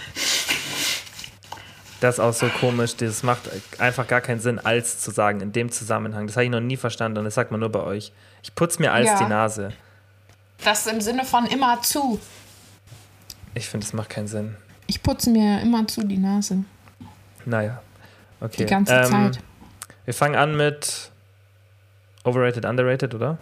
Das 2.00 2.16
ist 2.16 2.20
auch 2.20 2.32
so 2.32 2.48
komisch. 2.48 2.96
Das 2.96 3.22
macht 3.22 3.40
einfach 3.78 4.06
gar 4.06 4.20
keinen 4.20 4.40
Sinn, 4.40 4.58
als 4.58 5.00
zu 5.00 5.10
sagen 5.10 5.40
in 5.40 5.52
dem 5.52 5.70
Zusammenhang. 5.70 6.26
Das 6.26 6.36
habe 6.36 6.44
ich 6.44 6.50
noch 6.50 6.60
nie 6.60 6.76
verstanden 6.76 7.18
und 7.18 7.24
das 7.24 7.34
sagt 7.34 7.50
man 7.50 7.60
nur 7.60 7.70
bei 7.70 7.80
euch. 7.80 8.12
Ich 8.42 8.54
putze 8.54 8.80
mir 8.80 8.92
als 8.92 9.06
Ja. 9.06 9.18
die 9.18 9.24
Nase. 9.26 9.72
Das 10.64 10.86
im 10.86 11.00
Sinne 11.00 11.24
von 11.24 11.46
immer 11.46 11.80
zu. 11.82 12.20
Ich 13.54 13.68
finde, 13.68 13.86
das 13.86 13.94
macht 13.94 14.10
keinen 14.10 14.28
Sinn. 14.28 14.56
Ich 14.86 15.02
putze 15.02 15.30
mir 15.30 15.60
immer 15.60 15.86
zu 15.86 16.02
die 16.06 16.18
Nase. 16.18 16.64
Naja. 17.44 17.80
Okay. 18.40 18.56
Die 18.58 18.66
ganze 18.66 18.94
ähm, 18.94 19.04
Zeit. 19.32 19.38
Wir 20.04 20.14
fangen 20.14 20.34
an 20.36 20.56
mit 20.56 21.10
Overrated, 22.24 22.64
Underrated, 22.64 23.14
oder? 23.14 23.38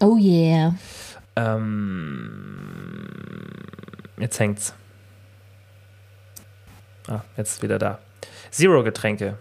Oh 0.00 0.16
yeah. 0.18 0.74
Ähm, 1.36 2.82
jetzt 4.18 4.40
hängt's. 4.40 4.74
Ah, 7.08 7.20
jetzt 7.36 7.62
wieder 7.62 7.78
da. 7.78 7.98
Zero 8.50 8.82
Getränke. 8.82 9.38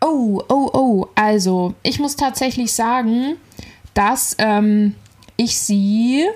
Oh, 0.00 0.42
oh, 0.48 0.70
oh. 0.72 1.06
Also, 1.14 1.74
ich 1.82 1.98
muss 1.98 2.16
tatsächlich 2.16 2.72
sagen, 2.72 3.36
dass 3.94 4.34
ähm, 4.38 4.94
ich 5.36 5.58
sie, 5.58 6.26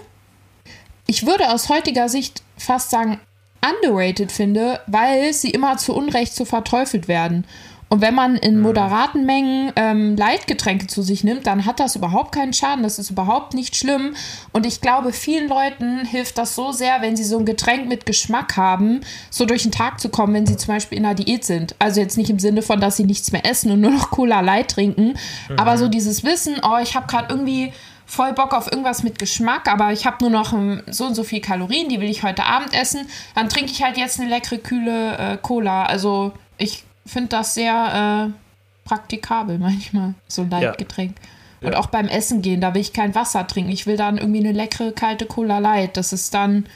ich 1.07 1.27
würde 1.27 1.51
aus 1.51 1.69
heutiger 1.69 2.09
Sicht 2.09 2.43
fast 2.57 2.91
sagen, 2.91 3.21
underrated 3.67 4.31
finde, 4.31 4.81
weil 4.87 5.33
sie 5.33 5.51
immer 5.51 5.77
zu 5.79 5.95
Unrecht 5.95 6.35
so 6.35 6.45
verteufelt 6.45 7.09
werden. 7.09 7.47
Und 7.89 8.01
wenn 8.01 8.15
man 8.15 8.37
in 8.37 8.61
moderaten 8.61 9.27
Mengen 9.27 9.73
ähm, 9.77 10.17
Leitgetränke 10.17 10.89
zu 10.89 11.03
sich 11.03 11.23
nimmt, 11.23 11.47
dann 11.47 11.67
hat 11.67 11.79
das 11.79 11.95
überhaupt 11.95 12.35
keinen 12.35 12.53
Schaden. 12.53 12.83
Das 12.83 12.99
ist 12.99 13.11
überhaupt 13.11 13.55
nicht 13.55 13.77
schlimm. 13.77 14.17
Und 14.53 14.67
ich 14.67 14.81
glaube, 14.81 15.13
vielen 15.13 15.49
Leuten 15.49 16.05
hilft 16.05 16.37
das 16.37 16.57
so 16.57 16.73
sehr, 16.73 17.01
wenn 17.01 17.17
sie 17.17 17.25
so 17.25 17.39
ein 17.39 17.45
Getränk 17.45 17.89
mit 17.89 18.05
Geschmack 18.05 18.57
haben, 18.57 19.03
so 19.31 19.47
durch 19.47 19.63
den 19.63 19.73
Tag 19.73 20.01
zu 20.01 20.09
kommen, 20.09 20.35
wenn 20.35 20.47
sie 20.47 20.57
zum 20.57 20.75
Beispiel 20.75 20.99
in 20.99 21.07
einer 21.07 21.15
Diät 21.15 21.45
sind. 21.45 21.77
Also 21.79 22.01
jetzt 22.01 22.17
nicht 22.17 22.31
im 22.31 22.41
Sinne 22.41 22.63
von, 22.63 22.81
dass 22.81 22.97
sie 22.97 23.05
nichts 23.05 23.31
mehr 23.31 23.47
essen 23.47 23.71
und 23.71 23.81
nur 23.81 23.93
noch 23.93 24.11
Cola 24.11 24.41
Light 24.41 24.73
trinken, 24.73 25.15
aber 25.57 25.79
so 25.79 25.89
dieses 25.89 26.25
Wissen, 26.25 26.57
oh, 26.63 26.79
ich 26.83 26.97
habe 26.97 27.07
gerade 27.07 27.29
irgendwie 27.31 27.73
voll 28.07 28.33
Bock 28.33 28.55
auf 28.55 28.71
irgendwas 28.71 29.03
mit 29.03 29.19
Geschmack, 29.19 29.69
aber 29.69 29.93
ich 29.93 30.07
habe 30.07 30.19
nur 30.21 30.31
noch 30.31 30.53
ähm, 30.53 30.83
so 30.87 31.07
und 31.07 31.15
so 31.15 31.25
viel 31.25 31.41
Kalorien, 31.41 31.89
die 31.89 32.01
will 32.01 32.09
ich 32.09 32.23
heute 32.23 32.45
Abend 32.45 32.73
essen, 32.73 33.07
dann 33.35 33.49
trinke 33.49 33.73
ich 33.73 33.83
halt 33.83 33.97
jetzt 33.97 34.21
eine 34.21 34.31
leckere, 34.31 34.59
kühle 34.59 35.17
äh, 35.19 35.39
Cola. 35.41 35.85
Also 35.85 36.33
ich 36.57 36.85
finde 37.07 37.29
das 37.31 37.55
sehr 37.55 38.31
äh, 38.33 38.89
praktikabel 38.89 39.59
manchmal, 39.59 40.15
so 40.29 40.43
ein 40.43 40.51
Leitgetränk. 40.51 41.17
Und 41.63 41.73
Ja. 41.73 41.79
auch 41.79 41.87
beim 41.87 42.07
Essen 42.07 42.43
gehen, 42.43 42.61
da 42.61 42.75
will 42.75 42.83
ich 42.83 42.93
kein 42.93 43.15
Wasser 43.15 43.47
trinken. 43.47 43.71
Ich 43.71 43.87
will 43.87 43.97
dann 43.97 44.19
irgendwie 44.19 44.41
eine 44.41 44.53
leckere, 44.53 44.93
kalte 44.93 45.27
Cola 45.27 45.59
Light. 45.59 45.97
Das 45.97 46.13
ist 46.13 46.35
dann 46.35 46.67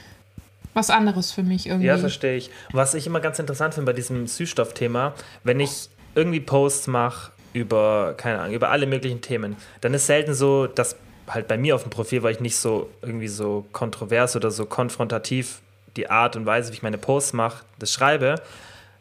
was 0.72 0.90
anderes 0.90 1.32
für 1.32 1.42
mich 1.42 1.66
irgendwie. 1.66 1.86
Ja, 1.86 1.98
verstehe 1.98 2.36
ich. 2.36 2.50
Was 2.72 2.94
ich 2.94 3.06
immer 3.06 3.20
ganz 3.20 3.38
interessant 3.38 3.74
finde 3.74 3.86
bei 3.86 3.92
diesem 3.92 4.26
Süßstoffthema, 4.26 5.14
wenn 5.44 5.60
ich 5.60 5.90
irgendwie 6.14 6.40
Posts 6.40 6.86
mache 6.88 7.32
über, 7.52 8.14
keine 8.16 8.40
Ahnung, 8.40 8.54
über 8.54 8.70
alle 8.70 8.86
möglichen 8.86 9.20
Themen, 9.20 9.56
dann 9.80 9.92
ist 9.94 10.06
selten 10.06 10.34
so, 10.34 10.66
dass 10.66 10.96
halt 11.28 11.46
bei 11.46 11.58
mir 11.58 11.74
auf 11.74 11.82
dem 11.82 11.90
Profil, 11.90 12.22
weil 12.22 12.32
ich 12.32 12.40
nicht 12.40 12.56
so 12.56 12.88
irgendwie 13.02 13.28
so 13.28 13.66
kontrovers 13.72 14.34
oder 14.34 14.50
so 14.50 14.64
konfrontativ 14.66 15.60
die 15.96 16.08
Art 16.08 16.36
und 16.36 16.46
Weise, 16.46 16.70
wie 16.70 16.76
ich 16.76 16.82
meine 16.82 16.98
Posts 16.98 17.34
mache, 17.34 17.64
das 17.78 17.92
schreibe. 17.92 18.36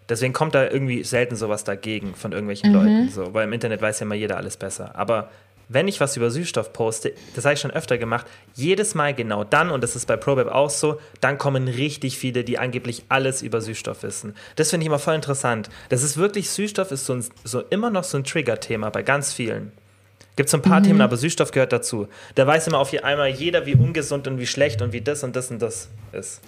Deswegen 0.10 0.34
kommt 0.34 0.56
da 0.56 0.69
irgendwie 0.69 1.04
selten 1.04 1.36
sowas 1.36 1.63
dagegen 1.63 2.15
von 2.15 2.32
irgendwelchen 2.32 2.74
Leuten. 2.74 3.10
So, 3.10 3.34
weil 3.34 3.45
im 3.45 3.54
Internet 3.54 3.82
weiß 3.82 4.00
ja 4.00 4.06
immer 4.06 4.15
jeder 4.15 4.38
alles 4.38 4.58
besser. 4.58 4.95
Aber 4.95 5.30
wenn 5.69 5.88
ich 5.88 6.00
was 6.00 6.17
über 6.17 6.32
Süßstoff 6.32 6.74
poste, 6.74 7.13
das 7.36 7.45
habe 7.45 7.54
ich 7.54 7.60
schon 7.60 7.72
öfter 7.72 8.00
gemacht, 8.00 8.26
jedes 8.56 8.95
Mal 8.95 9.13
genau 9.13 9.43
dann, 9.43 9.69
und 9.69 9.84
das 9.84 9.95
ist 9.95 10.08
bei 10.08 10.17
ProBab 10.17 10.48
auch 10.48 10.72
so, 10.72 11.00
dann 11.22 11.38
kommen 11.38 11.67
richtig 11.67 12.17
viele, 12.17 12.43
die 12.43 12.58
angeblich 12.58 13.04
alles 13.08 13.43
über 13.43 13.62
Süßstoff 13.62 14.02
wissen. 14.02 14.36
Das 14.56 14.72
finde 14.72 14.84
ich 14.84 14.88
immer 14.88 15.00
voll 15.00 15.13
interessant. 15.13 15.69
Das 15.89 16.02
ist 16.02 16.17
wirklich, 16.17 16.50
Süßstoff 16.50 16.91
ist 16.91 17.06
so, 17.06 17.13
ein, 17.13 17.24
so 17.43 17.62
immer 17.69 17.91
noch 17.91 18.04
so 18.04 18.17
ein 18.17 18.24
Trigger-Thema 18.24 18.89
bei 18.89 19.04
ganz 19.04 19.32
vielen. 19.32 19.72
Gibt 20.36 20.50
so 20.50 20.58
ein 20.58 20.62
paar 20.62 20.82
Themen, 20.82 21.02
aber 21.02 21.17
Süßstoff 21.17 21.52
gehört 21.52 21.74
dazu. 21.74 22.08
Da 22.36 22.48
weiß 22.48 22.67
immer 22.67 22.80
auf 22.80 22.93
einmal 23.04 23.30
jeder, 23.30 23.65
wie 23.65 23.76
ungesund 23.76 24.26
und 24.26 24.39
wie 24.39 24.48
schlecht 24.48 24.82
und 24.82 24.93
wie 24.93 25.02
das 25.02 25.24
und 25.24 25.36
das 25.36 25.52
und 25.52 25.62
das 25.62 25.89
ist. 26.13 26.41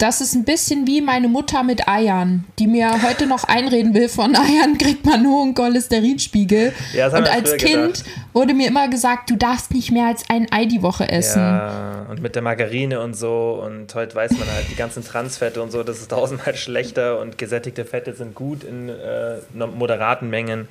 Das 0.00 0.22
ist 0.22 0.34
ein 0.34 0.46
bisschen 0.46 0.86
wie 0.86 1.02
meine 1.02 1.28
Mutter 1.28 1.62
mit 1.62 1.86
Eiern, 1.86 2.46
die 2.58 2.66
mir 2.66 3.02
heute 3.02 3.26
noch 3.26 3.44
einreden 3.44 3.92
will, 3.92 4.08
von 4.08 4.34
Eiern 4.34 4.78
kriegt 4.78 5.04
man 5.04 5.22
nur 5.22 5.42
einen 5.42 5.54
Cholesterinspiegel. 5.54 6.72
Ja, 6.94 7.08
und 7.08 7.28
als 7.28 7.54
Kind 7.58 7.98
gedacht. 7.98 8.04
wurde 8.32 8.54
mir 8.54 8.68
immer 8.68 8.88
gesagt, 8.88 9.28
du 9.28 9.36
darfst 9.36 9.74
nicht 9.74 9.92
mehr 9.92 10.06
als 10.06 10.24
ein 10.30 10.50
Ei 10.50 10.64
die 10.64 10.80
Woche 10.80 11.06
essen. 11.06 11.42
Ja, 11.42 12.06
und 12.08 12.22
mit 12.22 12.34
der 12.34 12.40
Margarine 12.40 13.02
und 13.02 13.12
so. 13.12 13.62
Und 13.62 13.94
heute 13.94 14.14
weiß 14.14 14.32
man 14.38 14.48
halt, 14.50 14.70
die 14.70 14.74
ganzen 14.74 15.04
Transfette 15.04 15.60
und 15.60 15.70
so, 15.70 15.82
das 15.82 15.98
ist 15.98 16.10
tausendmal 16.10 16.54
schlechter 16.56 17.20
und 17.20 17.36
gesättigte 17.36 17.84
Fette 17.84 18.14
sind 18.14 18.34
gut 18.34 18.64
in 18.64 18.88
äh, 18.88 19.36
moderaten 19.52 20.30
Mengen 20.30 20.66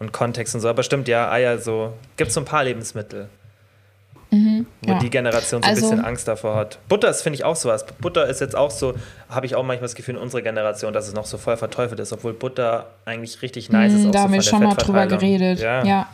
und 0.00 0.10
Kontext 0.10 0.52
und 0.56 0.62
so. 0.62 0.68
Aber 0.68 0.82
stimmt, 0.82 1.06
ja, 1.06 1.30
Eier 1.30 1.58
so. 1.58 1.92
Gibt 2.16 2.32
so 2.32 2.40
ein 2.40 2.44
paar 2.44 2.64
Lebensmittel, 2.64 3.28
wo 4.34 4.38
Mhm, 4.38 4.66
ja. 4.86 4.98
die 4.98 5.10
Generation 5.10 5.62
so 5.62 5.68
ein 5.68 5.74
Also- 5.74 5.88
bisschen 5.90 6.04
Angst 6.04 6.26
davor 6.28 6.56
hat. 6.56 6.78
Butter 6.88 7.08
ist, 7.08 7.22
finde 7.22 7.36
ich, 7.38 7.44
auch 7.44 7.56
sowas. 7.56 7.84
Butter 8.00 8.26
ist 8.26 8.40
jetzt 8.40 8.56
auch 8.56 8.70
so, 8.70 8.94
habe 9.28 9.46
ich 9.46 9.54
auch 9.54 9.62
manchmal 9.62 9.86
das 9.86 9.94
Gefühl 9.94 10.16
in 10.16 10.20
unserer 10.20 10.42
Generation, 10.42 10.92
dass 10.92 11.06
es 11.08 11.14
noch 11.14 11.26
so 11.26 11.38
voll 11.38 11.56
verteufelt 11.56 12.00
ist, 12.00 12.12
obwohl 12.12 12.32
Butter 12.32 12.86
eigentlich 13.04 13.40
richtig 13.42 13.70
nice 13.70 13.92
ist. 13.92 14.00
Hm, 14.02 14.08
Auch 14.08 14.12
da 14.12 14.18
so 14.18 14.24
haben 14.24 14.32
wir 14.34 14.42
schon 14.42 14.62
mal 14.62 14.74
drüber 14.74 15.06
geredet. 15.06 15.60
Ja. 15.60 15.84
ja. 15.84 16.08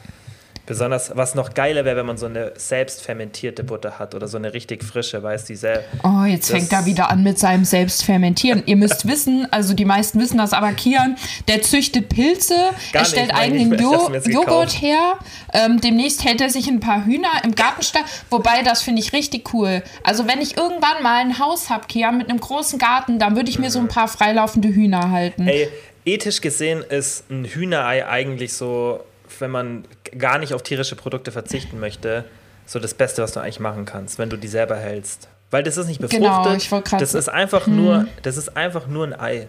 Besonders, 0.70 1.10
was 1.16 1.34
noch 1.34 1.52
geiler 1.54 1.84
wäre, 1.84 1.96
wenn 1.96 2.06
man 2.06 2.16
so 2.16 2.26
eine 2.26 2.52
selbst 2.54 3.02
fermentierte 3.02 3.64
Butter 3.64 3.98
hat 3.98 4.14
oder 4.14 4.28
so 4.28 4.36
eine 4.36 4.54
richtig 4.54 4.84
frische, 4.84 5.20
weiß 5.20 5.46
die 5.46 5.56
selbst. 5.56 5.88
Oh, 6.04 6.22
jetzt 6.22 6.48
fängt 6.48 6.72
er 6.72 6.86
wieder 6.86 7.10
an 7.10 7.24
mit 7.24 7.40
seinem 7.40 7.64
Selbstfermentieren. 7.64 8.62
Ihr 8.66 8.76
müsst 8.76 9.08
wissen, 9.08 9.48
also 9.50 9.74
die 9.74 9.84
meisten 9.84 10.20
wissen 10.20 10.38
das, 10.38 10.52
aber 10.52 10.72
Kian, 10.74 11.16
der 11.48 11.60
züchtet 11.62 12.08
Pilze, 12.08 12.54
Gar 12.54 12.70
er 12.92 13.00
nicht, 13.00 13.10
stellt 13.10 13.30
ich, 13.30 13.34
eigenen 13.34 13.74
ich 13.74 13.80
Jo 13.80 14.10
Joghurt 14.26 14.80
her. 14.80 15.18
Ähm, 15.52 15.80
demnächst 15.80 16.24
hält 16.24 16.40
er 16.40 16.50
sich 16.50 16.68
ein 16.68 16.78
paar 16.78 17.04
Hühner 17.04 17.42
im 17.42 17.56
Gartenstall. 17.56 18.04
Wobei, 18.30 18.62
das 18.62 18.80
finde 18.82 19.02
ich 19.02 19.12
richtig 19.12 19.52
cool. 19.52 19.82
Also, 20.04 20.28
wenn 20.28 20.40
ich 20.40 20.56
irgendwann 20.56 21.02
mal 21.02 21.16
ein 21.16 21.40
Haus 21.40 21.68
habe, 21.68 21.88
Kian, 21.88 22.16
mit 22.16 22.28
einem 22.28 22.38
großen 22.38 22.78
Garten, 22.78 23.18
dann 23.18 23.34
würde 23.34 23.50
ich 23.50 23.58
mir 23.58 23.72
so 23.72 23.80
ein 23.80 23.88
paar 23.88 24.06
freilaufende 24.06 24.68
Hühner 24.68 25.10
halten. 25.10 25.48
Ey, 25.48 25.68
ethisch 26.04 26.40
gesehen 26.40 26.84
ist 26.88 27.28
ein 27.28 27.44
Hühnerei 27.44 28.06
eigentlich 28.06 28.52
so, 28.52 29.00
wenn 29.40 29.50
man 29.50 29.84
gar 30.18 30.38
nicht 30.38 30.54
auf 30.54 30.62
tierische 30.62 30.96
Produkte 30.96 31.32
verzichten 31.32 31.80
möchte, 31.80 32.24
so 32.66 32.78
das 32.78 32.94
Beste, 32.94 33.22
was 33.22 33.32
du 33.32 33.40
eigentlich 33.40 33.60
machen 33.60 33.84
kannst, 33.84 34.18
wenn 34.18 34.30
du 34.30 34.36
die 34.36 34.48
selber 34.48 34.76
hältst. 34.76 35.28
Weil 35.50 35.62
das 35.62 35.76
ist 35.76 35.88
nicht 35.88 36.00
befruchtet. 36.00 36.70
Genau, 36.70 36.82
das 36.98 37.14
ist 37.14 37.28
einfach 37.28 37.66
nur, 37.66 38.06
das 38.22 38.36
ist 38.36 38.56
einfach 38.56 38.86
nur 38.86 39.06
ein 39.06 39.18
Ei. 39.18 39.48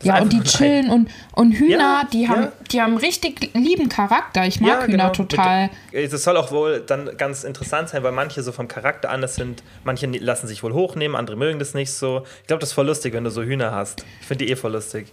Das 0.00 0.06
Ja, 0.06 0.22
und 0.22 0.32
die 0.32 0.40
Ei. 0.40 0.42
chillen 0.42 0.90
und, 0.90 1.10
und 1.32 1.52
Hühner, 1.52 1.78
Ja, 1.78 2.08
die, 2.12 2.28
haben, 2.28 2.42
ja. 2.42 2.52
die 2.72 2.80
haben 2.80 2.96
richtig 2.96 3.50
lieben 3.54 3.88
Charakter. 3.88 4.46
Ich 4.46 4.60
mag 4.60 4.86
Hühner 4.86 5.10
genau. 5.10 5.10
total. 5.10 5.70
Das 5.92 6.24
soll 6.24 6.36
auch 6.36 6.50
wohl 6.50 6.80
dann 6.80 7.16
ganz 7.16 7.44
interessant 7.44 7.90
sein, 7.90 8.02
weil 8.02 8.12
manche 8.12 8.42
so 8.42 8.50
vom 8.50 8.66
Charakter 8.66 9.10
anders 9.10 9.36
sind. 9.36 9.62
Manche 9.84 10.06
lassen 10.06 10.48
sich 10.48 10.62
wohl 10.62 10.72
hochnehmen, 10.72 11.14
andere 11.14 11.36
mögen 11.36 11.58
das 11.58 11.74
nicht 11.74 11.92
so. 11.92 12.24
Ich 12.40 12.46
glaube, 12.48 12.60
das 12.60 12.70
ist 12.70 12.74
voll 12.74 12.86
lustig, 12.86 13.12
wenn 13.12 13.24
du 13.24 13.30
so 13.30 13.42
Hühner 13.42 13.72
hast. 13.72 14.04
Ich 14.20 14.26
finde 14.26 14.46
die 14.46 14.50
eh 14.50 14.56
voll 14.56 14.72
lustig. 14.72 15.12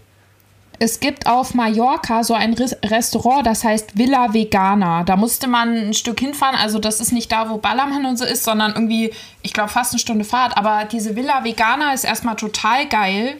Es 0.79 0.99
gibt 0.99 1.25
auf 1.25 1.55
Mallorca 1.55 2.23
so 2.23 2.35
ein 2.35 2.53
Res- 2.53 2.77
Restaurant, 2.85 3.47
das 3.47 3.63
heißt 3.63 3.97
Villa 3.97 4.31
Vegana. 4.33 5.03
Da 5.03 5.15
musste 5.15 5.47
man 5.47 5.73
ein 5.75 5.93
Stück 5.95 6.19
hinfahren. 6.19 6.55
Also 6.55 6.77
das 6.77 6.99
ist 6.99 7.11
nicht 7.11 7.31
da, 7.31 7.49
wo 7.49 7.57
Ballermann 7.57 8.05
und 8.05 8.17
so 8.17 8.25
ist, 8.25 8.43
sondern 8.43 8.73
irgendwie, 8.73 9.11
ich 9.41 9.53
glaube, 9.53 9.69
fast 9.69 9.93
eine 9.93 9.99
Stunde 9.99 10.23
Fahrt. 10.23 10.55
Aber 10.55 10.85
diese 10.85 11.15
Villa 11.15 11.43
Vegana 11.43 11.93
ist 11.93 12.03
erstmal 12.03 12.35
total 12.35 12.85
geil. 12.87 13.37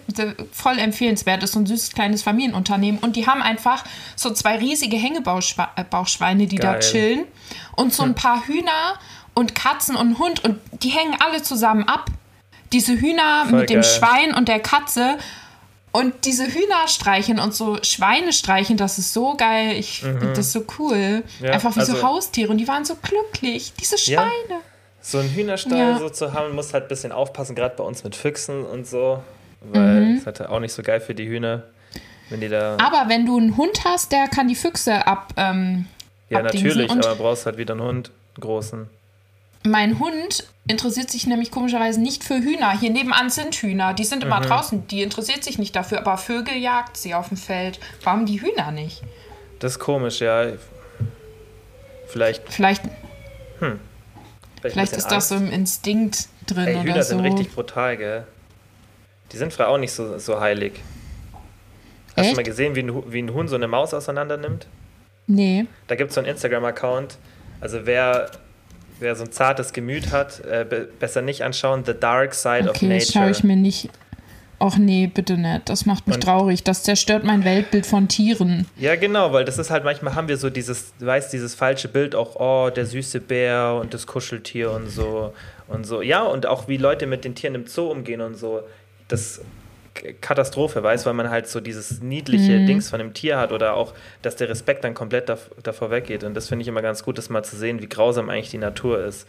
Voll 0.52 0.80
empfehlenswert. 0.80 1.43
Ist 1.43 1.54
so 1.54 1.60
ein 1.60 1.67
süßes 1.67 1.91
kleines 1.93 2.23
Familienunternehmen. 2.23 3.00
Und 3.02 3.15
die 3.15 3.28
haben 3.28 3.43
einfach 3.43 3.84
so 4.15 4.32
zwei 4.34 4.58
riesige 4.58 4.97
Hängebauchschweine, 4.97 6.47
die 6.47 6.56
da 6.58 6.71
Geil. 6.73 6.80
chillen. 6.82 7.26
Und 7.76 7.93
so 7.93 8.02
ein 8.02 8.15
paar 8.15 8.47
Hühner 8.47 8.95
und 9.36 9.54
Katzen 9.54 9.95
und 9.95 10.08
einen 10.08 10.17
Hund. 10.17 10.43
Und 10.43 10.60
die 10.82 10.89
hängen 10.89 11.15
alle 11.19 11.43
zusammen 11.43 11.84
ab. 11.84 12.06
Diese 12.73 13.00
Hühner 13.00 13.45
Voll 13.47 13.60
mit 13.60 13.69
dem 13.69 13.82
geil. 13.82 13.84
Schwein 13.84 14.34
und 14.34 14.47
der 14.47 14.60
Katze. 14.60 15.19
Und 15.91 16.26
diese 16.26 16.45
Hühner 16.45 16.88
streichen 16.88 17.39
und 17.39 17.54
so 17.56 17.78
Schweine 17.82 18.32
streichen, 18.34 18.78
das 18.78 19.00
ist 19.00 19.13
so 19.13 19.36
geil. 19.36 19.73
Ich 19.78 20.02
finde 20.02 20.34
das 20.34 20.52
so 20.52 20.63
cool. 20.78 21.23
Mhm. 21.39 21.45
Ja, 21.45 21.52
Einfach 21.54 21.76
wie 21.76 21.82
so 21.86 21.93
also- 21.93 22.04
Haustiere. 22.08 22.52
Und 22.52 22.58
die 22.60 22.67
waren 22.67 22.86
so 22.86 22.95
glücklich. 22.95 23.73
Diese 23.80 23.95
Ja. 24.12 24.21
Schweine. 24.21 24.62
So 25.02 25.19
ein 25.19 25.30
Hühnerstall 25.30 25.78
Ja. 25.78 25.97
so 25.97 26.10
zu 26.10 26.34
haben, 26.34 26.54
muss 26.54 26.73
halt 26.73 26.86
ein 26.86 26.88
bisschen 26.89 27.12
aufpassen, 27.12 27.56
gerade 27.56 27.76
bei 27.78 27.84
uns 27.84 28.04
mit 28.04 28.15
Füchsen 28.15 28.63
und 28.65 28.86
so. 28.86 29.23
Weil 29.62 30.02
Mhm. 30.02 30.12
es 30.13 30.19
ist 30.19 30.26
halt 30.28 30.41
auch 30.50 30.60
nicht 30.60 30.73
so 30.73 30.84
geil 30.84 31.00
für 31.00 31.15
die 31.15 31.28
Hühner, 31.28 31.63
wenn 32.30 32.41
die 32.41 32.50
da. 32.50 32.78
Aber 32.80 33.06
wenn 33.10 33.26
du 33.26 33.38
einen 33.38 33.58
Hund 33.58 33.80
hast, 33.86 34.12
der 34.12 34.28
kann 34.28 34.47
die 34.47 34.56
Füchse 34.56 35.08
ab. 35.08 35.34
Ähm, 35.38 35.86
ja, 36.30 36.41
natürlich, 36.43 36.91
aber 36.91 37.15
brauchst 37.15 37.45
halt 37.45 37.58
wieder 37.58 37.73
einen 37.73 37.84
Hund, 37.84 38.12
einen 38.36 38.41
großen. 38.41 38.89
Mein 39.70 40.00
Hund 40.00 40.48
interessiert 40.68 41.10
sich 41.10 41.28
nämlich 41.28 41.52
komischerweise 41.52 42.02
nicht 42.02 42.24
für 42.24 42.36
Hühner. 42.40 42.78
Hier 42.78 42.90
nebenan 42.90 43.30
sind 43.30 43.56
Hühner. 43.56 43.94
Die 43.94 44.04
sind 44.04 44.20
Mhm. 44.20 44.32
immer 44.32 44.42
draußen. 44.42 44.88
Die 44.88 45.02
interessiert 45.02 45.44
sich 45.44 45.58
nicht 45.60 45.76
dafür. 45.76 46.00
Aber 46.00 46.18
Vögel 46.18 46.56
jagt 46.58 46.98
sie 46.98 47.14
auf 47.16 47.30
dem 47.30 47.38
Feld. 47.38 47.80
Warum 48.04 48.26
die 48.26 48.42
Hühner 48.42 48.72
nicht? 48.72 49.02
Das 49.60 49.74
ist 49.74 49.80
komisch, 49.80 50.20
ja. 50.20 50.48
Vielleicht, 52.08 52.44
Vielleicht, 52.52 52.84
vielleicht, 52.84 52.84
ein 53.62 53.80
vielleicht 54.62 54.76
bisschen 54.92 54.98
ist 54.98 55.12
das 55.12 55.30
so 55.30 55.36
Angst. 55.36 55.48
im 55.48 55.54
Instinkt 55.54 56.28
drin 56.48 56.68
Ey, 56.68 56.76
oder 56.76 56.84
Hühner 56.84 57.04
so. 57.04 57.10
sind 57.10 57.20
richtig 57.22 57.52
brutal, 57.54 57.98
gell? 57.98 58.28
Die 59.32 59.38
sind 59.38 59.52
frei 59.52 59.66
auch 59.68 59.78
nicht 59.78 59.92
so, 59.92 60.18
so 60.20 60.40
heilig. 60.40 60.74
Hast 62.16 62.20
Echt? 62.26 62.32
du 62.32 62.36
mal 62.38 62.44
gesehen, 62.44 62.76
wie 62.76 62.80
ein, 62.84 63.12
wie 63.12 63.22
ein 63.22 63.34
Huhn 63.34 63.48
so 63.48 63.56
eine 63.56 63.68
Maus 63.68 63.94
auseinander 63.94 64.38
nimmt? 64.38 64.68
Nee. 65.28 65.66
Da 65.88 65.96
gibt 65.96 66.10
es 66.12 66.16
so 66.16 66.22
einen 66.22 66.30
Instagram-Account. 66.30 67.18
Also 67.60 67.86
wer, 67.86 68.32
wer 69.00 69.16
so 69.16 69.24
ein 69.24 69.32
zartes 69.32 69.74
Gemüt 69.74 70.12
hat, 70.12 70.40
äh, 70.46 70.66
be 70.70 70.88
besser 71.00 71.22
nicht 71.22 71.44
anschauen. 71.44 71.84
The 71.86 71.94
Dark 72.00 72.34
Side 72.34 72.70
of 72.70 72.76
Okay, 72.76 73.00
das 73.00 73.12
schaue 73.12 73.24
Nature. 73.24 73.38
ich 73.38 73.44
mir 73.44 73.56
nicht. 73.56 73.90
Och 74.60 74.78
nee, 74.80 75.06
bitte 75.06 75.38
nicht. 75.38 75.70
Das 75.70 75.86
macht 75.86 76.08
mich 76.08 76.16
Und- 76.16 76.24
traurig. 76.24 76.64
Das 76.64 76.82
zerstört 76.82 77.24
mein 77.24 77.46
Weltbild 77.46 77.86
von 77.86 78.08
Tieren. 78.08 78.66
Ja, 78.76 78.96
genau, 78.96 79.32
weil 79.32 79.46
das 79.46 79.60
ist 79.60 79.70
halt, 79.70 79.84
manchmal 79.84 80.16
haben 80.16 80.28
wir 80.28 80.38
so 80.38 80.50
dieses, 80.50 80.94
du 81.00 81.06
weißt, 81.06 81.32
dieses 81.32 81.54
falsche 81.54 81.88
Bild 81.88 82.16
auch, 82.16 82.36
oh, 82.40 82.72
der 82.72 82.88
süße 82.88 83.20
Bär 83.20 83.78
und 83.80 83.94
das 83.94 84.08
Kuscheltier 84.08 84.72
und 84.72 84.90
so 84.90 85.32
und 85.68 85.86
so. 85.86 86.02
Ja, 86.02 86.24
und 86.24 86.48
auch 86.48 86.68
wie 86.68 86.78
Leute 86.78 87.06
mit 87.06 87.24
den 87.24 87.36
Tieren 87.36 87.54
im 87.54 87.68
Zoo 87.68 87.92
umgehen 87.92 88.20
und 88.22 88.36
so. 88.36 88.62
Das 89.10 89.42
Katastrophe, 90.22 90.84
weißt 90.84 91.06
weil 91.06 91.14
man 91.14 91.30
halt 91.30 91.48
so 91.48 91.60
dieses 91.60 92.02
niedliche 92.02 92.66
Dings 92.66 92.90
von 92.90 93.00
dem 93.00 93.14
Tier 93.14 93.38
hat 93.38 93.52
oder 93.52 93.74
auch, 93.74 93.94
dass 94.22 94.36
der 94.36 94.50
Respekt 94.50 94.84
dann 94.84 94.94
komplett 94.94 95.30
dav 95.30 95.52
davor 95.64 95.92
weggeht. 95.92 96.24
Und 96.24 96.34
das 96.34 96.48
finde 96.48 96.64
ich 96.64 96.68
immer 96.68 96.82
ganz 96.82 97.04
gut, 97.04 97.18
das 97.18 97.30
mal 97.30 97.44
zu 97.44 97.56
sehen, 97.56 97.82
wie 97.82 97.88
grausam 97.88 98.30
eigentlich 98.30 98.50
die 98.50 98.58
Natur 98.58 99.04
ist. 99.04 99.28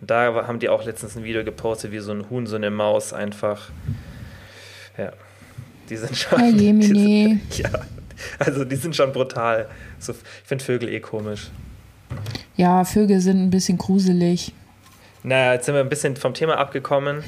Und 0.00 0.10
da 0.10 0.46
haben 0.46 0.58
die 0.58 0.68
auch 0.68 0.84
letztens 0.84 1.16
ein 1.16 1.24
Video 1.24 1.44
gepostet, 1.44 1.92
wie 1.92 1.98
so 1.98 2.12
ein 2.12 2.30
Huhn, 2.30 2.46
so 2.46 2.56
eine 2.56 2.70
Maus 2.70 3.12
einfach. 3.12 3.70
Ja. 4.96 5.12
Die 5.88 5.96
sind 5.96 6.16
schon. 6.16 6.38
Herr 6.38 6.52
die 6.52 6.82
sind, 6.82 7.58
ja. 7.58 7.70
Also 8.38 8.64
die 8.64 8.76
sind 8.76 8.94
schon 8.94 9.12
brutal. 9.12 9.68
So, 9.98 10.12
ich 10.12 10.18
finde 10.44 10.64
Vögel 10.64 10.88
eh 10.88 11.00
komisch. 11.00 11.50
Ja, 12.56 12.84
Vögel 12.84 13.20
sind 13.20 13.42
ein 13.42 13.50
bisschen 13.50 13.78
gruselig. 13.78 14.52
Naja, 15.22 15.52
jetzt 15.52 15.66
sind 15.66 15.74
wir 15.74 15.82
ein 15.82 15.88
bisschen 15.90 16.16
vom 16.16 16.32
Thema 16.32 16.56
abgekommen. 16.56 17.22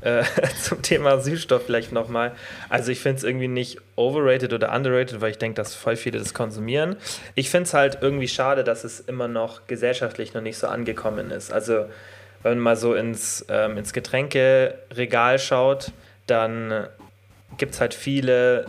Äh, 0.00 0.24
zum 0.62 0.82
Thema 0.82 1.20
Süßstoff 1.20 1.66
vielleicht 1.66 1.92
nochmal. 1.92 2.32
Also 2.68 2.90
ich 2.90 3.00
finde 3.00 3.18
es 3.18 3.24
irgendwie 3.24 3.48
nicht 3.48 3.78
overrated 3.94 4.52
oder 4.52 4.74
underrated, 4.74 5.20
weil 5.20 5.30
ich 5.30 5.38
denke, 5.38 5.54
dass 5.54 5.74
voll 5.74 5.96
viele 5.96 6.18
das 6.18 6.34
konsumieren. 6.34 6.96
Ich 7.36 7.50
finde 7.50 7.64
es 7.64 7.74
halt 7.74 7.98
irgendwie 8.00 8.28
schade, 8.28 8.64
dass 8.64 8.82
es 8.82 8.98
immer 8.98 9.28
noch 9.28 9.66
gesellschaftlich 9.68 10.34
noch 10.34 10.42
nicht 10.42 10.58
so 10.58 10.66
angekommen 10.66 11.30
ist. 11.30 11.52
Also 11.52 11.86
wenn 12.42 12.58
man 12.58 12.58
mal 12.58 12.76
so 12.76 12.94
ins, 12.94 13.46
ähm, 13.48 13.78
ins 13.78 13.92
Getränkeregal 13.92 15.38
schaut, 15.38 15.92
dann 16.26 16.88
gibt 17.58 17.74
es 17.74 17.80
halt 17.80 17.94
viele 17.94 18.66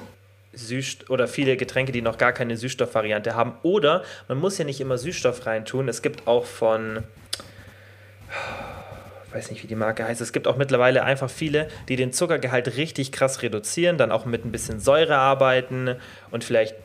Süß 0.54 1.10
oder 1.10 1.28
viele 1.28 1.58
Getränke, 1.58 1.92
die 1.92 2.02
noch 2.02 2.18
gar 2.18 2.32
keine 2.32 2.58
Süßstoffvariante 2.58 3.36
haben. 3.36 3.54
Oder 3.64 4.04
man 4.28 4.38
muss 4.38 4.58
ja 4.58 4.66
nicht 4.66 4.82
immer 4.82 4.98
Süßstoff 4.98 5.46
reintun. 5.46 5.88
Es 5.88 6.02
gibt 6.02 6.28
auch 6.28 6.46
von 6.46 7.04
weiß 9.32 9.52
nicht, 9.52 9.64
wie 9.64 9.68
die 9.68 9.76
Marke 9.76 10.06
heißt. 10.06 10.22
Es 10.22 10.34
gibt 10.34 10.48
auch 10.48 10.58
mittlerweile 10.58 11.04
einfach 11.04 11.30
viele, 11.30 11.68
die 11.90 11.96
den 11.96 12.14
Zuckergehalt 12.14 12.78
richtig 12.78 13.12
krass 13.12 13.42
reduzieren, 13.42 13.98
dann 13.98 14.12
auch 14.12 14.26
mit 14.26 14.46
ein 14.46 14.52
bisschen 14.52 14.80
Säure 14.80 15.18
arbeiten 15.18 15.96
und 16.32 16.44
vielleicht 16.44 16.76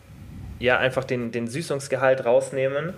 ja 0.58 0.78
einfach 0.78 1.04
den, 1.04 1.32
den 1.32 1.46
Süßungsgehalt 1.48 2.24
rausnehmen. 2.24 2.94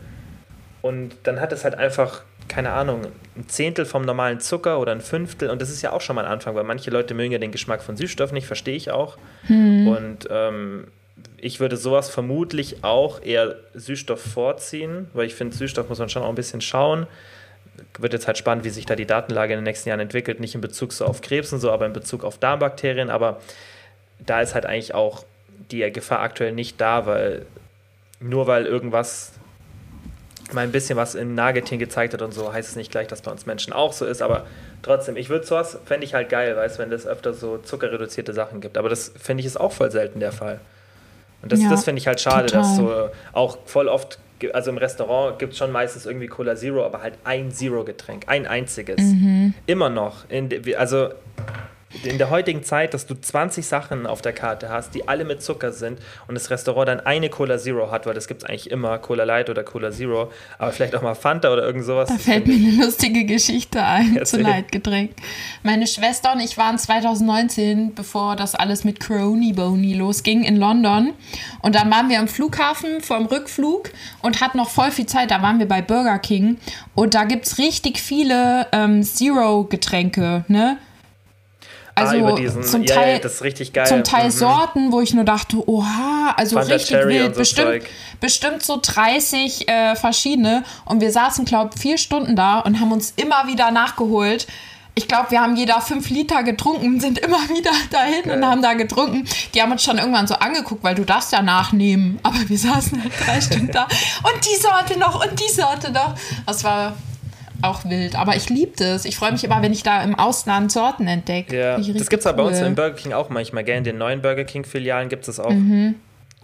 Und 0.82 1.16
dann 1.22 1.40
hat 1.40 1.52
es 1.52 1.64
halt 1.64 1.74
einfach, 1.76 2.22
keine 2.46 2.72
Ahnung, 2.72 3.06
ein 3.36 3.48
Zehntel 3.48 3.86
vom 3.86 4.02
normalen 4.02 4.40
Zucker 4.40 4.78
oder 4.78 4.92
ein 4.92 5.00
Fünftel. 5.00 5.48
Und 5.48 5.62
das 5.62 5.70
ist 5.70 5.80
ja 5.80 5.92
auch 5.92 6.02
schon 6.02 6.16
mal 6.16 6.26
ein 6.26 6.30
Anfang, 6.30 6.54
weil 6.54 6.64
manche 6.64 6.90
Leute 6.90 7.14
mögen 7.14 7.32
ja 7.32 7.38
den 7.38 7.52
Geschmack 7.52 7.82
von 7.82 7.96
Süßstoff 7.96 8.32
nicht, 8.32 8.46
verstehe 8.46 8.76
ich 8.76 8.90
auch. 8.90 9.16
Und 9.88 10.28
ähm, 10.30 10.88
ich 11.38 11.60
würde 11.60 11.76
sowas 11.76 12.10
vermutlich 12.10 12.84
auch 12.84 13.22
eher 13.22 13.56
Süßstoff 13.74 14.20
vorziehen, 14.20 15.08
weil 15.14 15.26
ich 15.26 15.34
finde, 15.34 15.56
Süßstoff 15.56 15.88
muss 15.88 15.98
man 15.98 16.08
schon 16.10 16.22
auch 16.22 16.28
ein 16.28 16.34
bisschen 16.34 16.60
schauen 16.60 17.06
wird 17.98 18.12
jetzt 18.12 18.26
halt 18.26 18.38
spannend, 18.38 18.64
wie 18.64 18.70
sich 18.70 18.86
da 18.86 18.96
die 18.96 19.06
Datenlage 19.06 19.52
in 19.52 19.58
den 19.58 19.64
nächsten 19.64 19.88
Jahren 19.88 20.00
entwickelt. 20.00 20.40
Nicht 20.40 20.54
in 20.54 20.60
Bezug 20.60 20.92
so 20.92 21.04
auf 21.04 21.20
Krebs 21.20 21.52
und 21.52 21.60
so, 21.60 21.70
aber 21.70 21.86
in 21.86 21.92
Bezug 21.92 22.24
auf 22.24 22.38
Darmbakterien. 22.38 23.10
Aber 23.10 23.40
da 24.18 24.40
ist 24.40 24.54
halt 24.54 24.66
eigentlich 24.66 24.94
auch 24.94 25.24
die 25.70 25.90
Gefahr 25.92 26.20
aktuell 26.20 26.52
nicht 26.52 26.80
da, 26.80 27.06
weil 27.06 27.46
nur 28.20 28.46
weil 28.46 28.66
irgendwas 28.66 29.32
mal 30.52 30.60
ein 30.62 30.72
bisschen 30.72 30.96
was 30.96 31.14
in 31.14 31.34
Nagetieren 31.34 31.78
gezeigt 31.78 32.12
hat 32.12 32.22
und 32.22 32.32
so, 32.32 32.52
heißt 32.52 32.68
es 32.68 32.76
nicht 32.76 32.90
gleich, 32.90 33.08
dass 33.08 33.22
bei 33.22 33.30
uns 33.30 33.46
Menschen 33.46 33.72
auch 33.72 33.92
so 33.92 34.04
ist. 34.04 34.22
Aber 34.22 34.46
trotzdem, 34.82 35.16
ich 35.16 35.28
würde 35.28 35.46
sowas, 35.46 35.78
fände 35.84 36.04
ich 36.04 36.14
halt 36.14 36.28
geil, 36.28 36.56
weißt 36.56 36.78
wenn 36.78 36.92
es 36.92 37.06
öfter 37.06 37.32
so 37.32 37.58
zuckerreduzierte 37.58 38.32
Sachen 38.32 38.60
gibt. 38.60 38.76
Aber 38.76 38.88
das 38.88 39.12
finde 39.20 39.40
ich 39.40 39.46
ist 39.46 39.58
auch 39.58 39.72
voll 39.72 39.90
selten 39.90 40.20
der 40.20 40.32
Fall. 40.32 40.60
Und 41.42 41.52
das, 41.52 41.60
Ja, 41.60 41.70
das 41.70 41.84
finde 41.84 42.00
ich 42.00 42.06
halt 42.06 42.20
schade, 42.20 42.46
dass 42.46 42.76
total. 42.76 43.10
so 43.10 43.10
auch 43.32 43.58
voll 43.66 43.88
oft, 43.88 44.18
also 44.52 44.70
im 44.70 44.78
Restaurant 44.78 45.38
gibt 45.38 45.52
es 45.52 45.58
schon 45.58 45.72
meistens 45.72 46.06
irgendwie 46.06 46.26
Cola 46.26 46.56
Zero, 46.56 46.84
aber 46.84 47.02
halt 47.02 47.14
ein 47.24 47.50
Zero-Getränk, 47.50 48.24
ein 48.26 48.46
einziges. 48.46 49.00
Mhm. 49.00 49.54
Immer 49.66 49.90
noch. 49.90 50.28
In, 50.28 50.50
also 50.76 51.10
in 52.02 52.18
der 52.18 52.30
heutigen 52.30 52.62
Zeit, 52.62 52.94
dass 52.94 53.06
du 53.06 53.14
20 53.14 53.66
Sachen 53.66 54.06
auf 54.06 54.22
der 54.22 54.32
Karte 54.32 54.68
hast, 54.68 54.94
die 54.94 55.08
alle 55.08 55.24
mit 55.24 55.42
Zucker 55.42 55.72
sind 55.72 55.98
und 56.26 56.34
das 56.34 56.50
Restaurant 56.50 56.88
dann 56.88 57.00
eine 57.00 57.28
Cola 57.28 57.58
Zero 57.58 57.90
hat, 57.90 58.06
weil 58.06 58.14
das 58.14 58.26
gibt 58.26 58.42
es 58.42 58.48
eigentlich 58.48 58.70
immer, 58.70 58.98
Cola 58.98 59.24
Light 59.24 59.50
oder 59.50 59.62
Cola 59.62 59.90
Zero, 59.90 60.30
aber 60.58 60.72
vielleicht 60.72 60.94
auch 60.94 61.02
mal 61.02 61.14
Fanta 61.14 61.52
oder 61.52 61.64
irgend 61.64 61.84
sowas. 61.84 62.08
Da 62.08 62.16
fällt 62.16 62.46
mir 62.46 62.54
eine 62.54 62.84
lustige 62.84 63.24
Geschichte 63.24 63.82
ein 63.82 64.12
zu 64.12 64.18
Erzähl. 64.18 64.42
Leitgetränk. 64.42 65.12
Meine 65.62 65.86
Schwester 65.86 66.32
und 66.32 66.40
ich 66.40 66.56
waren 66.58 66.78
2019, 66.78 67.94
bevor 67.94 68.36
das 68.36 68.54
alles 68.54 68.84
mit 68.84 69.00
Crony 69.00 69.52
Bony 69.52 69.94
losging, 69.94 70.44
in 70.44 70.56
London. 70.56 71.12
Und 71.62 71.74
dann 71.74 71.90
waren 71.90 72.08
wir 72.08 72.18
am 72.18 72.28
Flughafen 72.28 73.00
vorm 73.00 73.26
Rückflug 73.26 73.90
und 74.22 74.40
hatten 74.40 74.58
noch 74.58 74.70
voll 74.70 74.90
viel 74.90 75.06
Zeit. 75.06 75.30
Da 75.30 75.42
waren 75.42 75.58
wir 75.58 75.68
bei 75.68 75.82
Burger 75.82 76.18
King. 76.18 76.58
Und 76.94 77.14
da 77.14 77.24
gibt 77.24 77.46
es 77.46 77.58
richtig 77.58 78.00
viele 78.00 78.66
ähm, 78.72 79.02
Zero-Getränke, 79.02 80.44
ne? 80.48 80.78
Also 81.96 82.26
ah, 82.26 82.32
diesen, 82.32 82.62
zum 82.64 82.84
Teil, 82.86 83.14
ja, 83.14 83.18
das 83.20 83.34
ist 83.34 83.42
richtig 83.42 83.72
geil. 83.72 83.86
zum 83.86 84.02
Teil 84.02 84.26
Mhm. 84.26 84.30
Sorten, 84.32 84.92
wo 84.92 85.00
ich 85.00 85.14
nur 85.14 85.24
dachte, 85.24 85.68
oha, 85.68 86.34
also 86.36 86.56
Fanta 86.56 86.74
richtig 86.74 86.90
Cherry 86.90 87.14
wild. 87.20 87.34
so 87.34 87.38
bestimmt, 87.40 87.68
Zeug. 87.68 87.90
bestimmt 88.20 88.62
so 88.64 88.78
30 88.82 89.68
äh, 89.68 89.94
verschiedene. 89.96 90.64
Und 90.84 91.00
wir 91.00 91.12
saßen, 91.12 91.44
glaube 91.44 91.70
ich, 91.74 91.80
vier 91.80 91.98
Stunden 91.98 92.34
da 92.36 92.58
und 92.60 92.80
haben 92.80 92.90
uns 92.92 93.12
immer 93.16 93.46
wieder 93.46 93.70
nachgeholt. 93.70 94.46
Ich 94.96 95.08
glaube, 95.08 95.32
wir 95.32 95.40
haben 95.40 95.56
jeder 95.56 95.80
fünf 95.80 96.08
Liter 96.10 96.42
getrunken, 96.44 97.00
sind 97.06 97.18
immer 97.18 97.48
wieder 97.48 97.70
dahin 97.90 98.22
Geil. 98.24 98.36
und 98.38 98.44
haben 98.46 98.62
da 98.62 98.74
getrunken. 98.74 99.24
Die 99.54 99.62
haben 99.62 99.72
uns 99.72 99.82
schon 99.84 99.98
irgendwann 99.98 100.26
so 100.26 100.34
angeguckt, 100.34 100.82
weil 100.84 100.94
du 100.96 101.04
darfst 101.04 101.32
ja 101.32 101.42
nachnehmen. 101.42 102.18
Aber 102.22 102.38
wir 102.48 102.58
saßen 102.58 103.02
halt 103.02 103.12
drei 103.24 103.40
Stunden 103.40 103.70
da. 103.72 103.84
Und 103.84 104.44
die 104.44 104.60
Sorte 104.60 104.98
noch 104.98 105.24
und 105.24 105.38
die 105.40 105.52
Sorte 105.52 105.92
noch. 105.92 106.14
Das 106.46 106.62
war 106.64 106.94
auch 107.64 107.84
wild. 107.84 108.16
Aber 108.16 108.36
ich 108.36 108.48
liebe 108.48 108.72
das. 108.76 109.04
Ich 109.04 109.16
freue 109.16 109.32
mich 109.32 109.44
immer, 109.44 109.62
wenn 109.62 109.72
ich 109.72 109.82
da 109.82 110.02
im 110.02 110.14
Ausland 110.14 110.70
Sorten 110.72 111.06
entdecke. 111.06 111.56
Ja, 111.56 111.78
das 111.78 112.08
gibt 112.08 112.20
es 112.20 112.26
aber 112.26 112.42
bei 112.44 112.48
uns 112.48 112.60
im 112.60 112.74
Burger 112.74 112.94
King 112.94 113.12
auch 113.12 113.28
manchmal, 113.30 113.64
gell? 113.64 113.78
In 113.78 113.84
den 113.84 113.98
neuen 113.98 114.22
Burger 114.22 114.44
King-Filialen 114.44 115.08
gibt 115.08 115.28
es 115.28 115.40
auch 115.40 115.52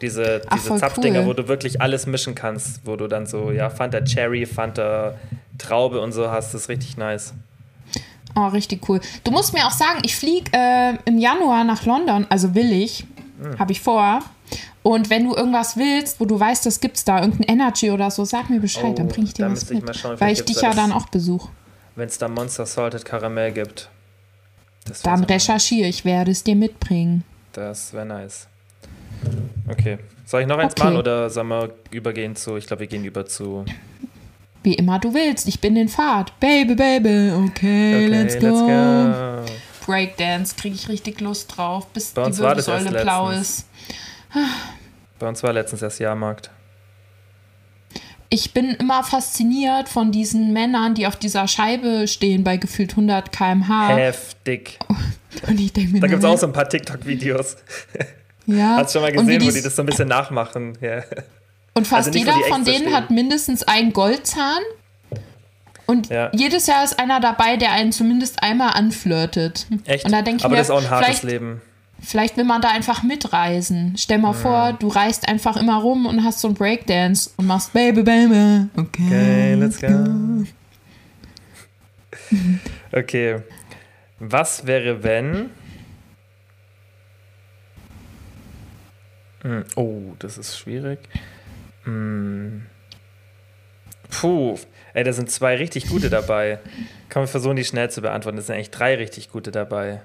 diese, 0.00 0.42
Ach, 0.46 0.54
diese 0.54 0.68
voll 0.68 0.78
Zapfdinger, 0.78 1.20
cool. 1.20 1.26
wo 1.26 1.32
du 1.34 1.48
wirklich 1.48 1.80
alles 1.80 2.06
mischen 2.06 2.34
kannst, 2.34 2.80
wo 2.86 2.96
du 2.96 3.06
dann 3.06 3.26
so, 3.26 3.50
ja, 3.50 3.70
Fanta 3.70 4.00
Cherry, 4.00 4.46
Fanta 4.46 5.14
Traube 5.58 6.00
und 6.00 6.12
so 6.12 6.30
hast. 6.30 6.54
Das 6.54 6.62
ist 6.62 6.68
richtig 6.68 6.96
nice. 6.96 7.34
Oh, 8.34 8.46
richtig 8.46 8.88
cool. 8.88 9.00
Du 9.24 9.30
musst 9.30 9.52
mir 9.52 9.66
auch 9.66 9.72
sagen, 9.72 10.00
ich 10.04 10.16
fliege 10.16 10.50
äh, 10.52 10.94
im 11.04 11.18
Januar 11.18 11.64
nach 11.64 11.84
London, 11.84 12.26
also 12.30 12.54
will 12.54 12.72
ich, 12.72 13.04
habe 13.58 13.72
ich 13.72 13.80
vor. 13.80 14.20
Und 14.82 15.10
wenn 15.10 15.24
du 15.28 15.34
irgendwas 15.36 15.76
willst, 15.76 16.20
wo 16.20 16.24
du 16.24 16.40
weißt, 16.40 16.64
das 16.64 16.80
gibt's 16.80 17.04
da, 17.04 17.20
irgendein 17.20 17.54
Energy 17.54 17.90
oder 17.90 18.10
so, 18.10 18.24
sag 18.24 18.48
mir 18.48 18.60
Bescheid, 18.60 18.84
Oh, 18.86 18.94
dann 18.94 19.08
bring 19.08 19.24
ich 19.24 19.34
dir 19.34 19.50
was 19.50 19.68
mit. 19.68 19.84
mal 19.84 19.92
schauen, 19.94 20.18
weil 20.20 20.32
ich 20.32 20.42
dich 20.44 20.60
ja 20.62 20.70
da 20.70 20.76
dann 20.76 20.92
auch 20.92 21.06
besuche. 21.08 21.48
Wenn 21.96 22.08
es 22.08 22.16
da 22.18 22.28
Monster 22.28 22.64
Salted 22.64 23.04
Karamell 23.04 23.52
gibt. 23.52 23.90
Dann 25.02 25.24
recherchiere 25.24 25.88
ich, 25.88 26.04
werde 26.06 26.30
es 26.30 26.42
dir 26.42 26.56
mitbringen. 26.56 27.24
Das 27.52 27.92
wäre 27.92 28.06
nice. 28.06 28.46
Okay. 29.68 29.98
Soll 30.24 30.42
ich 30.42 30.46
noch 30.46 30.58
eins 30.58 30.72
Okay. 30.72 30.84
machen 30.84 30.96
oder 30.96 31.28
sollen 31.28 31.48
wir 31.48 31.74
übergehen 31.90 32.34
zu, 32.36 32.56
ich 32.56 32.66
glaube, 32.66 32.80
wir 32.80 32.86
gehen 32.86 33.04
über 33.04 33.26
zu. 33.26 33.64
Wie 34.62 34.74
immer 34.74 34.98
du 34.98 35.12
willst, 35.12 35.46
ich 35.48 35.60
bin 35.60 35.76
in 35.76 35.88
Fahrt. 35.88 36.38
Baby, 36.40 36.74
baby, 36.74 37.32
okay, 37.32 37.46
Okay, 37.94 38.06
let's, 38.06 38.38
go. 38.38 38.46
let's 38.46 38.60
go. 39.50 39.54
Breakdance, 39.86 40.54
kriege 40.56 40.74
ich 40.74 40.88
richtig 40.88 41.20
Lust 41.20 41.56
drauf, 41.56 41.86
bis 41.88 42.12
die 42.14 42.16
Wirbelsäule 42.38 42.90
blau 43.02 43.30
ist. 43.30 43.66
Bei 45.18 45.28
uns 45.28 45.42
war 45.42 45.52
letztens 45.52 45.82
erst 45.82 45.98
Jahrmarkt. 46.00 46.50
Ich 48.32 48.54
bin 48.54 48.70
immer 48.74 49.02
fasziniert 49.02 49.88
von 49.88 50.12
diesen 50.12 50.52
Männern, 50.52 50.94
die 50.94 51.06
auf 51.08 51.16
dieser 51.16 51.48
Scheibe 51.48 52.06
stehen 52.06 52.44
bei 52.44 52.56
gefühlt 52.58 52.92
100 52.92 53.32
km/h. 53.32 53.96
Heftig. 53.96 54.78
Und 55.48 55.58
ich 55.58 55.72
denke 55.72 55.92
mir, 55.94 56.00
Da 56.00 56.06
gibt 56.06 56.22
es 56.22 56.28
auch 56.28 56.38
so 56.38 56.46
ein 56.46 56.52
paar 56.52 56.68
TikTok-Videos. 56.68 57.56
ja. 58.46 58.76
Hast 58.76 58.94
du 58.94 58.98
schon 59.00 59.02
mal 59.02 59.12
gesehen, 59.12 59.42
wo 59.42 59.50
die- 59.50 59.62
das 59.62 59.74
so 59.74 59.82
ein 59.82 59.86
bisschen 59.86 60.08
nachmachen? 60.08 60.78
Ja. 60.80 61.02
Und 61.74 61.86
fast 61.88 62.06
Also 62.08 62.18
jeder 62.18 62.34
von 62.48 62.64
denen 62.64 62.76
stehen. 62.82 62.94
hat 62.94 63.10
mindestens 63.10 63.64
einen 63.64 63.92
Goldzahn. 63.92 64.60
Und 65.86 66.08
Ja. 66.08 66.30
jedes 66.32 66.68
Jahr 66.68 66.84
ist 66.84 67.00
einer 67.00 67.18
dabei, 67.18 67.56
der 67.56 67.72
einen 67.72 67.90
zumindest 67.90 68.44
einmal 68.44 68.74
anflirtet. 68.74 69.66
Echt? 69.86 70.04
Und 70.04 70.12
da 70.12 70.22
denke 70.22 70.38
ich 70.38 70.44
Aber 70.44 70.52
mir, 70.52 70.58
das 70.58 70.68
ist 70.68 70.70
auch 70.70 70.82
ein 70.82 70.90
hartes 70.90 71.24
Leben. 71.24 71.60
Vielleicht 72.02 72.36
will 72.36 72.44
man 72.44 72.60
da 72.62 72.68
einfach 72.70 73.02
mitreisen. 73.02 73.94
Stell 73.96 74.18
mal 74.18 74.32
vor, 74.32 74.72
du 74.74 74.88
reist 74.88 75.28
einfach 75.28 75.56
immer 75.56 75.76
rum 75.78 76.06
und 76.06 76.24
hast 76.24 76.40
so 76.40 76.48
einen 76.48 76.54
Breakdance 76.56 77.30
und 77.36 77.46
machst 77.46 77.72
Baby, 77.72 78.02
Baby. 78.02 78.66
Okay, 78.76 79.06
Okay, 79.06 79.54
let's 79.54 79.80
go. 79.80 79.88
Okay. 82.92 83.40
Was 84.18 84.66
wäre, 84.66 85.02
wenn. 85.02 85.50
Hm, 89.42 89.64
Oh, 89.76 90.14
das 90.18 90.38
ist 90.38 90.58
schwierig. 90.58 90.98
Hm. 91.84 92.66
Puh. 94.10 94.58
Ey, 94.92 95.04
da 95.04 95.12
sind 95.12 95.30
zwei 95.30 95.54
richtig 95.56 95.88
gute 95.88 96.10
dabei. 96.10 96.58
Kann 97.08 97.22
man 97.22 97.28
versuchen, 97.28 97.56
die 97.56 97.64
schnell 97.64 97.90
zu 97.90 98.02
beantworten. 98.02 98.36
Das 98.36 98.46
sind 98.46 98.56
eigentlich 98.56 98.70
drei 98.70 98.96
richtig 98.96 99.30
gute 99.30 99.50
dabei. 99.50 100.02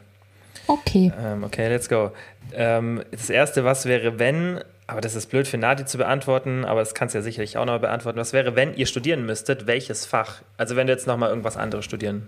Okay. 0.67 1.11
Ähm, 1.19 1.43
okay, 1.43 1.67
let's 1.69 1.89
go. 1.89 2.11
Ähm, 2.53 3.03
das 3.11 3.29
erste, 3.29 3.63
was 3.63 3.85
wäre, 3.85 4.19
wenn, 4.19 4.61
aber 4.87 5.01
das 5.01 5.15
ist 5.15 5.29
blöd 5.29 5.47
für 5.47 5.57
Nadi 5.57 5.85
zu 5.85 5.97
beantworten, 5.97 6.65
aber 6.65 6.79
das 6.79 6.93
kannst 6.93 7.15
du 7.15 7.19
ja 7.19 7.21
sicherlich 7.21 7.57
auch 7.57 7.65
noch 7.65 7.79
beantworten. 7.79 8.19
Was 8.19 8.33
wäre, 8.33 8.55
wenn 8.55 8.73
ihr 8.75 8.85
studieren 8.85 9.25
müsstet, 9.25 9.67
welches 9.67 10.05
Fach? 10.05 10.41
Also 10.57 10.75
wenn 10.75 10.87
du 10.87 10.93
jetzt 10.93 11.07
nochmal 11.07 11.29
irgendwas 11.29 11.57
anderes 11.57 11.85
studieren 11.85 12.27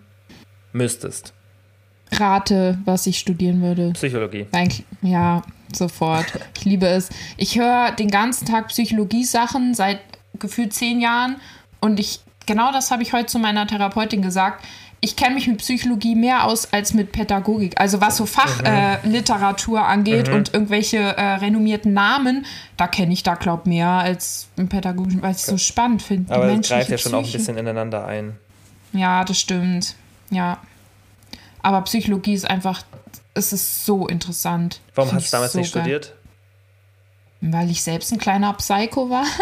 müsstest. 0.73 1.33
Rate, 2.11 2.77
was 2.85 3.05
ich 3.05 3.19
studieren 3.19 3.61
würde. 3.61 3.91
Psychologie. 3.93 4.47
Eigentlich, 4.51 4.85
ja, 5.01 5.41
sofort. 5.73 6.25
Ich 6.57 6.65
liebe 6.65 6.87
es. 6.87 7.09
Ich 7.35 7.59
höre 7.59 7.91
den 7.91 8.09
ganzen 8.09 8.47
Tag 8.47 8.69
Psychologie-Sachen 8.69 9.73
seit 9.73 9.99
gefühlt 10.39 10.73
zehn 10.73 11.01
Jahren 11.01 11.37
und 11.81 11.99
ich, 11.99 12.21
genau 12.45 12.71
das 12.71 12.91
habe 12.91 13.03
ich 13.03 13.13
heute 13.13 13.25
zu 13.25 13.39
meiner 13.39 13.67
Therapeutin 13.67 14.21
gesagt. 14.21 14.63
Ich 14.99 15.15
kenne 15.15 15.35
mich 15.35 15.47
mit 15.47 15.59
Psychologie 15.59 16.15
mehr 16.15 16.45
aus 16.45 16.73
als 16.73 16.93
mit 16.93 17.11
Pädagogik. 17.11 17.79
Also 17.79 18.01
was 18.01 18.17
so 18.17 18.25
Fachliteratur 18.25 19.03
äh, 19.03 19.07
Literatur 19.07 19.85
angeht 19.85 20.27
und 20.29 20.53
irgendwelche 20.53 20.97
äh, 20.97 21.33
renommierten 21.35 21.93
Namen, 21.93 22.45
da 22.77 22.87
kenne 22.87 23.13
ich 23.13 23.21
da 23.21 23.35
glaub 23.35 23.67
mehr 23.67 23.87
als 23.89 24.47
im 24.57 24.69
Pädagogischen, 24.69 25.21
weil 25.21 25.31
ich 25.31 25.37
es 25.37 25.45
so 25.45 25.57
spannend 25.57 26.01
finde. 26.01 26.33
Aber 26.33 26.47
das 26.47 26.67
greift 26.67 26.89
ja 26.89 26.97
schon 26.97 27.13
auch 27.13 27.19
ein 27.19 27.23
Psyche. 27.23 27.37
bisschen 27.37 27.57
ineinander 27.57 28.05
ein. 28.07 28.37
Ja, 28.93 29.23
das 29.23 29.39
stimmt. 29.39 29.95
Ja. 30.31 30.57
Aber 31.61 31.81
Psychologie 31.81 32.33
ist 32.33 32.49
einfach, 32.49 32.81
es 33.35 33.53
ist 33.53 33.85
so 33.85 34.07
interessant. 34.07 34.81
Warum 34.95 35.09
Find 35.09 35.17
hast 35.17 35.25
ich 35.25 35.31
du 35.31 35.35
damals 35.37 35.51
so 35.53 35.59
nicht 35.59 35.73
geil. 35.73 35.83
studiert? 35.83 36.15
Weil 37.41 37.69
ich 37.69 37.83
selbst 37.83 38.11
ein 38.11 38.17
kleiner 38.17 38.53
Psycho 38.53 39.09
war. 39.11 39.25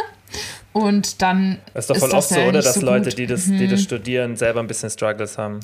Und 0.73 1.21
dann. 1.21 1.59
Das 1.73 1.85
ist 1.85 1.89
doch 1.89 1.97
voll 1.97 2.11
oft 2.11 2.29
so, 2.29 2.39
ja 2.39 2.47
oder? 2.47 2.61
Dass 2.61 2.73
so 2.75 2.81
Leute, 2.85 3.09
gut. 3.09 3.13
Mhm. 3.13 3.17
die 3.17 3.27
das, 3.27 3.45
die 3.45 3.67
das 3.67 3.81
studieren, 3.81 4.35
selber 4.35 4.59
ein 4.59 4.67
bisschen 4.67 4.89
Struggles 4.89 5.37
haben. 5.37 5.59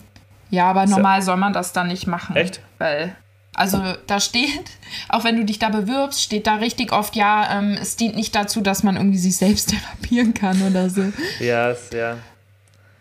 Ja, 0.50 0.70
aber 0.70 0.86
normal 0.86 1.22
soll 1.22 1.38
man 1.38 1.54
das 1.54 1.74
dann 1.74 1.88
nicht 1.88 2.08
machen. 2.08 2.36
Echt? 2.36 2.62
Weil. 2.78 3.16
Also 3.54 3.82
da 4.08 4.22
steht, 4.22 4.64
auch 5.10 5.26
wenn 5.26 5.36
du 5.36 5.44
dich 5.44 5.60
da 5.60 5.68
bewirbst, 5.70 6.22
steht 6.22 6.48
da 6.48 6.56
richtig 6.56 6.94
oft, 6.94 7.18
ja, 7.18 7.58
ähm, 7.60 7.78
es 7.82 7.98
dient 7.98 8.16
nicht 8.16 8.34
dazu, 8.34 8.62
dass 8.62 8.82
man 8.84 8.96
irgendwie 8.96 9.18
sich 9.18 9.36
selbst 9.36 9.70
therapieren 9.72 10.34
kann 10.34 10.62
oder 10.62 10.90
so. 10.90 11.04
Ja, 11.40 11.72
ist- 11.72 11.94
ja. 11.94 12.18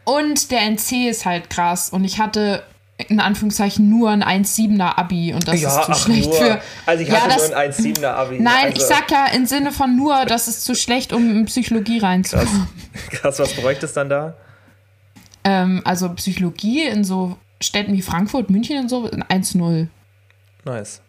Und 0.05 0.51
der 0.51 0.63
NC 0.63 1.09
ist 1.09 1.25
halt 1.25 1.51
krass. 1.51 1.91
Und 1.91 2.05
ich 2.05 2.19
hatte 2.19 2.65
in 3.11 3.21
Anführungszeichen 3.21 3.89
nur 3.91 4.09
ein 4.11 4.23
1,7er 4.23 4.97
Abi 4.97 5.35
und 5.35 5.47
das 5.49 5.57
ist 5.63 5.83
zu 5.85 5.95
schlecht 5.95 6.33
für. 6.33 6.61
Also 6.87 7.03
ich 7.03 7.09
Ja, 7.11 7.17
hatte 7.21 7.35
das- 7.35 7.49
nur 7.49 7.57
ein 7.59 7.71
1,7er 7.73 8.15
Abi. 8.15 8.39
Nein, 8.41 8.67
also, 8.67 8.77
ich 8.77 8.83
sag 8.85 9.11
ja 9.11 9.27
im 9.35 9.47
Sinne 9.47 9.73
von 9.73 9.97
nur, 9.97 10.25
das 10.27 10.47
ist 10.49 10.65
zu 10.65 10.75
schlecht, 10.75 11.13
um 11.13 11.29
in 11.31 11.45
Psychologie 11.47 11.99
reinzukommen. 11.99 12.69
Krass, 13.11 13.39
was 13.39 13.53
bräuchte 13.55 13.87
es 13.87 13.93
dann 13.93 14.09
da? 14.09 14.35
Ähm, 15.45 15.83
also 15.85 16.09
Psychologie 16.11 16.83
in 16.85 17.03
so 17.05 17.37
Städten 17.61 17.93
wie 17.95 18.03
Frankfurt, 18.03 18.49
München 18.49 18.79
und 18.79 18.89
so, 18.89 19.07
1,0. 19.29 19.89
Nice. 20.65 21.01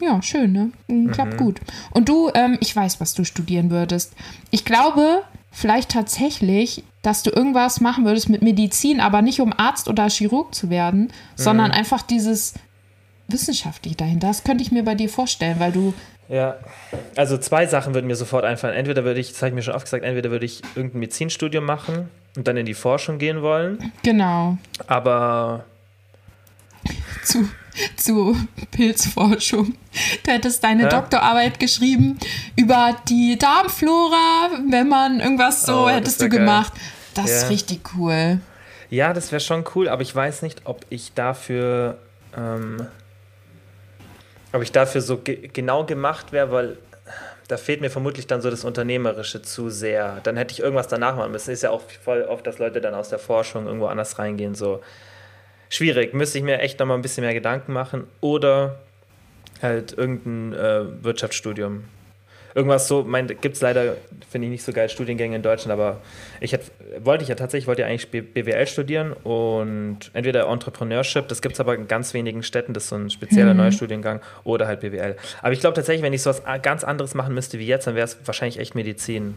Ja, 0.00 0.20
schön, 0.22 0.52
ne? 0.52 0.70
Mhm, 0.88 1.10
Klappt 1.12 1.36
gut. 1.36 1.60
Und 1.92 2.08
du, 2.08 2.30
ähm, 2.34 2.56
ich 2.60 2.74
weiß, 2.74 3.00
was 3.00 3.14
du 3.14 3.24
studieren 3.24 3.70
würdest. 3.70 4.14
Ich 4.50 4.64
glaube, 4.64 5.22
vielleicht 5.54 5.90
tatsächlich, 5.90 6.84
dass 7.02 7.22
du 7.22 7.30
irgendwas 7.30 7.80
machen 7.80 8.04
würdest 8.04 8.28
mit 8.28 8.42
Medizin, 8.42 9.00
aber 9.00 9.22
nicht 9.22 9.40
um 9.40 9.52
Arzt 9.56 9.88
oder 9.88 10.08
Chirurg 10.10 10.54
zu 10.54 10.68
werden, 10.68 11.12
sondern 11.36 11.70
einfach 11.70 12.02
dieses 12.02 12.54
Wissenschaftliche 13.28 13.96
dahinter. 13.96 14.26
Das 14.26 14.44
könnte 14.44 14.62
ich 14.62 14.72
mir 14.72 14.84
bei 14.84 14.94
dir 14.94 15.08
vorstellen, 15.08 15.58
weil 15.58 15.72
du. 15.72 15.94
Ja, 16.28 16.56
also 17.16 17.38
zwei 17.38 17.66
Sachen 17.66 17.94
würden 17.94 18.06
mir 18.06 18.16
sofort 18.16 18.44
einfallen. 18.44 18.74
Entweder 18.74 19.04
würde 19.04 19.20
ich, 19.20 19.32
das 19.32 19.42
habe 19.42 19.50
ich 19.50 19.54
mir 19.54 19.62
schon 19.62 19.74
oft 19.74 19.84
gesagt, 19.84 20.04
entweder 20.04 20.30
würde 20.30 20.44
ich 20.44 20.62
irgendein 20.74 21.00
Medizinstudium 21.00 21.64
machen 21.64 22.08
und 22.36 22.48
dann 22.48 22.56
in 22.56 22.66
die 22.66 22.74
Forschung 22.74 23.18
gehen 23.18 23.42
wollen. 23.42 23.92
Genau. 24.02 24.58
Aber 24.86 25.64
zu, 27.24 27.48
zu 27.96 28.36
Pilzforschung. 28.70 29.74
Du 30.24 30.30
hättest 30.30 30.62
deine 30.64 30.84
Hä? 30.84 30.88
Doktorarbeit 30.88 31.58
geschrieben 31.60 32.18
über 32.56 32.96
die 33.08 33.38
Darmflora, 33.38 34.50
wenn 34.70 34.88
man 34.88 35.20
irgendwas 35.20 35.62
so 35.66 35.84
Oh, 35.84 35.86
das 35.86 35.96
hättest 35.96 36.20
du 36.22 36.28
geil. 36.28 36.40
gemacht. 36.40 36.72
Das 37.14 37.30
ist 37.30 37.42
Ja. 37.42 37.48
richtig 37.48 37.80
cool. 37.96 38.40
ja, 38.90 39.12
das 39.12 39.30
wäre 39.32 39.40
schon 39.40 39.64
cool, 39.74 39.88
aber 39.88 40.02
ich 40.02 40.14
weiß 40.14 40.42
nicht, 40.42 40.62
ob 40.64 40.84
ich 40.90 41.12
dafür, 41.14 41.98
ähm, 42.36 42.86
ob 44.52 44.62
ich 44.62 44.72
dafür 44.72 45.00
so 45.00 45.18
ge 45.18 45.48
genau 45.52 45.84
gemacht 45.84 46.32
wäre, 46.32 46.50
weil 46.52 46.76
da 47.48 47.56
fehlt 47.56 47.80
mir 47.82 47.90
vermutlich 47.90 48.26
dann 48.26 48.40
so 48.40 48.50
das 48.50 48.64
Unternehmerische 48.64 49.42
zu 49.42 49.68
sehr. 49.68 50.20
Dann 50.22 50.36
hätte 50.36 50.52
ich 50.54 50.60
irgendwas 50.60 50.88
danach 50.88 51.14
machen 51.16 51.30
müssen. 51.32 51.50
Ist 51.50 51.62
ja 51.62 51.70
auch 51.70 51.82
voll 52.02 52.22
oft, 52.22 52.46
dass 52.46 52.58
Leute 52.58 52.80
dann 52.80 52.94
aus 52.94 53.10
der 53.10 53.18
Forschung 53.18 53.66
irgendwo 53.66 53.86
anders 53.86 54.18
reingehen. 54.18 54.54
So 54.54 54.80
schwierig. 55.74 56.14
Müsste 56.14 56.38
ich 56.38 56.44
mir 56.44 56.58
echt 56.58 56.78
noch 56.78 56.86
mal 56.86 56.94
ein 56.94 57.02
bisschen 57.02 57.24
mehr 57.24 57.34
Gedanken 57.34 57.72
machen. 57.72 58.04
Oder 58.20 58.78
halt 59.62 59.92
irgendein 59.96 60.52
äh, 60.52 61.04
Wirtschaftsstudium. 61.04 61.84
Irgendwas 62.54 62.86
so, 62.86 63.02
mein, 63.02 63.26
gibt 63.26 63.56
es 63.56 63.62
leider, 63.62 63.96
finde 64.30 64.46
ich 64.46 64.52
nicht 64.52 64.62
so 64.62 64.72
geil, 64.72 64.88
Studiengänge 64.88 65.34
in 65.34 65.42
Deutschland, 65.42 65.72
aber 65.72 66.00
ich 66.40 66.52
hätte, 66.52 66.70
wollte 67.00 67.24
ich 67.24 67.28
ja 67.28 67.34
tatsächlich, 67.34 67.66
wollte 67.66 67.82
ja 67.82 67.88
eigentlich 67.88 68.08
BWL 68.10 68.66
studieren 68.68 69.12
und 69.12 69.98
entweder 70.12 70.48
Entrepreneurship, 70.48 71.26
das 71.26 71.42
gibt 71.42 71.54
es 71.54 71.60
aber 71.60 71.74
in 71.74 71.88
ganz 71.88 72.14
wenigen 72.14 72.44
Städten, 72.44 72.72
das 72.72 72.84
ist 72.84 72.90
so 72.90 72.96
ein 72.96 73.10
spezieller 73.10 73.54
neuer 73.54 73.72
Studiengang, 73.72 74.20
oder 74.44 74.68
halt 74.68 74.80
BWL. 74.80 75.16
Aber 75.42 75.52
ich 75.52 75.58
glaube 75.58 75.74
tatsächlich, 75.74 76.04
wenn 76.04 76.12
ich 76.12 76.22
sowas 76.22 76.44
ganz 76.62 76.84
anderes 76.84 77.14
machen 77.14 77.34
müsste 77.34 77.58
wie 77.58 77.66
jetzt, 77.66 77.88
dann 77.88 77.96
wäre 77.96 78.04
es 78.04 78.18
wahrscheinlich 78.24 78.60
echt 78.60 78.76
Medizin. 78.76 79.34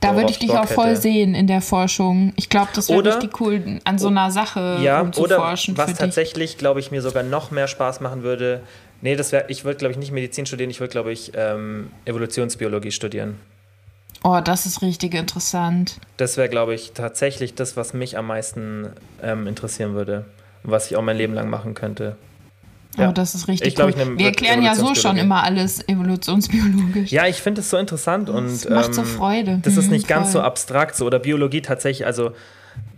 Da 0.00 0.14
würde 0.14 0.26
ich 0.26 0.32
ich 0.32 0.38
dich 0.40 0.48
Bock 0.50 0.58
auch 0.58 0.68
voll 0.68 0.90
hätte. 0.90 1.00
sehen 1.00 1.34
in 1.34 1.46
der 1.46 1.60
Forschung. 1.60 2.32
Ich 2.36 2.48
glaube, 2.48 2.68
das 2.74 2.88
wäre 2.88 2.98
Oder- 2.98 3.16
richtig 3.16 3.40
cool, 3.40 3.80
an 3.84 3.98
so 3.98 4.08
einer 4.08 4.30
Sache 4.30 4.78
Ja, 4.82 4.94
oder 4.96 5.02
rumzuforschen 5.02 5.76
was 5.76 5.86
für 5.86 5.90
dich. 5.92 5.98
tatsächlich, 6.00 6.58
glaube 6.58 6.80
ich, 6.80 6.90
mir 6.90 7.02
sogar 7.02 7.22
noch 7.22 7.50
mehr 7.50 7.66
Spaß 7.68 8.00
machen 8.00 8.22
würde. 8.22 8.60
Nee, 9.00 9.16
das 9.16 9.32
wäre, 9.32 9.44
ich 9.48 9.64
würde, 9.64 9.78
glaube 9.78 9.92
ich, 9.92 9.98
nicht 9.98 10.12
Medizin 10.12 10.46
studieren, 10.46 10.70
ich 10.70 10.80
würde, 10.80 10.90
glaube 10.92 11.12
ich, 11.12 11.32
ähm, 11.34 11.90
Evolutionsbiologie 12.04 12.90
studieren. 12.92 13.38
Oh, 14.24 14.40
das 14.42 14.66
ist 14.66 14.82
richtig 14.82 15.14
interessant. 15.14 15.98
Das 16.16 16.36
wäre, 16.36 16.48
glaube 16.48 16.74
ich, 16.74 16.92
tatsächlich 16.92 17.54
das, 17.54 17.76
was 17.76 17.92
mich 17.94 18.16
am 18.18 18.26
meisten 18.26 18.88
ähm, 19.22 19.46
interessieren 19.46 19.94
würde. 19.94 20.24
Und 20.64 20.70
was 20.72 20.90
ich 20.90 20.96
auch 20.96 21.02
mein 21.02 21.16
Leben 21.16 21.34
lang 21.34 21.48
machen 21.48 21.74
könnte. 21.74 22.16
Ja. 22.96 23.10
Oh, 23.10 23.12
das 23.12 23.34
ist 23.34 23.46
richtig 23.48 23.68
Ich 23.68 23.74
glaub, 23.74 23.94
cool. 23.94 24.00
ich 24.12 24.18
Wir 24.18 24.26
erklären 24.26 24.62
ja 24.62 24.74
so 24.74 24.94
schon 24.94 25.16
immer 25.18 25.42
alles 25.44 25.86
evolutionsbiologisch. 25.88 27.10
Ja, 27.12 27.26
ich 27.26 27.36
finde 27.42 27.60
es 27.60 27.70
so 27.70 27.76
interessant 27.76 28.30
und 28.30 28.46
Das 28.64 28.68
macht 28.68 28.94
so 28.94 29.02
ähm, 29.02 29.06
Freude. 29.06 29.58
Das 29.62 29.76
ist 29.76 29.84
Hm, 29.86 29.92
nicht 29.92 30.08
ganz 30.08 30.26
voll. 30.26 30.32
so 30.32 30.40
abstrakt 30.40 30.96
so 30.96 31.04
oder 31.06 31.18
Biologie 31.18 31.60
tatsächlich. 31.62 32.06
Also 32.06 32.32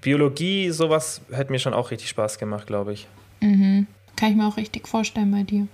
Biologie, 0.01 0.71
sowas 0.71 1.21
hätte 1.33 1.51
mir 1.53 1.59
schon 1.59 1.75
auch 1.75 1.91
richtig 1.91 2.09
Spaß 2.09 2.39
gemacht, 2.39 2.67
glaube 2.67 2.93
ich. 2.93 3.07
Kann 3.41 3.87
ich 4.31 4.37
mir 4.37 4.47
auch 4.47 4.57
richtig 4.57 4.89
vorstellen 4.89 5.31
bei 5.31 5.43
dir. 5.43 5.67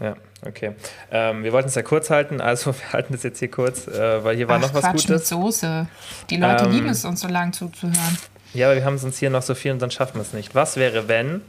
Ja. 0.00 0.16
Okay. 0.46 0.72
Ähm, 1.10 1.44
wir 1.44 1.52
wollten 1.52 1.68
es 1.68 1.74
ja 1.74 1.82
kurz 1.82 2.08
halten, 2.08 2.40
also 2.40 2.72
wir 2.74 2.92
halten 2.92 3.12
es 3.14 3.22
jetzt 3.22 3.38
hier 3.40 3.50
kurz, 3.50 3.86
äh, 3.86 4.24
weil 4.24 4.36
hier 4.36 4.48
war 4.48 4.56
Ach, 4.56 4.62
noch 4.62 4.74
was 4.74 4.82
Quatsch 4.82 4.94
mit 4.94 5.06
Gutes. 5.08 5.28
Soße. 5.28 5.86
Die 6.30 6.36
Leute 6.38 6.64
Ähm, 6.64 6.72
lieben 6.72 6.88
es, 6.88 7.04
uns 7.04 7.20
so 7.20 7.28
lang 7.28 7.52
zuzuhören. 7.52 8.18
Ja, 8.54 8.68
aber 8.68 8.76
wir 8.76 8.84
haben 8.84 8.96
sonst 8.98 9.18
hier 9.18 9.30
noch 9.30 9.42
so 9.42 9.54
viel 9.54 9.70
und 9.72 9.80
dann 9.82 9.90
schaffen 9.90 10.14
wir 10.16 10.22
es 10.22 10.32
nicht. 10.32 10.54
Was 10.54 10.76
wäre, 10.76 11.08
wenn 11.08 11.42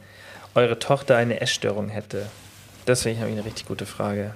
eure 0.56 0.80
Tochter 0.80 1.18
eine 1.18 1.41
Essstörung 1.41 1.89
hätte? 1.89 2.28
Das 2.86 3.04
finde 3.04 3.14
ich 3.14 3.20
nämlich 3.20 3.38
eine 3.38 3.45
richtig 3.45 3.68
gute 3.68 3.86
Frage. 3.86 4.34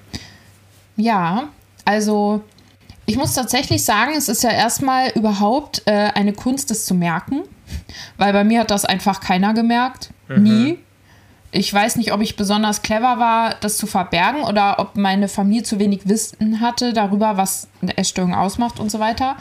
Ja, 0.95 1.49
also 1.83 2.43
ich 3.05 3.17
muss 3.17 3.33
tatsächlich 3.33 3.83
sagen, 3.83 4.13
es 4.17 4.29
ist 4.29 4.43
ja 4.43 4.51
erstmal 4.51 5.09
überhaupt 5.11 5.83
äh, 5.85 5.91
eine 5.91 6.33
Kunst, 6.33 6.71
das 6.71 6.85
zu 6.85 6.93
merken. 6.95 7.43
Weil 8.17 8.33
bei 8.33 8.43
mir 8.43 8.61
hat 8.61 8.71
das 8.71 8.85
einfach 8.85 9.19
keiner 9.19 9.53
gemerkt. 9.53 10.11
Nie. 10.27 10.79
Ich 11.57 11.73
weiß 11.73 11.95
nicht, 11.95 12.11
ob 12.11 12.19
ich 12.19 12.35
besonders 12.35 12.81
clever 12.81 13.17
war, 13.17 13.55
das 13.61 13.77
zu 13.77 13.87
verbergen 13.87 14.43
oder 14.43 14.77
ob 14.77 14.97
meine 14.97 15.29
Familie 15.29 15.63
zu 15.63 15.79
wenig 15.79 16.01
Wissen 16.05 16.59
hatte 16.59 16.91
darüber, 16.91 17.37
was 17.37 17.69
eine 17.81 17.97
Essstörung 17.97 18.35
ausmacht 18.35 18.77
und 18.77 18.91
so 18.91 18.99
weiter. 18.99 19.37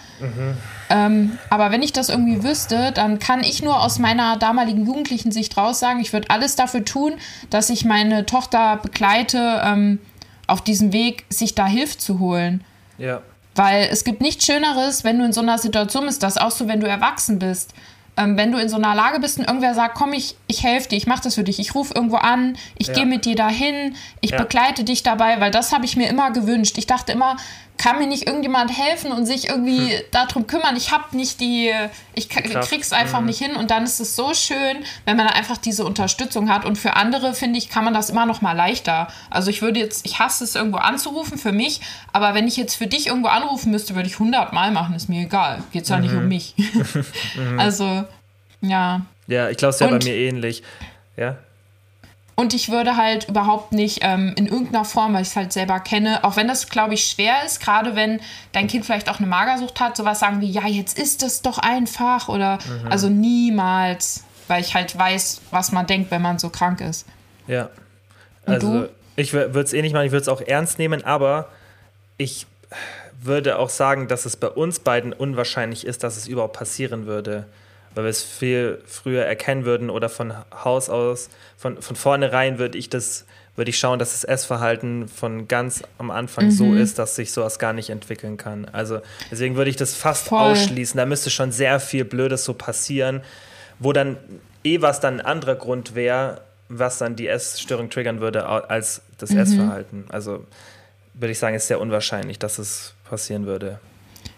Ähm, 0.91 1.37
aber 1.51 1.73
wenn 1.73 1.83
ich 1.83 1.93
das 1.93 2.11
irgendwie 2.11 2.45
wüsste, 2.45 2.93
dann 2.93 3.19
kann 3.19 3.41
ich 3.41 3.65
nur 3.65 3.83
aus 3.83 3.99
meiner 3.99 4.37
damaligen 4.37 4.87
jugendlichen 4.87 5.33
Sicht 5.33 5.57
raus 5.57 5.81
sagen, 5.81 5.99
ich 5.99 6.13
würde 6.13 6.31
alles 6.31 6.55
dafür 6.55 6.85
tun, 6.85 7.15
dass 7.51 7.69
ich 7.69 7.85
meine 7.85 8.27
Tochter 8.27 8.77
begleite, 8.77 9.61
ähm, 9.65 9.99
auf 10.47 10.63
diesem 10.63 10.93
Weg, 10.93 11.25
sich 11.31 11.57
da 11.57 11.67
Hilfe 11.67 11.99
zu 11.99 12.21
holen. 12.21 12.63
Ja. 12.97 13.23
Weil 13.57 13.89
es 13.91 14.05
gibt 14.05 14.21
nichts 14.21 14.47
Schöneres, 14.47 15.03
wenn 15.03 15.19
du 15.19 15.25
in 15.25 15.33
so 15.33 15.41
einer 15.41 15.59
Situation 15.59 16.07
bist, 16.07 16.23
das 16.23 16.39
auch 16.39 16.53
so, 16.53 16.69
wenn 16.69 16.79
du 16.79 16.87
erwachsen 16.87 17.41
bist. 17.41 17.75
Ähm, 18.17 18.37
wenn 18.37 18.53
du 18.53 18.59
in 18.59 18.69
so 18.69 18.77
einer 18.77 18.95
Lage 18.95 19.19
bist 19.19 19.39
und 19.41 19.45
irgendwer 19.47 19.75
sagt, 19.75 19.97
komm, 19.97 20.13
ich, 20.13 20.37
ich 20.47 20.63
helfe 20.63 20.89
dir, 20.89 20.97
ich 20.97 21.09
mache 21.09 21.23
das 21.25 21.35
für 21.35 21.43
dich, 21.43 21.59
ich 21.59 21.75
rufe 21.75 21.95
irgendwo 21.95 22.17
an, 22.17 22.57
ich 22.79 22.87
Ja. 22.89 22.95
gehe 22.95 23.07
mit 23.07 23.25
dir 23.25 23.35
dahin, 23.35 23.97
ich 24.21 24.31
Ja. 24.31 24.43
begleite 24.43 24.85
dich 24.85 25.03
dabei, 25.03 25.41
weil 25.41 25.51
das 25.51 25.73
habe 25.73 25.85
ich 25.85 25.97
mir 25.97 26.09
immer 26.09 26.31
gewünscht. 26.31 26.79
Ich 26.79 26.87
dachte 26.87 27.11
immer, 27.11 27.37
kann 27.77 27.99
mir 27.99 28.07
nicht 28.07 28.27
irgendjemand 28.27 28.71
helfen 28.79 29.11
und 29.13 29.27
sich 29.27 29.49
irgendwie 29.49 29.93
darum 30.13 30.47
kümmern? 30.47 30.77
Ich 30.77 30.93
habe 30.93 31.17
nicht 31.17 31.41
die, 31.41 31.73
ich 32.15 32.29
Hm. 32.35 32.61
Krieg's 32.63 32.93
einfach 32.93 33.21
nicht 33.21 33.39
hin 33.39 33.57
und 33.57 33.71
dann 33.71 33.83
ist 33.85 34.01
es 34.01 34.15
so 34.17 34.33
schön, 34.33 34.79
wenn 35.05 35.17
man 35.17 35.27
einfach 35.27 35.57
diese 35.59 35.85
Unterstützung 35.85 36.49
hat 36.51 36.65
und 36.65 36.77
für 36.79 36.95
andere, 36.95 37.35
finde 37.35 37.59
ich, 37.59 37.69
kann 37.69 37.85
man 37.85 37.93
das 37.93 38.11
immer 38.11 38.27
noch 38.27 38.41
mal 38.43 38.53
leichter. 38.53 39.09
Also 39.29 39.51
ich 39.51 39.61
würde 39.61 39.81
jetzt, 39.81 40.07
ich 40.07 40.19
hasse 40.21 40.45
es, 40.45 40.55
irgendwo 40.55 40.79
anzurufen 40.79 41.37
für 41.37 41.53
mich, 41.53 41.81
aber 42.13 42.33
wenn 42.35 42.47
ich 42.49 42.57
jetzt 42.57 42.75
für 42.77 42.87
dich 42.87 43.09
irgendwo 43.09 43.29
anrufen 43.29 43.71
müsste, 43.73 43.95
würde 43.95 44.09
ich 44.09 44.15
100 44.15 44.53
Mal 44.53 44.71
machen, 44.71 44.95
ist 44.95 45.09
mir 45.09 45.23
egal. 45.23 45.63
Geht's 45.73 45.89
ja 45.89 45.97
Mhm. 45.97 46.03
nicht 46.03 46.15
um 46.15 46.29
mich. 46.29 46.55
Also, 47.59 48.05
ja. 48.61 49.03
Ja, 49.27 49.49
ich 49.51 49.57
glaube, 49.57 49.71
es 49.75 49.81
wäre 49.81 49.91
bei 49.91 49.97
Und- 49.97 50.05
mir 50.05 50.15
ähnlich. 50.15 50.63
Ja. 51.17 51.37
Und 52.37 52.53
ich 52.53 52.69
würde 52.71 52.97
halt 52.97 53.29
überhaupt 53.29 53.73
nicht 53.73 54.01
ähm, 54.03 54.33
in 54.37 54.47
irgendeiner 54.47 54.85
Form, 54.85 55.15
weil 55.15 55.23
ich 55.23 55.29
es 55.29 55.37
halt 55.37 55.53
selber 55.53 55.79
kenne, 55.79 56.25
auch 56.25 56.37
wenn 56.37 56.49
das, 56.49 56.69
glaube 56.69 56.95
ich, 56.95 57.07
schwer 57.07 57.45
ist, 57.47 57.61
gerade 57.61 57.95
wenn 57.95 58.21
dein 58.53 58.67
Kind 58.67 58.85
vielleicht 58.85 59.09
auch 59.09 59.19
eine 59.19 59.29
Magersucht 59.29 59.79
hat, 59.81 59.97
sowas 59.97 60.19
sagen 60.19 60.41
wie, 60.41 60.51
ja, 60.51 60.67
jetzt 60.67 60.99
ist 60.99 61.23
es 61.23 61.43
doch 61.43 61.59
einfach 61.59 62.29
oder 62.29 62.59
Mhm. 62.59 62.91
also 62.91 63.09
niemals, 63.09 64.25
weil 64.49 64.61
ich 64.63 64.75
halt 64.75 64.99
weiß, 64.99 65.43
was 65.53 65.71
man 65.71 65.87
denkt, 65.87 66.11
wenn 66.11 66.23
man 66.23 66.39
so 66.41 66.51
krank 66.51 66.81
ist. 66.81 67.07
Ja. 67.47 67.71
Also, 68.47 68.89
ich 69.17 69.33
würde 69.33 69.61
es 69.61 69.73
eh 69.73 69.81
nicht 69.81 69.93
machen, 69.93 70.07
ich 70.07 70.13
würde 70.13 70.23
es 70.23 70.29
auch 70.29 70.41
ernst 70.41 70.79
nehmen, 70.79 71.05
aber 71.05 71.49
ich 72.19 72.47
würde 73.23 73.59
auch 73.59 73.71
sagen, 73.71 74.09
dass 74.09 74.27
es 74.27 74.37
bei 74.37 74.49
uns 74.49 74.81
beiden 74.81 75.13
unwahrscheinlich 75.13 75.87
ist, 75.87 76.03
dass 76.03 76.17
es 76.17 76.27
überhaupt 76.27 76.57
passieren 76.57 77.07
würde. 77.07 77.47
Weil 77.95 78.05
wir 78.05 78.11
es 78.11 78.23
viel 78.23 78.83
früher 78.87 79.25
erkennen 79.25 79.65
würden 79.65 79.89
oder 79.91 80.09
von 80.09 80.33
Haus 80.65 80.89
aus, 80.91 81.29
von, 81.57 81.81
von 81.81 81.95
vornherein 81.97 82.59
würde 82.59 82.77
ich 82.77 82.89
das, 82.91 83.25
würde 83.57 83.71
ich 83.71 83.79
schauen, 83.79 83.99
dass 84.01 84.13
das 84.13 84.25
Essverhalten 84.25 85.07
von 85.09 85.47
ganz 85.47 85.83
am 85.99 86.11
Anfang 86.11 86.51
so 86.51 86.67
Mhm. 86.67 86.79
ist, 86.79 86.99
dass 86.99 87.15
sich 87.15 87.31
sowas 87.33 87.59
gar 87.59 87.73
nicht 87.73 87.91
entwickeln 87.91 88.37
kann. 88.37 88.65
Also 88.73 89.01
deswegen 89.31 89.55
würde 89.57 89.71
ich 89.71 89.77
das 89.77 89.95
fast 89.95 90.27
Voll. 90.27 90.41
ausschließen. 90.41 90.99
Da 90.99 91.07
müsste 91.07 91.31
schon 91.31 91.53
sehr 91.53 91.79
viel 91.79 92.05
Blödes 92.05 92.45
so 92.45 92.55
passieren, 92.55 93.23
wo 93.79 93.93
dann 93.93 94.17
eh 94.65 94.81
was 94.83 94.99
dann 95.01 95.21
ein 95.21 95.27
anderer 95.27 95.55
Grund 95.55 95.95
wäre, 95.95 96.41
was 96.69 96.99
dann 96.99 97.15
die 97.15 97.29
Essstörung 97.29 97.91
triggern 97.91 98.21
würde, 98.21 98.47
als 98.47 99.03
das 99.19 99.31
Mhm. 99.31 99.39
Essverhalten. 99.39 100.05
Also 100.09 100.45
würde 101.13 101.31
ich 101.31 101.39
sagen, 101.39 101.55
ist 101.55 101.69
sehr 101.69 101.81
unwahrscheinlich, 101.81 102.41
dass 102.41 102.59
es 102.59 102.95
passieren 103.09 103.47
würde. 103.47 103.79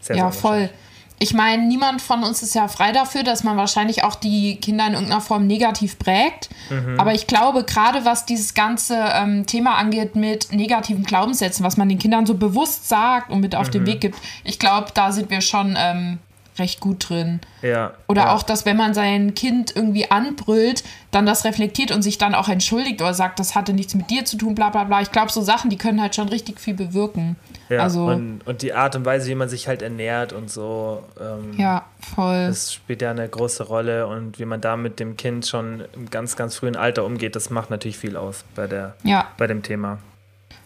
Sehr, 0.00 0.16
Ja, 0.16 0.30
sehr 0.30 0.40
voll. 0.42 0.70
Ich 1.18 1.32
meine, 1.32 1.62
niemand 1.66 2.02
von 2.02 2.22
uns 2.22 2.42
ist 2.42 2.54
ja 2.54 2.68
frei 2.68 2.92
dafür, 2.92 3.22
dass 3.22 3.42
man 3.42 3.56
wahrscheinlich 3.56 4.04
auch 4.04 4.14
die 4.16 4.56
Kinder 4.56 4.86
in 4.86 4.92
irgendeiner 4.92 5.22
Form 5.22 5.46
negativ 5.46 5.98
prägt. 5.98 6.50
Mhm. 6.68 7.00
Aber 7.00 7.14
ich 7.14 7.26
glaube, 7.26 7.64
gerade 7.64 8.04
was 8.04 8.26
dieses 8.26 8.52
ganze 8.52 8.96
ähm, 9.14 9.46
Thema 9.46 9.76
angeht 9.76 10.14
mit 10.14 10.52
negativen 10.52 11.04
Glaubenssätzen, 11.04 11.64
was 11.64 11.76
man 11.78 11.88
den 11.88 11.98
Kindern 11.98 12.26
so 12.26 12.34
bewusst 12.34 12.88
sagt 12.88 13.30
und 13.30 13.40
mit 13.40 13.54
auf 13.54 13.68
Mhm. 13.68 13.72
den 13.72 13.86
Weg 13.86 14.00
gibt, 14.02 14.18
ich 14.44 14.58
glaube, 14.58 14.88
da 14.92 15.10
sind 15.10 15.30
wir 15.30 15.40
schon 15.40 15.74
ähm, 15.78 16.18
recht 16.58 16.80
gut 16.80 17.08
drin. 17.08 17.40
Ja. 17.62 17.92
Oder 18.06 18.22
ja. 18.22 18.34
auch, 18.34 18.42
dass 18.42 18.64
wenn 18.66 18.76
man 18.76 18.94
sein 18.94 19.34
Kind 19.34 19.74
irgendwie 19.74 20.10
anbrüllt, 20.10 20.84
dann 21.10 21.26
das 21.26 21.44
reflektiert 21.44 21.90
und 21.90 22.02
sich 22.02 22.18
dann 22.18 22.34
auch 22.34 22.48
entschuldigt 22.48 23.00
oder 23.00 23.14
sagt, 23.14 23.38
das 23.38 23.54
hatte 23.54 23.72
nichts 23.72 23.94
mit 23.94 24.10
dir 24.10 24.24
zu 24.24 24.36
tun, 24.36 24.54
bla 24.54 24.70
bla 24.70 24.84
bla. 24.84 25.00
Ich 25.00 25.12
glaube, 25.12 25.32
so 25.32 25.40
Sachen, 25.40 25.70
die 25.70 25.76
können 25.78 26.00
halt 26.00 26.14
schon 26.14 26.28
richtig 26.28 26.60
viel 26.60 26.74
bewirken. 26.74 27.36
Ja, 27.68 27.80
also, 27.80 28.06
und, 28.06 28.40
und 28.46 28.62
die 28.62 28.72
Art 28.72 28.94
und 28.96 29.04
Weise, 29.04 29.28
wie 29.28 29.34
man 29.34 29.48
sich 29.48 29.66
halt 29.66 29.82
ernährt 29.82 30.32
und 30.32 30.50
so, 30.50 31.02
ähm, 31.20 31.58
ja, 31.58 31.84
voll. 32.14 32.46
das 32.46 32.72
spielt 32.72 33.02
ja 33.02 33.10
eine 33.10 33.28
große 33.28 33.64
Rolle. 33.64 34.06
Und 34.06 34.38
wie 34.38 34.44
man 34.44 34.60
da 34.60 34.76
mit 34.76 35.00
dem 35.00 35.16
Kind 35.16 35.46
schon 35.46 35.84
im 35.94 36.10
ganz, 36.10 36.36
ganz 36.36 36.56
frühen 36.56 36.76
Alter 36.76 37.04
umgeht, 37.04 37.36
das 37.36 37.50
macht 37.50 37.70
natürlich 37.70 37.98
viel 37.98 38.16
aus 38.16 38.44
bei, 38.54 38.66
der, 38.66 38.94
Ja. 39.02 39.28
bei 39.36 39.46
dem 39.46 39.62
Thema. 39.62 39.98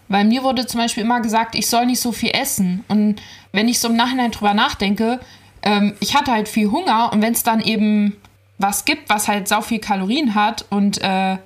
Weil 0.09 0.24
mir 0.24 0.43
wurde 0.43 0.66
zum 0.66 0.80
Beispiel 0.80 1.05
immer 1.05 1.20
gesagt, 1.20 1.55
ich 1.55 1.68
soll 1.70 1.86
nicht 1.86 2.01
so 2.01 2.11
viel 2.11 2.32
essen. 2.34 2.84
Und 2.88 3.22
wenn 3.53 3.68
ich 3.68 3.78
so 3.78 3.88
im 3.88 3.97
Nachhinein 3.97 4.32
drüber 4.32 4.55
nachdenke, 4.55 5.20
ähm, 5.63 5.95
ich 6.01 6.17
hatte 6.17 6.33
halt 6.33 6.49
viel 6.49 6.71
Hunger 6.71 7.13
und 7.13 7.23
wenn 7.23 7.33
es 7.33 7.43
dann 7.43 7.61
eben 7.61 8.17
was 8.59 8.85
gibt, 8.85 9.09
was 9.09 9.29
halt 9.29 9.49
sau 9.49 9.63
viel 9.63 9.79
Kalorien 9.79 10.35
hat 10.35 10.67
und 10.71 11.01
äh, 11.03 11.39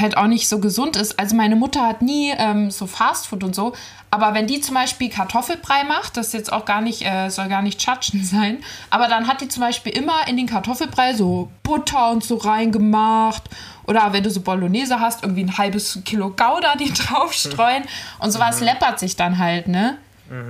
halt 0.00 0.16
auch 0.16 0.26
nicht 0.26 0.48
so 0.48 0.60
gesund 0.60 0.96
ist. 0.96 1.18
Also 1.18 1.34
meine 1.36 1.56
Mutter 1.56 1.86
hat 1.86 2.02
nie 2.02 2.32
ähm, 2.36 2.70
so 2.70 2.86
Fastfood 2.86 3.42
und 3.42 3.54
so, 3.54 3.72
aber 4.10 4.34
wenn 4.34 4.46
die 4.46 4.60
zum 4.60 4.74
Beispiel 4.74 5.10
Kartoffelbrei 5.10 5.84
macht, 5.84 6.16
das 6.16 6.28
ist 6.28 6.34
jetzt 6.34 6.52
auch 6.52 6.64
gar 6.64 6.80
nicht, 6.80 7.04
äh, 7.04 7.28
soll 7.28 7.48
gar 7.48 7.62
nicht 7.62 7.78
Tschatschen 7.78 8.24
sein, 8.24 8.58
aber 8.90 9.08
dann 9.08 9.26
hat 9.26 9.40
die 9.40 9.48
zum 9.48 9.62
Beispiel 9.62 9.92
immer 9.92 10.28
in 10.28 10.36
den 10.36 10.46
Kartoffelbrei 10.46 11.14
so 11.14 11.50
Butter 11.62 12.10
und 12.10 12.22
so 12.22 12.36
reingemacht 12.36 13.44
oder 13.86 14.12
wenn 14.12 14.22
du 14.22 14.30
so 14.30 14.40
Bolognese 14.40 15.00
hast, 15.00 15.22
irgendwie 15.22 15.44
ein 15.44 15.58
halbes 15.58 16.00
Kilo 16.04 16.30
Gouda 16.30 16.76
die 16.76 16.92
draufstreuen 16.92 17.84
und 18.18 18.30
sowas 18.30 18.60
läppert 18.60 18.98
sich 18.98 19.16
dann 19.16 19.38
halt, 19.38 19.68
ne? 19.68 19.98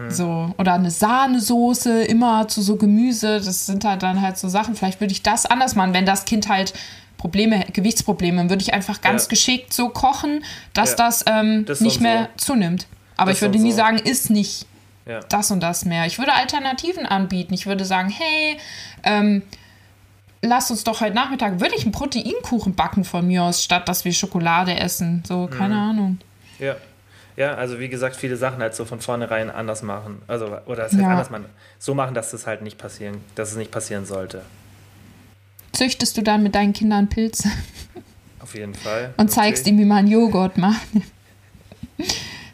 So, 0.08 0.54
oder 0.58 0.74
eine 0.74 0.90
Sahnesoße 0.90 2.02
immer 2.04 2.48
zu 2.48 2.62
so 2.62 2.76
Gemüse, 2.76 3.40
das 3.40 3.66
sind 3.66 3.84
halt 3.84 4.02
dann 4.02 4.20
halt 4.22 4.38
so 4.38 4.48
Sachen. 4.48 4.74
Vielleicht 4.74 5.00
würde 5.00 5.12
ich 5.12 5.22
das 5.22 5.44
anders 5.46 5.74
machen, 5.74 5.92
wenn 5.92 6.06
das 6.06 6.24
Kind 6.24 6.48
halt 6.48 6.72
Probleme, 7.18 7.64
Gewichtsprobleme, 7.72 8.48
würde 8.50 8.62
ich 8.62 8.72
einfach 8.74 9.00
ganz 9.00 9.24
Ja. 9.24 9.28
geschickt 9.30 9.72
so 9.74 9.88
kochen, 9.90 10.44
dass 10.74 10.90
Ja. 10.90 10.96
das, 10.96 11.24
ähm, 11.26 11.64
Das 11.66 11.80
nicht 11.80 12.00
mehr 12.00 12.28
so. 12.36 12.52
zunimmt. 12.54 12.86
Aber 13.16 13.30
Das 13.30 13.38
ich 13.38 13.42
würde 13.42 13.58
nie 13.58 13.70
so. 13.72 13.76
sagen, 13.78 13.98
ist 13.98 14.30
nicht 14.30 14.66
Ja. 15.06 15.20
das 15.28 15.50
und 15.50 15.60
das 15.60 15.84
mehr. 15.84 16.06
Ich 16.06 16.18
würde 16.18 16.32
Alternativen 16.34 17.06
anbieten. 17.06 17.52
Ich 17.54 17.66
würde 17.66 17.84
sagen, 17.84 18.08
hey, 18.10 18.58
ähm, 19.02 19.42
lass 20.42 20.70
uns 20.70 20.84
doch 20.84 21.00
heute 21.00 21.14
Nachmittag, 21.14 21.60
würde 21.60 21.74
ich 21.76 21.82
einen 21.84 21.92
Proteinkuchen 21.92 22.74
backen 22.74 23.04
von 23.04 23.26
mir 23.26 23.42
aus, 23.44 23.62
statt 23.64 23.88
dass 23.88 24.04
wir 24.04 24.12
Schokolade 24.12 24.78
essen. 24.78 25.22
So, 25.26 25.46
keine 25.46 25.74
Mhm. 25.74 25.80
Ahnung. 25.90 26.18
Ja. 26.58 26.76
Ja, 27.36 27.54
also 27.54 27.78
wie 27.78 27.88
gesagt, 27.88 28.16
viele 28.16 28.36
Sachen 28.36 28.60
halt 28.60 28.74
so 28.74 28.84
von 28.86 29.00
vornherein 29.00 29.50
anders 29.50 29.82
machen. 29.82 30.22
Also, 30.26 30.46
oder 30.66 30.84
das 30.84 30.92
heißt 30.92 31.02
Ja. 31.02 31.10
anders 31.10 31.30
machen. 31.30 31.46
So 31.78 31.94
machen, 31.94 32.14
dass 32.14 32.30
das 32.30 32.46
halt 32.46 32.62
nicht 32.62 32.78
passieren, 32.78 33.18
dass 33.34 33.50
es 33.50 33.56
nicht 33.56 33.70
passieren 33.70 34.06
sollte. 34.06 34.42
Züchtest 35.72 36.16
du 36.16 36.22
dann 36.22 36.42
mit 36.42 36.54
deinen 36.54 36.72
Kindern 36.72 37.08
Pilze 37.08 37.50
Auf 38.40 38.54
jeden 38.54 38.74
Fall. 38.74 39.12
und 39.18 39.30
zeigst 39.30 39.66
ihnen, 39.66 39.78
wie 39.78 39.84
man 39.84 40.06
Joghurt 40.06 40.56
macht? 40.56 40.86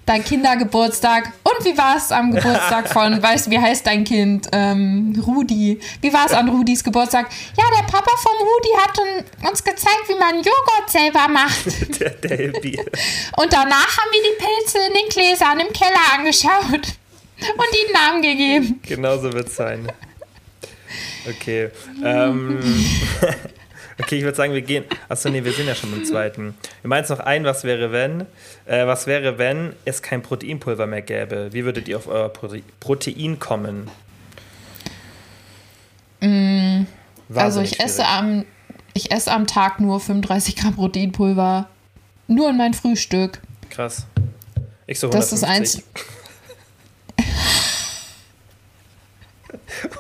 Dein 0.05 0.25
Kindergeburtstag. 0.25 1.33
Und 1.45 1.65
wie 1.65 1.79
war 1.79 1.97
es 1.97 2.11
am 2.11 2.33
Geburtstag 2.33 2.89
von, 2.93 3.23
weißt 3.23 3.47
du, 3.47 3.51
wie 3.53 3.59
heißt 3.61 3.87
dein 3.87 4.03
Kind? 4.05 4.49
Ähm, 4.53 5.15
Rudi. 5.25 5.79
Wie 6.01 6.13
war 6.13 6.27
es 6.27 6.33
an 6.33 6.49
Rudis 6.49 6.83
Geburtstag? 6.83 7.29
Ja, 7.57 7.65
der 7.77 7.85
Papa 7.85 8.11
vom 8.17 8.33
Rudi 8.41 8.69
hat 8.79 8.99
un- 8.99 9.49
uns 9.49 9.63
gezeigt, 9.63 10.09
wie 10.09 10.19
man 10.19 10.37
Joghurt 10.37 10.89
selber 10.91 11.29
macht. 11.29 11.67
Der, 12.01 12.11
der. 12.11 12.53
Und 13.37 13.53
danach 13.53 13.97
haben 13.99 14.11
wir 14.11 14.23
die 14.23 14.45
Pilze 14.45 14.79
in 14.89 14.95
den 14.95 15.09
Gläsern 15.09 15.61
im 15.61 15.73
Keller 15.73 16.19
angeschaut 16.19 16.97
und 17.41 17.77
ihnen 17.77 17.93
Namen 17.93 18.23
gegeben. 18.23 18.81
Genauso 18.83 19.33
wird 19.33 19.49
es 19.49 19.57
sein. 19.57 19.87
Okay. 21.29 21.71
Ähm, 22.05 22.61
okay, 24.01 24.17
ich 24.17 24.25
würde 24.25 24.37
sagen, 24.37 24.53
wir 24.53 24.63
gehen. 24.63 24.85
Achso, 25.09 25.29
nee, 25.29 25.45
wir 25.45 25.53
sind 25.53 25.67
ja 25.67 25.75
schon 25.75 25.91
beim 25.91 26.05
zweiten. 26.05 26.55
Wir 26.83 26.89
meinen 26.89 27.07
noch 27.09 27.21
ein, 27.21 27.45
was 27.45 27.65
wäre, 27.65 27.93
wenn? 27.93 28.23
Äh, 28.67 28.87
was 28.87 29.07
wäre, 29.07 29.39
wenn 29.39 29.75
es 29.85 30.03
kein 30.03 30.23
Proteinpulver 30.23 30.87
mehr 30.87 31.03
gäbe? 31.03 31.53
Wie 31.53 31.65
würdet 31.65 31.89
ihr 31.89 31.97
auf 31.97 32.07
euer 32.09 32.29
Prote 32.29 32.63
Protein 32.81 33.39
kommen? 33.39 33.91
also 36.21 36.87
Wahnsinnig 37.29 37.73
ich 37.73 37.81
esse, 37.81 38.07
am, 38.07 38.45
ich 38.95 39.11
esse 39.11 39.33
am 39.33 39.47
Tag 39.47 39.81
nur 39.81 39.99
35 39.99 40.57
Gramm 40.57 40.77
Proteinpulver. 40.77 41.69
Nur 42.29 42.51
in 42.51 42.57
mein 42.57 42.75
Frühstück. 42.75 43.41
Krass. 43.71 44.07
Ich 44.87 45.01
so 45.01 45.09
Das 45.09 45.33
150. 45.33 45.35
ist 45.35 45.45
eins. 45.45 45.83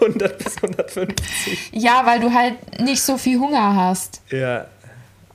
100 0.00 0.38
bis 0.38 0.57
150. 0.57 1.70
Ja, 1.72 2.03
weil 2.05 2.20
du 2.20 2.32
halt 2.32 2.80
nicht 2.80 3.03
so 3.03 3.16
viel 3.18 3.38
Hunger 3.38 3.76
hast. 3.76 4.22
Ja. 4.30 4.66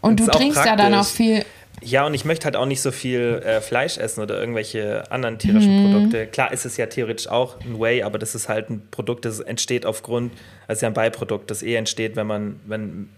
Und 0.02 0.20
du 0.20 0.24
Ist 0.24 0.30
auch 0.30 0.36
trinkst 0.36 0.66
ja 0.66 0.76
dann 0.76 0.94
auch 0.94 1.06
viel. 1.06 1.44
Ja, 1.82 2.06
und 2.08 2.14
ich 2.16 2.26
möchte 2.26 2.46
halt 2.46 2.56
auch 2.56 2.66
nicht 2.66 2.82
so 2.82 2.92
viel 2.92 3.42
äh, 3.46 3.62
Fleisch 3.62 3.98
essen 4.00 4.22
oder 4.22 4.40
irgendwelche 4.40 5.04
anderen 5.12 5.38
tierischen 5.38 5.86
Mhm. 5.86 5.92
Produkte. 5.92 6.26
Klar 6.28 6.52
ist 6.52 6.66
es 6.66 6.76
ja 6.78 6.88
theoretisch 6.88 7.28
auch 7.28 7.60
ein 7.62 7.80
Whey, 7.80 8.02
aber 8.02 8.18
das 8.18 8.34
ist 8.34 8.50
halt 8.50 8.70
ein 8.72 8.82
Produkt, 8.90 9.26
das 9.26 9.40
entsteht 9.40 9.86
aufgrund, 9.86 10.32
also 10.68 10.86
ja 10.86 10.90
ein 10.90 10.94
Beiprodukt, 10.96 11.52
das 11.52 11.62
eh 11.62 11.76
entsteht, 11.76 12.16
wenn 12.16 12.26
man, 12.26 12.60
wenn, 12.66 13.10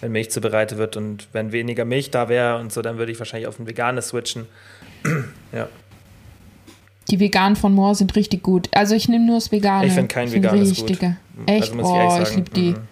wenn 0.00 0.12
Milch 0.12 0.30
zubereitet 0.30 0.78
wird 0.78 0.96
und 0.96 1.26
wenn 1.32 1.50
weniger 1.50 1.84
Milch 1.84 2.10
da 2.12 2.28
wäre 2.28 2.58
und 2.58 2.72
so, 2.72 2.80
dann 2.80 2.96
würde 2.98 3.10
ich 3.10 3.18
wahrscheinlich 3.18 3.48
auf 3.48 3.58
ein 3.58 3.66
veganes 3.66 4.08
switchen. 4.08 4.46
ja. 5.52 5.68
Die 7.10 7.20
veganen 7.20 7.56
von 7.56 7.72
Moore 7.72 7.94
sind 7.94 8.14
richtig 8.16 8.42
gut. 8.42 8.68
Also 8.72 8.94
ich 8.94 9.08
nehme 9.08 9.24
nur 9.26 9.36
das 9.36 9.52
Vegane. 9.52 9.86
Ich 9.86 9.92
finde 9.92 10.08
kein 10.08 10.28
Sind 10.28 10.42
veganes 10.42 10.70
richtige. 10.70 11.16
gut. 11.36 11.48
Echt? 11.50 11.62
Also 11.62 11.74
muss 11.76 11.86
oh, 11.86 11.94
ich 11.94 11.96
ich, 11.96 12.10
ehrlich 12.12 12.28
sagen. 12.28 12.36
liebe 12.36 12.50
die. 12.50 12.70
mhm. 12.72 12.88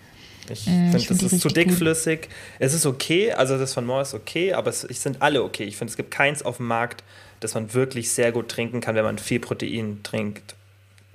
Ich 0.51 0.67
Mm, 0.67 0.71
finde, 0.71 0.97
ich 0.99 1.07
find 1.09 1.11
das 1.23 1.31
die 1.31 1.37
ist 1.37 1.41
zu 1.43 1.49
richtig 1.49 1.65
gut. 1.65 1.73
dickflüssig. 1.73 2.29
Es 2.59 2.75
ist 2.75 2.85
okay, 2.85 3.33
also 3.33 3.57
das 3.57 3.73
von 3.73 3.87
Moore 3.87 4.03
ist 4.03 4.13
okay, 4.13 4.53
aber 4.53 4.69
es 4.69 4.85
ich 4.85 5.01
sind 5.01 5.23
alle 5.23 5.43
okay. 5.43 5.65
Ich 5.65 5.77
finde, 5.79 5.91
es 5.91 5.97
gibt 5.97 6.11
keins 6.11 6.43
auf 6.43 6.59
dem 6.59 6.67
Markt, 6.67 7.03
das 7.41 7.55
man 7.55 7.73
wirklich 7.73 8.11
sehr 8.11 8.31
gut 8.31 8.51
trinken 8.51 8.81
kann, 8.83 8.95
wenn 8.95 9.05
man 9.05 9.17
viel 9.19 9.41
Protein 9.41 10.01
trinkt. 10.03 10.55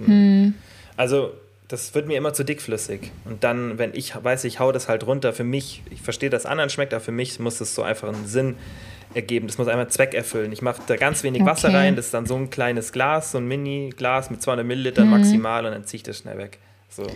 Hm. 0.04 0.56
Also, 0.98 1.32
das 1.68 1.94
wird 1.94 2.08
mir 2.08 2.18
immer 2.18 2.34
zu 2.34 2.44
dickflüssig. 2.44 3.12
Und 3.26 3.44
dann, 3.44 3.78
wenn 3.78 3.94
ich 3.94 4.14
weiß, 4.22 4.44
ich 4.46 4.60
hau 4.60 4.72
das 4.72 4.88
halt 4.88 5.06
runter, 5.06 5.32
für 5.34 5.44
mich, 5.44 5.84
ich 5.92 6.02
verstehe, 6.02 6.32
dass 6.32 6.48
anderen 6.48 6.72
schmeckt, 6.72 6.94
aber 6.96 7.04
für 7.04 7.12
mich 7.12 7.40
muss 7.40 7.62
es 7.62 7.76
so 7.76 7.84
einfach 7.84 8.08
einen 8.08 8.26
Sinn 8.26 8.56
ergeben. 9.14 9.48
Das 9.48 9.58
muss 9.58 9.68
einmal 9.68 9.88
Zweck 9.90 10.14
erfüllen. 10.14 10.52
Ich 10.52 10.62
mache 10.62 10.82
da 10.88 10.96
ganz 10.96 11.24
wenig 11.24 11.44
Wasser 11.46 11.70
Okay. 11.70 11.78
rein, 11.78 11.96
das 11.96 12.06
ist 12.06 12.14
dann 12.14 12.26
so 12.26 12.36
ein 12.36 12.50
kleines 12.50 12.92
Glas, 12.92 13.32
so 13.32 13.38
ein 13.40 13.48
Mini-Glas 13.48 14.30
mit 14.30 14.42
200 14.42 14.66
Millilitern 14.66 15.06
Hm. 15.12 15.12
maximal 15.20 15.66
und 15.66 15.72
dann 15.72 15.86
ziehe 15.86 15.98
ich 15.98 16.04
das 16.04 16.20
schnell 16.20 16.38
weg. 16.38 16.60
So. 16.90 17.08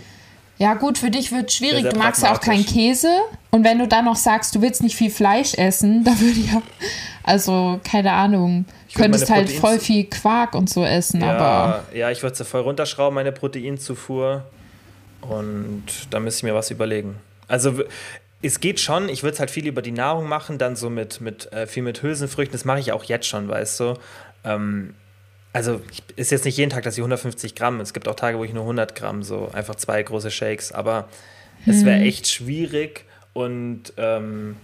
Ja, 0.57 0.75
gut, 0.75 0.97
für 0.99 1.09
dich 1.09 1.31
wird 1.31 1.51
schwierig. 1.51 1.81
Sehr, 1.81 1.91
sehr 1.91 1.91
du 1.93 1.99
magst 1.99 2.23
ja 2.23 2.31
auch 2.33 2.39
keinen. 2.39 2.65
Käse. 2.65 3.09
Und 3.51 3.63
wenn 3.63 3.79
du 3.79 3.87
dann 3.87 4.05
noch 4.05 4.15
sagst, 4.15 4.53
du 4.55 4.61
willst 4.61 4.81
nicht 4.83 4.95
viel 4.95 5.09
Fleisch 5.09 5.55
essen, 5.55 6.03
dann 6.05 6.19
würde 6.19 6.39
ja, 6.39 6.61
also 7.23 7.79
keine 7.83 8.11
Ahnung, 8.11 8.65
Ich 8.87 8.93
könntest 8.95 9.29
halt 9.29 9.47
Proteins- 9.47 9.59
voll 9.59 9.79
viel 9.79 10.03
Quark 10.05 10.53
und 10.55 10.69
so 10.69 10.83
essen, 10.85 11.23
aber 11.23 11.83
Ja, 11.91 11.97
ja 11.97 12.11
ich 12.11 12.21
würde 12.23 12.35
sie 12.35 12.45
voll 12.45 12.61
runterschrauben, 12.61 13.15
meine 13.15 13.31
Proteinzufuhr. 13.31 14.45
Und 15.21 15.83
da 16.11 16.19
müsste 16.19 16.39
ich 16.39 16.43
mir 16.43 16.55
was 16.55 16.69
überlegen. 16.69 17.15
Also 17.47 17.83
es 18.43 18.59
geht 18.59 18.79
schon, 18.79 19.09
ich 19.09 19.23
würde 19.23 19.33
es 19.33 19.39
halt 19.39 19.49
viel 19.49 19.65
über 19.65 19.81
die 19.81 19.91
Nahrung 19.91 20.27
machen, 20.27 20.57
dann 20.57 20.75
so 20.75 20.89
mit, 20.89 21.21
mit 21.21 21.51
äh, 21.53 21.65
viel 21.65 21.81
mit 21.81 22.03
Hülsenfrüchten, 22.03 22.51
das 22.51 22.65
mache 22.65 22.79
ich 22.79 22.91
auch 22.91 23.05
jetzt 23.05 23.25
schon, 23.25 23.47
weißt 23.47 23.79
du. 23.79 23.93
Ähm, 24.43 24.93
also 25.53 25.81
ist 26.15 26.31
jetzt 26.31 26.45
nicht 26.45 26.57
jeden 26.57 26.69
Tag, 26.69 26.83
dass 26.83 26.95
ich 26.95 26.99
150 26.99 27.55
Gramm, 27.55 27.79
es 27.79 27.93
gibt 27.93 28.07
auch 28.07 28.15
Tage, 28.15 28.37
wo 28.37 28.43
ich 28.43 28.53
nur 28.53 28.63
100 28.63 28.95
Gramm, 28.95 29.23
so 29.23 29.49
einfach 29.53 29.75
zwei 29.75 30.03
große 30.03 30.29
Shakes, 30.29 30.71
aber 30.71 31.07
es 31.65 31.85
wäre 31.85 32.01
echt 32.01 32.27
schwierig 32.27 33.05
und 33.31 33.93
ähm, 33.95 34.57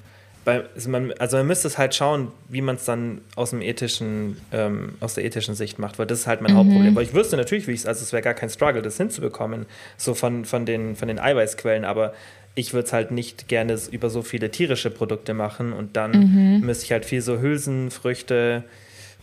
bei, 0.46 0.64
also, 0.74 0.90
man, 0.90 1.14
also 1.20 1.38
man 1.38 1.48
müsste 1.48 1.68
es 1.68 1.78
halt 1.78 1.94
schauen, 1.94 2.32
wie 2.48 2.62
man 2.62 2.76
es 2.76 2.86
dann 2.86 3.22
aus 3.36 3.52
dem 3.52 3.62
ethischen, 3.62 4.38
ähm, 4.52 4.94
aus 5.00 5.14
der 5.14 5.24
ethischen 5.24 5.54
Sicht 5.54 5.80
macht, 5.80 6.00
weil 6.00 6.08
das 6.08 6.22
ist 6.22 6.28
halt 6.28 6.42
mein 6.42 6.56
Hauptproblem. 6.56 6.96
Weil 6.96 7.04
ich 7.04 7.14
wüsste 7.14 7.38
natürlich, 7.38 7.68
wie 7.68 7.72
ich 7.72 7.82
es, 7.82 7.86
also 7.86 8.04
es 8.04 8.12
wäre 8.12 8.24
gar 8.24 8.34
kein 8.34 8.50
Struggle, 8.50 8.82
das 8.82 8.98
hinzubekommen, 8.98 9.66
so 9.98 10.14
von, 10.14 10.46
von, 10.46 10.66
den, 10.66 10.96
von 10.96 11.08
den 11.08 11.20
Eiweißquellen, 11.20 11.86
aber 11.86 12.14
ich 12.56 12.74
würde 12.74 12.88
es 12.88 12.94
halt 12.94 13.12
nicht 13.12 13.48
gerne 13.48 13.78
über 13.92 14.10
so 14.10 14.22
viele 14.22 14.52
tierische 14.52 14.90
Produkte 14.90 15.34
machen 15.34 15.74
und 15.74 15.96
dann 15.96 16.60
müsste 16.62 16.86
ich 16.86 16.92
halt 16.92 17.06
viel 17.06 17.22
so 17.22 17.40
Hülsenfrüchte, 17.40 18.64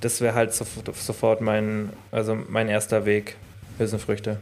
das 0.01 0.21
wäre 0.21 0.35
halt 0.35 0.53
sof 0.55 0.69
sofort 0.95 1.41
mein, 1.41 1.91
also 2.13 2.37
mein 2.49 2.69
erster 2.69 3.07
Weg, 3.07 3.37
Hülsenfrüchte, 3.79 4.39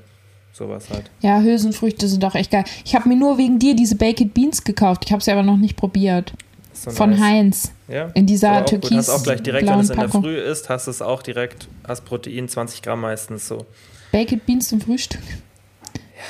sowas 0.52 0.90
halt. 0.90 1.10
ja, 1.20 1.40
Hülsenfrüchte 1.40 2.08
sind 2.08 2.24
auch 2.24 2.34
echt 2.34 2.50
geil. 2.50 2.64
Ich 2.84 2.94
habe 2.94 3.08
mir 3.08 3.16
nur 3.16 3.38
wegen 3.38 3.58
dir 3.58 3.74
diese 3.74 3.96
Baked 3.96 4.34
Beans 4.34 4.64
gekauft. 4.64 5.04
Ich 5.06 5.12
habe 5.12 5.22
sie 5.22 5.32
aber 5.32 5.42
noch 5.42 5.56
nicht 5.56 5.76
probiert. 5.76 6.32
So 6.72 6.90
Von 6.90 7.10
nice. 7.10 7.20
Heinz. 7.20 7.72
Ja. 7.86 8.10
In 8.14 8.26
dieser 8.26 8.64
türkis 8.66 9.08
Hast 9.08 9.10
auch 9.10 9.22
gleich 9.22 9.42
direkt, 9.42 9.68
wenn 9.68 9.78
es 9.78 9.90
in 9.90 9.98
der. 9.98 10.08
Früh 10.08 10.36
ist, 10.36 10.68
hast 10.68 10.88
es 10.88 11.02
auch 11.02 11.22
direkt, 11.22 11.68
hast 11.86 12.04
Protein, 12.04 12.48
20 12.48 12.82
Gramm 12.82 13.00
meistens 13.00 13.46
so. 13.46 13.64
Baked 14.10 14.44
Beans 14.44 14.68
zum 14.68 14.80
Frühstück. 14.80 15.22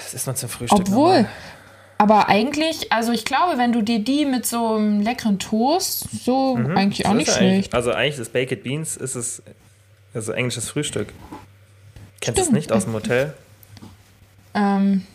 Das 0.03 0.15
ist 0.15 0.27
man 0.27 0.37
zum 0.37 0.49
Frühstück. 0.49 0.81
Obwohl, 0.81 1.23
normal. 1.23 1.29
Aber 1.99 2.29
eigentlich, 2.29 2.93
also 2.93 3.13
ich 3.13 3.25
glaube, 3.25 3.59
wenn 3.59 3.73
du 3.73 3.83
dir 3.83 3.99
die 3.99 4.25
mit 4.25 4.47
so 4.47 4.75
einem 4.75 5.01
leckeren 5.01 5.39
Toast, 5.39 6.07
so 6.25 6.57
eigentlich 6.57 7.07
auch 7.07 7.15
nicht 7.15 7.29
ist 7.29 7.35
ja 7.37 7.41
eigentlich- 7.41 7.55
schlecht. 7.67 7.75
Also 7.75 7.93
eigentlich 7.93 8.17
das 8.17 8.29
Baked 8.29 8.63
Beans 8.63 8.97
ist 8.97 9.15
es, 9.15 9.43
also 10.13 10.33
englisches 10.33 10.69
Frühstück. 10.69 11.09
Kennst 12.21 12.39
du 12.39 12.43
es 12.45 12.51
nicht 12.53 12.73
aus 12.73 12.85
dem 12.85 12.95
Hotel? 12.95 13.35
Ähm, 14.55 15.07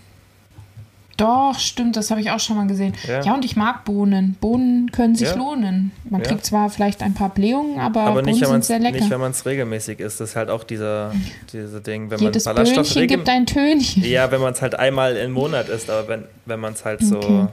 doch, 1.19 1.59
stimmt, 1.59 1.95
das 1.95 2.09
habe 2.11 2.21
ich 2.21 2.31
auch 2.31 2.39
schon 2.39 2.55
mal 2.57 2.67
gesehen. 2.67 2.93
Ja. 3.07 3.21
Ja. 3.23 3.33
und 3.33 3.45
ich 3.45 3.55
mag 3.55 3.85
Bohnen. 3.85 4.35
Bohnen 4.41 4.91
können 4.91 5.15
sich 5.15 5.29
Ja. 5.29 5.35
lohnen. 5.35 5.91
Man 6.09 6.21
Ja. 6.21 6.27
kriegt 6.27 6.45
zwar 6.45 6.69
vielleicht 6.69 7.01
ein 7.03 7.13
paar 7.13 7.29
Blähungen, 7.29 7.79
aber, 7.79 8.01
Aber 8.01 8.13
Bohnen 8.21 8.25
nicht, 8.25 8.35
wenn 8.41 8.47
sind 8.47 8.51
man 8.51 8.61
sehr 8.61 8.79
lecker. 8.79 8.97
nicht, 8.99 9.09
wenn 9.09 9.19
man 9.19 9.31
es 9.31 9.45
regelmäßig 9.45 9.99
isst. 9.99 10.19
Das 10.19 10.31
ist 10.31 10.35
halt 10.35 10.49
auch 10.49 10.63
dieser, 10.63 11.13
diese 11.53 11.81
Ding, 11.81 12.09
wenn 12.09 12.19
Jedes 12.19 12.45
man 12.45 12.55
Ballaststoffe 12.55 12.85
Böhnchen 12.87 13.01
regel- 13.01 13.17
gibt 13.17 13.29
ein 13.29 13.45
Tönchen. 13.45 14.03
Ja, 14.03 14.31
wenn 14.31 14.41
man 14.41 14.53
es 14.53 14.61
halt 14.61 14.75
einmal 14.75 15.15
im 15.17 15.31
Monat 15.31 15.69
isst, 15.69 15.89
aber 15.89 16.07
wenn, 16.07 16.23
wenn 16.45 16.59
man 16.59 16.73
es 16.73 16.83
halt 16.85 17.01
so. 17.01 17.17
Okay. 17.17 17.47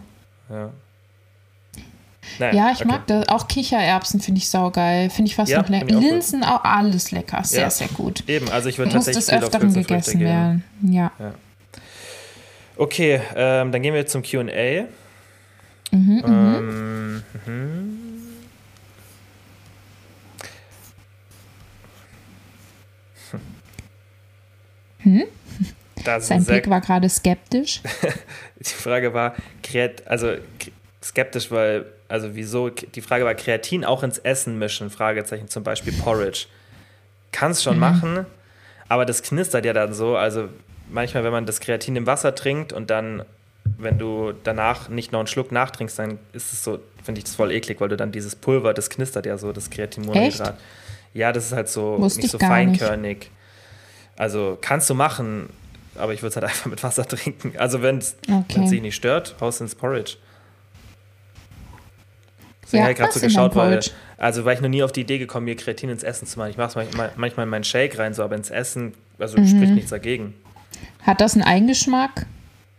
Ja. 0.51 0.71
Naja, 2.39 2.53
Ja, 2.55 2.71
ich 2.73 2.81
okay. 2.81 2.89
mag 2.89 3.07
das. 3.07 3.29
Auch 3.29 3.47
Kichererbsen 3.49 4.21
finde 4.21 4.39
ich 4.41 4.51
saugeil. 4.51 5.11
Finde 5.11 5.31
ich 5.31 5.37
fast 5.37 5.53
noch 5.55 5.69
lecker. 5.69 5.97
auch. 5.97 6.01
Linsen 6.01 6.43
auch 6.45 6.65
alles 6.65 7.11
lecker. 7.13 7.43
Sehr, 7.45 7.71
sehr 7.71 7.89
gut. 7.89 8.25
Eben, 8.29 8.51
also 8.51 8.69
ich 8.69 8.79
würde 8.79 8.93
tatsächlich 8.93 9.33
auf 9.33 9.43
Öfteren 9.45 9.73
gegessen 9.73 10.21
werden. 10.21 10.65
Ja. 10.83 11.13
Okay, 12.77 13.21
ähm, 13.35 13.73
dann 13.73 13.83
gehen 13.83 13.95
wir 13.95 14.07
zum 14.07 14.23
QA. 14.23 14.87
Mhm, 15.91 16.23
ähm, 16.27 17.23
mhm. 25.05 25.25
Da 26.05 26.17
ist 26.17 26.29
Sein 26.29 26.45
Blick 26.45 26.69
war 26.69 26.83
gerade 26.83 27.09
skeptisch. 27.09 27.81
die 28.61 28.65
Frage 28.65 29.15
war, 29.15 29.35
also 30.05 30.35
skeptisch, 31.03 31.51
weil, 31.51 31.87
also 32.09 32.35
wieso, 32.35 32.69
die 32.69 33.01
Frage 33.01 33.25
war, 33.25 33.35
Kreatin 33.35 33.85
auch 33.85 34.03
ins 34.03 34.19
Essen 34.19 34.59
mischen, 34.59 34.91
Fragezeichen, 34.91 35.49
zum 35.49 35.65
Beispiel 35.65 35.95
Porridge. 35.95 36.47
Kannst 37.33 37.63
schon 37.63 37.79
machen, 37.79 38.27
aber 38.89 39.05
das 39.05 39.23
knistert 39.23 39.65
ja 39.65 39.73
dann 39.73 39.95
so, 39.95 40.17
also 40.17 40.49
manchmal, 40.89 41.25
wenn 41.25 41.33
man 41.33 41.47
das 41.47 41.61
Kreatin 41.61 41.97
im 41.97 42.07
Wasser 42.07 42.35
trinkt 42.35 42.73
und 42.73 42.91
dann, 42.91 43.25
wenn 43.79 43.99
du 43.99 44.33
danach 44.45 44.89
nicht 44.89 45.13
noch 45.13 45.21
einen 45.21 45.27
Schluck 45.27 45.53
nachtrinkst, 45.53 45.99
dann 45.99 46.19
ist 46.33 46.53
es 46.53 46.63
so, 46.65 46.79
finde 47.03 47.19
ich 47.19 47.25
das 47.25 47.35
voll 47.35 47.53
eklig, 47.53 47.81
weil 47.81 47.89
du 47.89 47.97
dann 47.97 48.13
dieses 48.13 48.37
Pulver, 48.37 48.73
das 48.75 48.91
knistert 48.91 49.27
ja 49.27 49.37
so, 49.39 49.53
das 49.53 49.71
Kreatinmonohydrat. 49.71 50.57
Ja, 51.15 51.33
das 51.33 51.47
ist 51.47 51.53
halt 51.53 51.69
so 51.69 51.99
Wusste 51.99 52.19
nicht 52.19 52.27
ich 52.27 52.33
so 52.33 52.39
gar 52.39 52.65
nicht. 52.65 52.79
feinkörnig. 52.81 53.31
Also 54.17 54.59
kannst 54.61 54.89
du 54.91 54.95
machen, 54.95 55.49
aber 55.95 56.15
ich 56.15 56.23
würde 56.23 56.31
es 56.31 56.37
halt 56.37 56.45
einfach 56.51 56.67
mit 56.67 56.83
Wasser 56.83 57.07
trinken. 57.07 57.55
Also 57.59 57.83
wenn 57.83 57.99
es 57.99 58.17
Okay. 58.51 58.69
dich 58.69 58.83
nicht 58.83 58.95
stört, 58.97 59.37
haust 59.41 59.61
ins 59.61 59.75
Porridge. 59.75 60.17
Deswegen 62.63 62.79
Ja, 62.81 62.85
habe 62.85 62.93
ich 62.93 62.99
gerade 62.99 63.13
so 63.13 63.21
geschaut, 63.21 63.55
weil, 63.55 63.81
also 64.19 64.45
war 64.45 64.53
ich 64.53 64.61
noch 64.61 64.69
nie 64.69 64.83
auf 64.83 64.91
die 64.91 65.03
Idee 65.03 65.19
gekommen, 65.19 65.45
mir 65.45 65.55
Kreatin 65.55 65.89
ins 65.89 66.03
Essen 66.03 66.27
zu 66.27 66.39
machen. 66.39 66.51
Ich 66.51 66.57
mache 66.57 66.71
es 66.71 66.75
manchmal, 66.75 67.13
manchmal 67.17 67.45
in 67.45 67.51
meinen 67.51 67.63
Shake 67.65 67.97
rein, 67.99 68.13
so, 68.13 68.25
aber 68.25 68.35
ins 68.35 68.51
Essen, 68.51 68.95
also 69.19 69.39
Mhm. 69.39 69.47
spricht 69.47 69.75
nichts 69.75 69.91
dagegen. 69.91 70.35
Hat 71.03 71.21
das 71.21 71.35
einen 71.35 71.45
Eigengeschmack? 71.45 72.27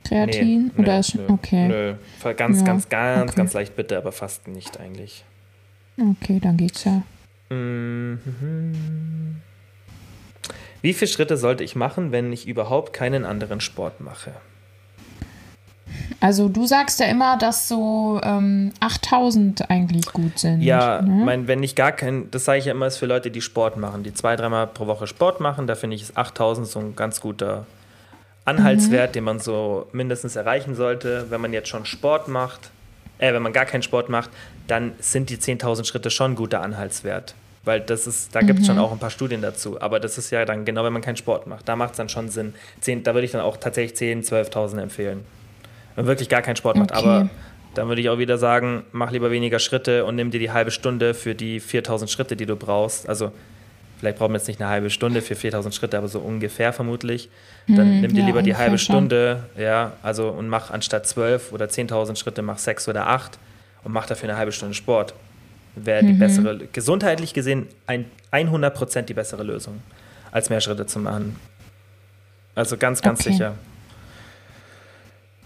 Kreatin? 0.03 0.71
Nee, 0.75 0.81
Oder 0.81 0.99
ist, 0.99 1.15
nö, 1.15 1.23
okay. 1.27 1.67
Nö. 1.67 1.93
Ganz, 2.23 2.25
Ja, 2.25 2.33
ganz, 2.33 2.63
ganz, 2.63 2.85
okay. 2.85 3.35
ganz 3.35 3.53
leicht 3.53 3.75
bitter, 3.75 3.97
aber 3.97 4.11
fast 4.11 4.47
nicht 4.47 4.79
eigentlich. 4.79 5.23
Okay, 5.99 6.39
dann 6.41 6.57
geht's 6.57 6.83
ja. 6.83 7.01
Mhm. 7.49 9.41
Wie 10.81 10.93
viele 10.93 11.09
Schritte 11.09 11.37
sollte 11.37 11.63
ich 11.63 11.75
machen, 11.75 12.11
wenn 12.11 12.31
ich 12.31 12.47
überhaupt 12.47 12.93
keinen 12.93 13.25
anderen 13.25 13.61
Sport 13.61 13.99
mache? 13.99 14.31
Also 16.19 16.49
du 16.49 16.65
sagst 16.65 16.99
ja 16.99 17.07
immer, 17.07 17.37
dass 17.37 17.67
so 17.67 18.19
ähm, 18.23 18.71
8000 18.79 19.69
eigentlich 19.69 20.05
gut 20.13 20.39
sind. 20.39 20.61
Ja, 20.61 21.01
ne? 21.01 21.23
mein, 21.25 21.47
wenn 21.47 21.63
ich 21.63 21.75
gar 21.75 21.91
kein, 21.91 22.29
das 22.31 22.45
sage 22.45 22.59
ich 22.59 22.65
ja 22.65 22.71
immer, 22.71 22.87
ist 22.87 22.97
für 22.97 23.05
Leute, 23.05 23.31
die 23.31 23.41
Sport 23.41 23.77
machen, 23.77 24.03
die 24.03 24.13
zwei, 24.13 24.35
dreimal 24.35 24.67
pro 24.67 24.87
Woche 24.87 25.07
Sport 25.07 25.39
machen, 25.39 25.67
da 25.67 25.75
finde 25.75 25.95
ich 25.95 26.01
ist 26.03 26.17
8000 26.17 26.67
so 26.67 26.79
ein 26.79 26.95
ganz 26.95 27.21
guter 27.21 27.65
Anhaltswert, 28.47 29.15
den 29.15 29.25
man 29.25 29.39
so 29.39 29.87
mindestens 29.91 30.35
erreichen 30.35 30.73
sollte. 30.75 31.25
Wenn 31.29 31.41
man 31.41 31.53
jetzt 31.53 31.67
schon 31.67 31.85
Sport 31.85 32.27
macht, 32.27 32.71
äh, 33.19 33.33
wenn 33.33 33.41
man 33.41 33.53
gar 33.53 33.65
keinen 33.65 33.83
Sport 33.83 34.09
macht, 34.09 34.29
dann 34.67 34.93
sind 34.99 35.29
die 35.29 35.37
10.000 35.37 35.85
Schritte 35.85 36.09
schon 36.09 36.31
ein 36.31 36.35
guter 36.35 36.61
Anhaltswert. 36.61 37.35
Weil 37.65 37.81
das 37.81 38.07
ist, 38.07 38.33
da 38.33 38.39
gibt 38.41 38.61
es 38.61 38.67
schon 38.67 38.79
auch 38.79 38.93
ein 38.93 38.99
paar 38.99 39.09
Studien 39.09 39.41
dazu. 39.41 39.81
Aber 39.81 39.99
das 39.99 40.17
ist 40.17 40.31
ja 40.31 40.45
dann 40.45 40.63
genau, 40.63 40.85
wenn 40.85 40.93
man 40.93 41.01
keinen 41.01 41.17
Sport 41.17 41.47
macht. 41.47 41.67
Da 41.67 41.75
macht 41.75 41.91
es 41.91 41.97
dann 41.97 42.07
schon 42.07 42.29
Sinn. 42.29 42.53
10, 42.79 43.03
da 43.03 43.13
würde 43.13 43.25
ich 43.25 43.31
dann 43.31 43.41
auch 43.41 43.57
tatsächlich 43.57 43.99
10.000, 43.99 44.49
12.000 44.51 44.81
empfehlen. 44.81 45.25
Wenn 45.95 46.05
man 46.05 46.07
wirklich 46.07 46.29
gar 46.29 46.41
keinen 46.41 46.55
Sport 46.55 46.77
macht. 46.77 46.91
Okay. 46.91 46.99
Aber 46.99 47.29
dann 47.73 47.89
würde 47.89 48.01
ich 48.01 48.09
auch 48.09 48.17
wieder 48.17 48.37
sagen, 48.37 48.83
mach 48.93 49.11
lieber 49.11 49.29
weniger 49.29 49.59
Schritte 49.59 50.05
und 50.05 50.15
nimm 50.15 50.31
dir 50.31 50.39
die 50.39 50.51
halbe 50.51 50.71
Stunde 50.71 51.13
für 51.13 51.35
die 51.35 51.59
4000 51.59 52.09
Schritte, 52.09 52.37
die 52.37 52.45
du 52.45 52.55
brauchst. 52.55 53.09
Also 53.09 53.33
vielleicht 53.99 54.17
braucht 54.17 54.29
man 54.29 54.39
jetzt 54.39 54.47
nicht 54.47 54.61
eine 54.61 54.69
halbe 54.69 54.89
Stunde 54.89 55.21
für 55.21 55.35
4000 55.35 55.73
Schritte, 55.73 55.97
aber 55.97 56.07
so 56.07 56.19
ungefähr 56.19 56.73
vermutlich. 56.73 57.29
Dann 57.67 57.77
Hm, 57.87 58.01
nimm 58.01 58.13
dir 58.13 58.21
ja, 58.21 58.25
lieber 58.27 58.41
die 58.41 58.55
halbe 58.55 58.77
schon. 58.77 58.95
Stunde, 58.95 59.43
ja, 59.57 59.93
also 60.03 60.29
und 60.29 60.47
mach 60.49 60.71
anstatt 60.71 61.05
12 61.07 61.51
oder 61.51 61.65
10.000 61.65 62.15
Schritte, 62.17 62.41
mach 62.41 62.57
6 62.57 62.87
oder 62.87 63.07
8 63.07 63.37
und 63.83 63.91
mach 63.91 64.05
dafür 64.05 64.29
eine 64.29 64.37
halbe 64.37 64.51
Stunde 64.51 64.73
Sport. 64.73 65.13
Wäre 65.75 66.01
Mhm. 66.03 66.07
die 66.07 66.13
bessere, 66.13 66.57
gesundheitlich 66.73 67.33
gesehen, 67.33 67.67
ein, 67.85 68.05
100% 68.31 69.09
die 69.09 69.13
bessere 69.13 69.43
Lösung, 69.43 69.81
als 70.31 70.49
mehr 70.49 70.61
Schritte 70.61 70.85
zu 70.85 70.99
machen. 70.99 71.35
Also 72.55 72.77
ganz, 72.77 73.01
ganz 73.01 73.19
Okay. 73.21 73.31
sicher. 73.33 73.53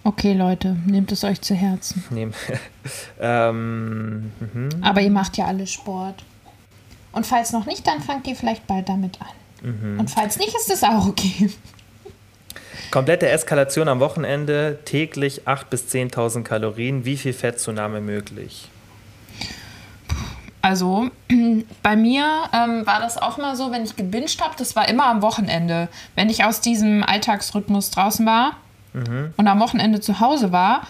Okay, 0.03 0.33
Leute, 0.33 0.75
nehmt 0.87 1.11
es 1.11 1.23
euch 1.23 1.41
zu 1.41 1.53
Herzen. 1.53 2.03
Nehmen. 2.09 2.33
ähm, 3.19 4.31
mhm. 4.39 4.69
Aber 4.81 5.01
ihr 5.01 5.11
macht 5.11 5.37
ja 5.37 5.45
alle 5.45 5.67
Sport. 5.67 6.23
Und 7.11 7.25
falls 7.25 7.51
noch 7.51 7.65
nicht, 7.65 7.85
dann 7.87 8.01
fangt 8.01 8.27
ihr 8.27 8.35
vielleicht 8.35 8.67
bald 8.67 8.87
damit 8.89 9.19
an. 9.21 9.69
Mhm. 9.69 9.99
Und 9.99 10.09
falls 10.09 10.37
nicht, 10.37 10.55
ist 10.55 10.71
es 10.71 10.83
auch 10.83 11.07
okay. 11.07 11.49
Komplette 12.91 13.29
Eskalation 13.29 13.87
am 13.87 13.99
Wochenende, 13.99 14.79
täglich 14.85 15.47
8.000 15.47 15.65
bis 15.69 15.83
10.000 15.87 16.43
Kalorien. 16.43 17.05
Wie 17.05 17.15
viel 17.15 17.33
Fettzunahme 17.33 18.01
möglich? 18.01 18.67
Also, 20.61 21.09
bei 21.83 21.95
mir 21.95 22.25
ähm, 22.53 22.85
war 22.85 22.99
das 22.99 23.17
auch 23.17 23.37
mal 23.37 23.55
so, 23.55 23.71
wenn 23.71 23.83
ich 23.83 23.95
gebinged 23.95 24.41
habe, 24.41 24.55
das 24.57 24.75
war 24.75 24.89
immer 24.89 25.05
am 25.05 25.21
Wochenende. 25.21 25.87
Wenn 26.15 26.29
ich 26.29 26.43
aus 26.43 26.61
diesem 26.61 27.03
Alltagsrhythmus 27.03 27.91
draußen 27.91 28.25
war 28.25 28.57
und 28.93 29.47
am 29.47 29.59
Wochenende 29.59 30.01
zu 30.01 30.19
Hause 30.19 30.51
war. 30.51 30.81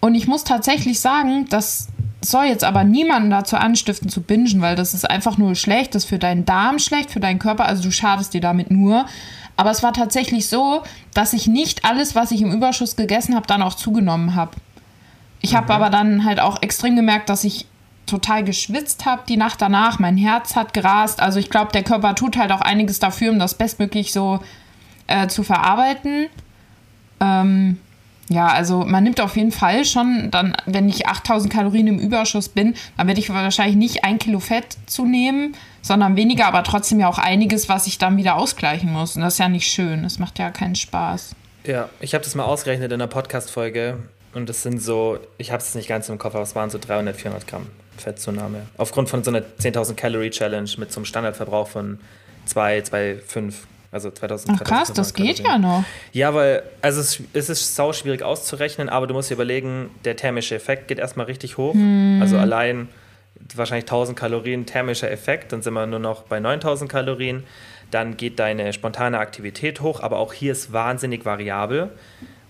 Und 0.00 0.14
ich 0.14 0.26
muss 0.26 0.44
tatsächlich 0.44 1.00
sagen, 1.00 1.46
das 1.48 1.88
soll 2.30 2.44
jetzt 2.44 2.64
aber 2.64 2.84
niemanden 2.84 3.30
dazu 3.30 3.56
anstiften 3.56 4.08
zu 4.08 4.22
bingen, 4.22 4.60
weil 4.60 4.76
das 4.76 4.94
ist 4.94 5.08
einfach 5.08 5.38
nur 5.38 5.54
schlecht, 5.54 5.94
das 5.94 6.04
ist 6.04 6.08
für 6.08 6.18
deinen 6.18 6.44
Darm 6.44 6.78
schlecht, 6.78 7.10
für 7.10 7.20
deinen 7.20 7.38
Körper, 7.38 7.66
also 7.66 7.82
du 7.82 7.90
schadest 7.90 8.34
dir 8.34 8.40
damit 8.40 8.70
nur. 8.70 9.06
Aber 9.56 9.70
es 9.70 9.82
war 9.82 9.92
tatsächlich 9.92 10.48
so, 10.48 10.82
dass 11.12 11.32
ich 11.32 11.46
nicht 11.46 11.84
alles, 11.84 12.14
was 12.14 12.32
ich 12.32 12.42
im 12.42 12.52
Überschuss 12.52 12.96
gegessen 12.96 13.34
habe, 13.34 13.46
dann 13.46 13.62
auch 13.62 13.74
zugenommen 13.74 14.34
habe. 14.34 14.52
Ich 15.40 15.54
habe 15.54 15.72
aber 15.72 15.90
dann 15.90 16.24
halt 16.24 16.40
auch 16.40 16.62
extrem 16.62 16.96
gemerkt, 16.96 17.28
dass 17.28 17.44
ich 17.44 17.66
total 18.06 18.44
geschwitzt 18.44 19.06
habe 19.06 19.22
die 19.28 19.36
Nacht 19.36 19.60
danach. 19.62 19.98
Mein 19.98 20.16
Herz 20.16 20.56
hat 20.56 20.74
gerast. 20.74 21.20
Also 21.20 21.38
ich 21.38 21.50
glaube, 21.50 21.72
der 21.72 21.82
Körper 21.82 22.14
tut 22.14 22.36
halt 22.36 22.50
auch 22.52 22.60
einiges 22.60 22.98
dafür, 22.98 23.30
um 23.30 23.38
das 23.38 23.54
bestmöglich 23.54 24.12
so 24.12 24.40
äh, 25.06 25.28
zu 25.28 25.42
verarbeiten. 25.42 26.26
Ähm, 27.20 27.78
ja, 28.28 28.48
also 28.48 28.84
man 28.84 29.04
nimmt 29.04 29.20
auf 29.20 29.36
jeden 29.36 29.52
Fall 29.52 29.84
schon, 29.84 30.30
dann, 30.30 30.56
wenn 30.66 30.88
ich 30.88 31.06
8000 31.06 31.52
Kalorien 31.52 31.86
im 31.86 31.98
Überschuss 31.98 32.48
bin, 32.48 32.74
dann 32.96 33.06
werde 33.06 33.20
ich 33.20 33.28
wahrscheinlich 33.30 33.76
nicht 33.76 34.04
ein 34.04 34.18
Kilo 34.18 34.40
Fett 34.40 34.76
zunehmen, 34.86 35.54
sondern 35.82 36.16
weniger, 36.16 36.46
aber 36.46 36.62
trotzdem 36.62 37.00
ja 37.00 37.08
auch 37.08 37.18
einiges, 37.18 37.68
was 37.68 37.86
ich 37.86 37.98
dann 37.98 38.16
wieder 38.16 38.36
ausgleichen 38.36 38.90
muss. 38.90 39.16
Und 39.16 39.22
das 39.22 39.34
ist 39.34 39.38
ja 39.38 39.48
nicht 39.48 39.66
schön. 39.66 40.02
Das 40.02 40.18
macht 40.18 40.38
ja 40.38 40.50
keinen 40.50 40.74
Spaß. 40.74 41.34
Ja, 41.66 41.88
ich 42.00 42.14
habe 42.14 42.24
das 42.24 42.34
mal 42.34 42.44
ausgerechnet 42.44 42.92
in 42.92 43.00
einer 43.00 43.08
Podcast-Folge 43.08 43.98
und 44.34 44.48
das 44.48 44.62
sind 44.62 44.82
so, 44.82 45.18
ich 45.38 45.50
habe 45.50 45.62
es 45.62 45.74
nicht 45.74 45.88
ganz 45.88 46.08
im 46.08 46.18
Kopf, 46.18 46.34
aber 46.34 46.42
es 46.42 46.54
waren 46.54 46.70
so 46.70 46.78
300, 46.78 47.16
400 47.16 47.46
Gramm 47.46 47.66
Fettzunahme. 47.96 48.66
Aufgrund 48.76 49.08
von 49.08 49.22
so 49.22 49.30
einer 49.30 49.40
10.000 49.40 49.94
Calorie 49.94 50.30
Challenge 50.30 50.68
mit 50.78 50.92
so 50.92 51.00
einem 51.00 51.04
Standardverbrauch 51.04 51.68
von 51.68 52.00
2, 52.46 52.82
2, 52.82 53.18
5, 53.26 53.66
also 53.94 54.10
2000. 54.10 54.58
Ach 54.60 54.64
krass, 54.64 54.92
das 54.92 55.14
2500 55.14 55.36
geht 55.36 55.38
ja 55.38 55.52
Kalorien. 55.52 55.62
noch. 55.62 55.84
Ja, 56.12 56.34
weil 56.34 56.62
also 56.82 57.00
es, 57.00 57.22
es 57.32 57.48
ist 57.48 57.74
sau 57.74 57.92
schwierig 57.92 58.22
auszurechnen, 58.22 58.88
aber 58.88 59.06
du 59.06 59.14
musst 59.14 59.30
dir 59.30 59.34
überlegen, 59.34 59.90
der 60.04 60.16
thermische 60.16 60.54
Effekt 60.54 60.88
geht 60.88 60.98
erstmal 60.98 61.26
richtig 61.26 61.56
hoch. 61.56 61.74
Also 62.20 62.36
allein 62.36 62.88
wahrscheinlich 63.54 63.84
1000 63.84 64.18
Kalorien 64.18 64.66
thermischer 64.66 65.10
Effekt, 65.10 65.52
dann 65.52 65.62
sind 65.62 65.74
wir 65.74 65.86
nur 65.86 65.98
noch 65.98 66.22
bei 66.22 66.40
9000 66.40 66.90
Kalorien. 66.90 67.44
Dann 67.90 68.16
geht 68.16 68.38
deine 68.38 68.72
spontane 68.72 69.18
Aktivität 69.18 69.80
hoch, 69.80 70.00
aber 70.00 70.18
auch 70.18 70.32
hier 70.32 70.52
ist 70.52 70.72
wahnsinnig 70.72 71.24
variabel. 71.24 71.90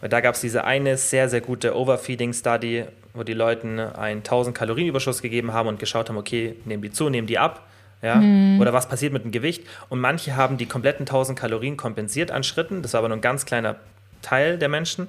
Weil 0.00 0.08
da 0.08 0.20
gab 0.20 0.34
es 0.34 0.40
diese 0.40 0.64
eine 0.64 0.96
sehr, 0.96 1.28
sehr 1.28 1.40
gute 1.40 1.76
Overfeeding-Study, 1.76 2.84
wo 3.14 3.22
die 3.22 3.32
Leuten 3.32 3.78
einen 3.78 4.18
1000 4.18 4.56
Kalorienüberschuss 4.56 5.22
gegeben 5.22 5.52
haben 5.52 5.68
und 5.68 5.78
geschaut 5.78 6.08
haben, 6.08 6.16
okay, 6.16 6.56
nehmen 6.64 6.82
die 6.82 6.90
zu, 6.90 7.08
nehmen 7.08 7.26
die 7.26 7.38
ab. 7.38 7.66
Ja? 8.04 8.20
Oder 8.60 8.74
was 8.74 8.86
passiert 8.86 9.14
mit 9.14 9.24
dem 9.24 9.30
Gewicht? 9.30 9.64
Und 9.88 9.98
manche 9.98 10.36
haben 10.36 10.58
die 10.58 10.66
kompletten 10.66 11.06
1000 11.06 11.38
Kalorien 11.38 11.78
kompensiert 11.78 12.30
an 12.30 12.44
Schritten. 12.44 12.82
Das 12.82 12.92
war 12.92 12.98
aber 12.98 13.08
nur 13.08 13.16
ein 13.16 13.22
ganz 13.22 13.46
kleiner 13.46 13.76
Teil 14.20 14.58
der 14.58 14.68
Menschen. 14.68 15.08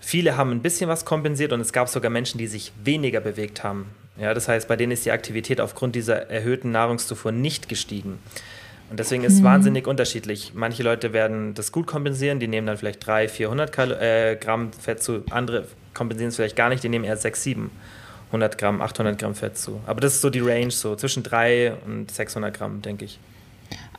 Viele 0.00 0.36
haben 0.38 0.50
ein 0.50 0.62
bisschen 0.62 0.88
was 0.88 1.04
kompensiert 1.04 1.52
und 1.52 1.60
es 1.60 1.74
gab 1.74 1.88
sogar 1.88 2.10
Menschen, 2.10 2.38
die 2.38 2.46
sich 2.46 2.72
weniger 2.82 3.20
bewegt 3.20 3.62
haben. 3.62 3.90
Ja, 4.16 4.32
das 4.32 4.48
heißt, 4.48 4.66
bei 4.66 4.76
denen 4.76 4.92
ist 4.92 5.04
die 5.04 5.12
Aktivität 5.12 5.60
aufgrund 5.60 5.94
dieser 5.94 6.30
erhöhten 6.30 6.70
Nahrungszufuhr 6.72 7.32
nicht 7.32 7.68
gestiegen. 7.68 8.18
Und 8.90 8.98
deswegen 8.98 9.24
ist 9.24 9.34
es 9.34 9.42
wahnsinnig 9.42 9.86
unterschiedlich. 9.86 10.52
Manche 10.54 10.82
Leute 10.82 11.12
werden 11.12 11.54
das 11.54 11.70
gut 11.70 11.86
kompensieren, 11.86 12.40
die 12.40 12.48
nehmen 12.48 12.66
dann 12.66 12.76
vielleicht 12.76 13.06
300, 13.06 13.30
400 13.30 13.72
Kalo 13.72 13.94
äh, 13.94 14.36
Gramm 14.36 14.72
Fett 14.72 15.02
zu. 15.02 15.22
Andere 15.30 15.66
kompensieren 15.94 16.28
es 16.28 16.36
vielleicht 16.36 16.56
gar 16.56 16.68
nicht, 16.68 16.82
die 16.82 16.88
nehmen 16.88 17.04
eher 17.04 17.16
6, 17.16 17.48
700 18.32 18.56
Gramm, 18.58 18.80
800 18.80 19.18
Gramm 19.18 19.34
Fett 19.34 19.58
zu. 19.58 19.80
Aber 19.86 20.00
das 20.00 20.14
ist 20.14 20.22
so 20.22 20.30
die 20.30 20.40
Range, 20.40 20.70
so 20.70 20.96
zwischen 20.96 21.22
3 21.22 21.74
und 21.86 22.10
600 22.10 22.56
Gramm, 22.56 22.80
denke 22.82 23.04
ich. 23.04 23.18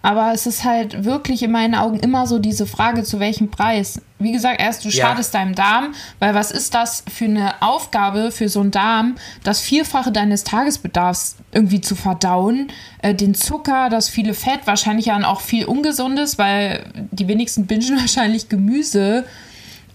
Aber 0.02 0.34
es 0.34 0.46
ist 0.48 0.66
halt 0.66 1.06
wirklich 1.06 1.44
in 1.44 1.52
meinen 1.52 1.76
Augen 1.76 1.98
immer 2.00 2.28
so 2.28 2.38
diese 2.38 2.68
Frage, 2.68 3.04
zu 3.04 3.22
welchem 3.22 3.50
Preis. 3.50 4.02
Wie 4.20 4.34
gesagt, 4.34 4.60
erst 4.60 4.84
du 4.84 4.90
Ja. 4.90 5.06
schadest 5.08 5.34
deinem 5.34 5.56
Darm, 5.56 5.94
weil 6.20 6.34
was 6.36 6.52
ist 6.52 6.74
das 6.74 7.06
für 7.10 7.24
eine 7.26 7.62
Aufgabe 7.62 8.32
für 8.32 8.50
so 8.50 8.60
einen 8.60 8.72
Darm, 8.72 9.16
das 9.44 9.62
Vierfache 9.62 10.12
deines 10.12 10.44
Tagesbedarfs 10.44 11.38
irgendwie 11.54 11.80
zu 11.80 11.96
verdauen? 11.96 12.68
Äh, 13.02 13.16
den 13.16 13.34
Zucker, 13.34 13.90
das 13.90 14.10
viele 14.10 14.34
Fett, 14.34 14.62
wahrscheinlich 14.66 15.06
dann 15.06 15.24
auch 15.24 15.40
viel 15.42 15.66
Ungesundes, 15.66 16.38
weil 16.38 16.84
die 17.12 17.28
wenigsten 17.30 17.66
bingen 17.66 17.98
wahrscheinlich 18.00 18.50
Gemüse. 18.50 19.24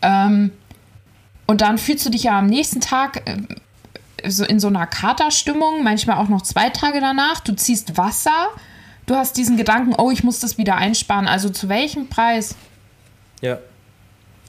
Ähm, 0.00 0.52
und 1.46 1.60
dann 1.60 1.76
fühlst 1.76 2.06
du 2.06 2.10
dich 2.10 2.22
ja 2.24 2.38
am 2.38 2.46
nächsten 2.46 2.80
Tag 2.80 3.28
äh, 3.28 3.36
so 4.26 4.44
in 4.44 4.60
so 4.60 4.68
einer 4.68 4.86
Katerstimmung, 4.86 5.82
manchmal 5.82 6.16
auch 6.18 6.28
noch 6.28 6.42
zwei 6.42 6.70
Tage 6.70 7.00
danach. 7.00 7.40
Du 7.40 7.54
ziehst 7.54 7.96
Wasser. 7.96 8.48
Du 9.06 9.16
hast 9.16 9.36
diesen 9.36 9.56
Gedanken, 9.56 9.94
oh, 9.96 10.10
ich 10.10 10.22
muss 10.24 10.40
das 10.40 10.58
wieder 10.58 10.76
einsparen. 10.76 11.26
Also 11.26 11.48
zu 11.48 11.68
welchem 11.68 12.08
Preis? 12.08 12.54
Ja. 13.40 13.58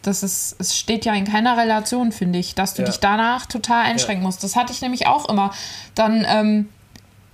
Das 0.01 0.23
ist, 0.23 0.55
es 0.59 0.77
steht 0.77 1.05
ja 1.05 1.13
in 1.13 1.25
keiner 1.25 1.57
Relation, 1.57 2.11
finde 2.11 2.39
ich, 2.39 2.55
dass 2.55 2.73
du 2.73 2.81
Ja. 2.81 2.87
dich 2.87 2.99
danach 2.99 3.45
total 3.45 3.85
einschränken 3.85 4.23
musst. 4.23 4.43
Das 4.43 4.55
hatte 4.55 4.71
ich 4.73 4.81
nämlich 4.81 5.07
auch 5.07 5.27
immer. 5.29 5.51
Dann 5.95 6.25
ähm, 6.27 6.69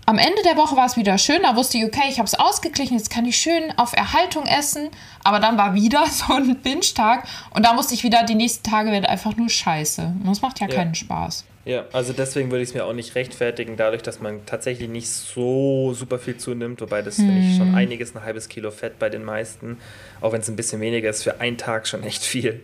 am 0.07 0.17
Ende 0.19 0.41
der 0.45 0.57
Woche 0.57 0.75
war 0.75 0.85
es 0.85 0.97
wieder 0.97 1.17
schön. 1.17 1.41
Da 1.43 1.55
wusste 1.55 1.77
ich, 1.77 1.85
okay, 1.85 2.03
ich 2.09 2.17
habe 2.19 2.27
es 2.27 2.35
ausgeglichen, 2.35 2.97
jetzt 2.97 3.09
kann 3.09 3.25
ich 3.25 3.37
schön 3.37 3.71
auf 3.77 3.93
Erhaltung 3.93 4.45
essen. 4.45 4.89
Aber 5.23 5.39
dann 5.39 5.57
war 5.57 5.73
wieder 5.73 6.05
so 6.11 6.33
ein 6.33 6.55
Binge-Tag 6.57 7.27
und 7.51 7.65
da 7.65 7.73
musste 7.73 7.93
ich 7.93 8.03
wieder, 8.03 8.23
die 8.23 8.35
nächsten 8.35 8.63
Tage 8.69 8.91
werden 8.91 9.05
einfach 9.05 9.35
nur 9.35 9.49
scheiße. 9.49 10.01
Und 10.03 10.27
das 10.27 10.41
macht 10.41 10.59
ja, 10.59 10.67
Ja. 10.67 10.75
keinen 10.75 10.95
Spaß. 10.95 11.45
Ja, 11.65 11.85
also 11.93 12.13
deswegen 12.13 12.51
würde 12.51 12.61
ich 12.61 12.69
es 12.69 12.75
mir 12.75 12.85
auch 12.85 12.93
nicht 12.93 13.15
rechtfertigen, 13.15 13.75
dadurch, 13.75 14.03
dass 14.03 14.19
man 14.19 14.45
tatsächlich 14.45 14.87
nicht 14.87 15.09
so 15.09 15.95
super 15.95 16.19
viel 16.19 16.37
zunimmt, 16.37 16.79
wobei 16.79 17.01
das 17.01 17.15
finde 17.15 17.39
ich 17.39 17.57
schon 17.57 17.73
einiges, 17.73 18.15
ein 18.15 18.23
halbes 18.23 18.49
Kilo 18.49 18.69
Fett 18.69 18.99
bei 18.99 19.09
den 19.09 19.23
meisten, 19.23 19.79
auch 20.21 20.31
wenn 20.31 20.41
es 20.41 20.47
ein 20.47 20.55
bisschen 20.55 20.79
weniger 20.79 21.09
ist, 21.09 21.23
für 21.23 21.41
einen 21.41 21.57
Tag 21.57 21.87
schon 21.87 22.03
echt 22.03 22.23
viel. 22.23 22.61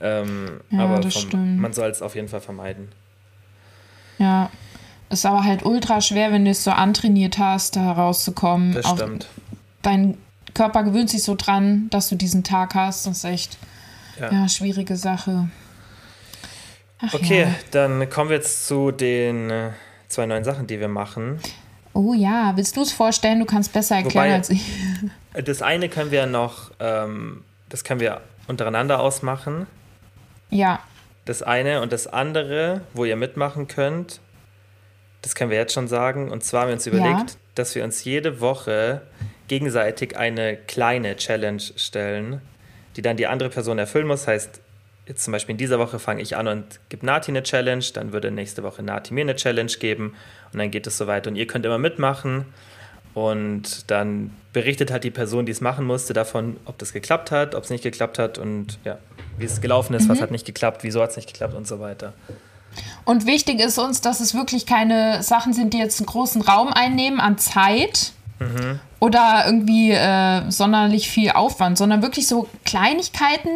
Ähm, 0.00 0.60
Ja, 0.70 0.80
aber 0.80 1.00
das 1.00 1.12
vom, 1.12 1.22
stimmt. 1.28 1.58
man 1.60 1.74
soll 1.74 1.90
es 1.90 2.00
auf 2.00 2.14
jeden 2.14 2.28
Fall 2.28 2.40
vermeiden. 2.40 2.88
Ja. 4.18 4.50
Ist 5.10 5.24
aber 5.24 5.44
halt 5.44 5.64
ultra 5.64 6.00
schwer, 6.00 6.32
wenn 6.32 6.44
du 6.44 6.50
es 6.50 6.64
so 6.64 6.70
antrainiert 6.70 7.38
hast, 7.38 7.76
da 7.76 7.80
herauszukommen. 7.80 8.72
Das 8.74 8.84
Auch 8.86 8.96
stimmt. 8.96 9.26
Dein 9.82 10.18
Körper 10.54 10.84
gewöhnt 10.84 11.08
sich 11.10 11.22
so 11.22 11.34
dran, 11.34 11.88
dass 11.90 12.08
du 12.08 12.16
diesen 12.16 12.44
Tag 12.44 12.74
hast. 12.74 13.06
Das 13.06 13.18
ist 13.18 13.24
echt 13.24 13.58
Ja. 14.20 14.32
ja, 14.32 14.48
schwierige 14.48 14.96
Sache. 14.96 15.48
Ach 17.00 17.14
Okay, 17.14 17.42
Ja. 17.42 17.54
dann 17.70 18.08
kommen 18.10 18.30
wir 18.30 18.36
jetzt 18.36 18.66
zu 18.66 18.90
den 18.90 19.50
äh, 19.50 19.70
zwei 20.08 20.26
neuen 20.26 20.44
Sachen, 20.44 20.66
die 20.66 20.80
wir 20.80 20.88
machen. 20.88 21.38
Oh 21.94 22.12
ja, 22.14 22.52
willst 22.56 22.76
du 22.76 22.82
es 22.82 22.92
vorstellen? 22.92 23.38
Du 23.40 23.44
kannst 23.46 23.72
besser 23.72 23.96
erklären 23.96 24.26
Wobei- 24.26 24.34
als 24.34 24.50
ich. 24.50 24.62
Das 25.44 25.62
eine 25.62 25.88
können 25.88 26.10
wir 26.10 26.26
noch, 26.26 26.70
ähm, 26.80 27.44
das 27.68 27.84
können 27.84 28.00
wir 28.00 28.20
untereinander 28.46 29.00
ausmachen. 29.00 29.66
Ja, 30.50 30.80
Das 31.24 31.42
eine 31.42 31.82
und 31.82 31.92
das 31.92 32.06
andere, 32.06 32.80
wo 32.94 33.04
ihr 33.04 33.14
mitmachen 33.16 33.68
könnt, 33.68 34.20
das 35.20 35.34
können 35.34 35.50
wir 35.50 35.58
jetzt 35.58 35.74
schon 35.74 35.86
sagen. 35.86 36.30
Und 36.30 36.42
zwar 36.42 36.62
haben 36.62 36.68
wir 36.68 36.74
uns 36.74 36.86
überlegt, 36.86 37.36
dass 37.54 37.74
wir 37.74 37.84
uns 37.84 38.02
jede 38.04 38.40
Woche 38.40 39.02
gegenseitig 39.46 40.16
eine 40.16 40.56
kleine 40.56 41.16
Challenge 41.16 41.60
stellen, 41.76 42.40
die 42.96 43.02
dann 43.02 43.18
die 43.18 43.26
andere 43.26 43.50
Person 43.50 43.78
erfüllen 43.78 44.06
muss. 44.06 44.26
Heißt, 44.26 44.60
jetzt 45.08 45.24
zum 45.24 45.32
Beispiel 45.32 45.54
in 45.54 45.58
dieser 45.58 45.78
Woche 45.78 45.98
fange 45.98 46.22
ich 46.22 46.36
an 46.36 46.46
und 46.48 46.64
gebe 46.90 47.04
Nati 47.04 47.30
eine 47.30 47.42
Challenge, 47.42 47.84
dann 47.94 48.12
würde 48.12 48.30
nächste 48.30 48.62
Woche 48.62 48.82
Nati 48.82 49.14
mir 49.14 49.22
eine 49.22 49.34
Challenge 49.34 49.72
geben 49.72 50.14
und 50.52 50.58
dann 50.58 50.70
geht 50.70 50.86
es 50.86 50.98
so 50.98 51.06
weiter. 51.06 51.30
Und 51.30 51.36
ihr 51.36 51.46
könnt 51.46 51.64
immer 51.64 51.78
mitmachen 51.78 52.44
und 53.14 53.90
dann 53.90 54.32
berichtet 54.52 54.90
halt 54.90 55.04
die 55.04 55.10
Person, 55.10 55.46
die 55.46 55.52
es 55.52 55.60
machen 55.60 55.86
musste, 55.86 56.12
davon, 56.12 56.58
ob 56.66 56.78
das 56.78 56.92
geklappt 56.92 57.30
hat, 57.30 57.54
ob 57.54 57.64
es 57.64 57.70
nicht 57.70 57.82
geklappt 57.82 58.18
hat 58.18 58.38
und 58.38 58.78
ja, 58.84 58.98
wie 59.38 59.46
es 59.46 59.60
gelaufen 59.60 59.94
ist, 59.94 60.08
was 60.08 60.20
hat 60.20 60.30
nicht 60.30 60.46
geklappt, 60.46 60.84
wieso 60.84 61.02
hat 61.02 61.10
es 61.10 61.16
nicht 61.16 61.28
geklappt 61.28 61.54
und 61.54 61.66
so 61.66 61.80
weiter. 61.80 62.12
und 63.04 63.26
wichtig 63.26 63.60
ist 63.60 63.78
uns, 63.78 64.02
dass 64.02 64.20
es 64.20 64.34
wirklich 64.34 64.66
keine 64.66 65.22
Sachen 65.22 65.52
sind, 65.54 65.72
die 65.72 65.78
jetzt 65.78 65.98
einen 66.00 66.06
großen 66.06 66.42
Raum 66.42 66.68
einnehmen 66.68 67.18
an 67.18 67.38
Zeit. 67.38 68.12
oder 69.00 69.42
irgendwie 69.46 69.90
äh, 69.90 70.48
sonderlich 70.48 71.10
viel 71.10 71.32
Aufwand, 71.32 71.76
sondern 71.76 72.02
wirklich 72.02 72.28
so 72.28 72.48
Kleinigkeiten, 72.64 73.50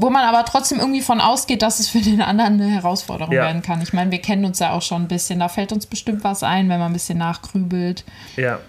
wo 0.00 0.10
man 0.10 0.24
aber 0.24 0.44
trotzdem 0.44 0.78
irgendwie 0.78 1.02
von 1.02 1.20
ausgeht, 1.20 1.62
dass 1.62 1.78
es 1.80 1.88
für 1.88 2.00
den 2.00 2.20
anderen 2.22 2.54
eine 2.54 2.68
Herausforderung 2.68 3.34
Ja. 3.34 3.42
werden 3.44 3.62
kann. 3.62 3.80
Ich 3.82 3.92
meine, 3.92 4.10
wir 4.10 4.20
kennen 4.20 4.44
uns 4.44 4.58
ja 4.58 4.72
auch 4.72 4.82
schon 4.82 5.02
ein 5.02 5.08
bisschen. 5.08 5.40
Da 5.40 5.48
fällt 5.48 5.72
uns 5.72 5.86
bestimmt 5.86 6.24
was 6.24 6.42
ein, 6.42 6.68
wenn 6.68 6.78
man 6.78 6.90
ein 6.90 6.94
bisschen 6.94 7.18
nachgrübelt. 7.18 8.04
Ja, 8.36 8.60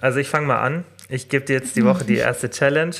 also 0.00 0.18
ich 0.18 0.28
fange 0.28 0.46
mal 0.46 0.60
an. 0.60 0.84
Ich 1.08 1.28
gebe 1.28 1.44
dir 1.44 1.54
jetzt 1.54 1.76
die 1.76 1.84
Woche 1.84 2.04
die 2.04 2.16
erste 2.16 2.50
Challenge 2.50 2.94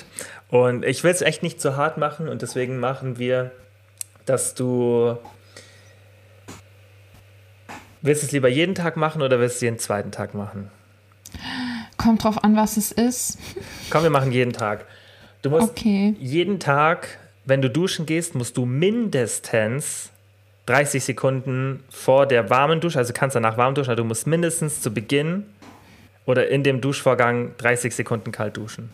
und 0.48 0.84
ich 0.84 1.04
will 1.04 1.10
es 1.12 1.22
echt 1.22 1.42
nicht 1.42 1.60
zu 1.60 1.76
hart 1.76 1.96
machen 1.98 2.28
und 2.28 2.42
deswegen 2.42 2.78
machen 2.78 3.18
wir, 3.18 3.50
dass 4.26 4.54
du 4.54 5.16
willst 8.02 8.22
du 8.22 8.26
es 8.26 8.32
lieber 8.32 8.48
jeden 8.48 8.74
Tag 8.74 8.96
machen 8.96 9.22
oder 9.22 9.38
willst 9.40 9.60
du 9.60 9.66
jeden 9.66 9.78
zweiten 9.78 10.10
Tag 10.10 10.34
machen? 10.34 10.70
Kommt 11.96 12.24
drauf 12.24 12.42
an, 12.42 12.56
was 12.56 12.76
es 12.76 12.92
ist. 12.92 13.38
Komm, 13.90 14.02
wir 14.04 14.10
machen 14.10 14.32
jeden 14.32 14.52
Tag. 14.52 14.86
Du 15.42 15.50
musst 15.50 15.70
Okay. 15.70 16.14
jeden 16.18 16.58
Tag, 16.58 17.18
wenn 17.44 17.62
du 17.62 17.70
duschen 17.70 18.06
gehst, 18.06 18.34
musst 18.34 18.56
du 18.56 18.64
mindestens 18.66 20.10
30 20.66 21.02
Sekunden 21.02 21.82
vor 21.90 22.26
der 22.26 22.48
warmen 22.50 22.80
Dusche, 22.80 22.98
also 22.98 23.12
kannst 23.12 23.34
danach 23.36 23.56
warm 23.56 23.74
duschen, 23.74 23.90
aber 23.90 23.96
du 23.96 24.04
musst 24.04 24.26
mindestens 24.26 24.80
zu 24.80 24.92
Beginn 24.92 25.44
oder 26.26 26.48
in 26.48 26.62
dem 26.62 26.80
Duschvorgang 26.80 27.52
30 27.58 27.94
Sekunden 27.94 28.30
kalt 28.30 28.56
duschen. 28.56 28.90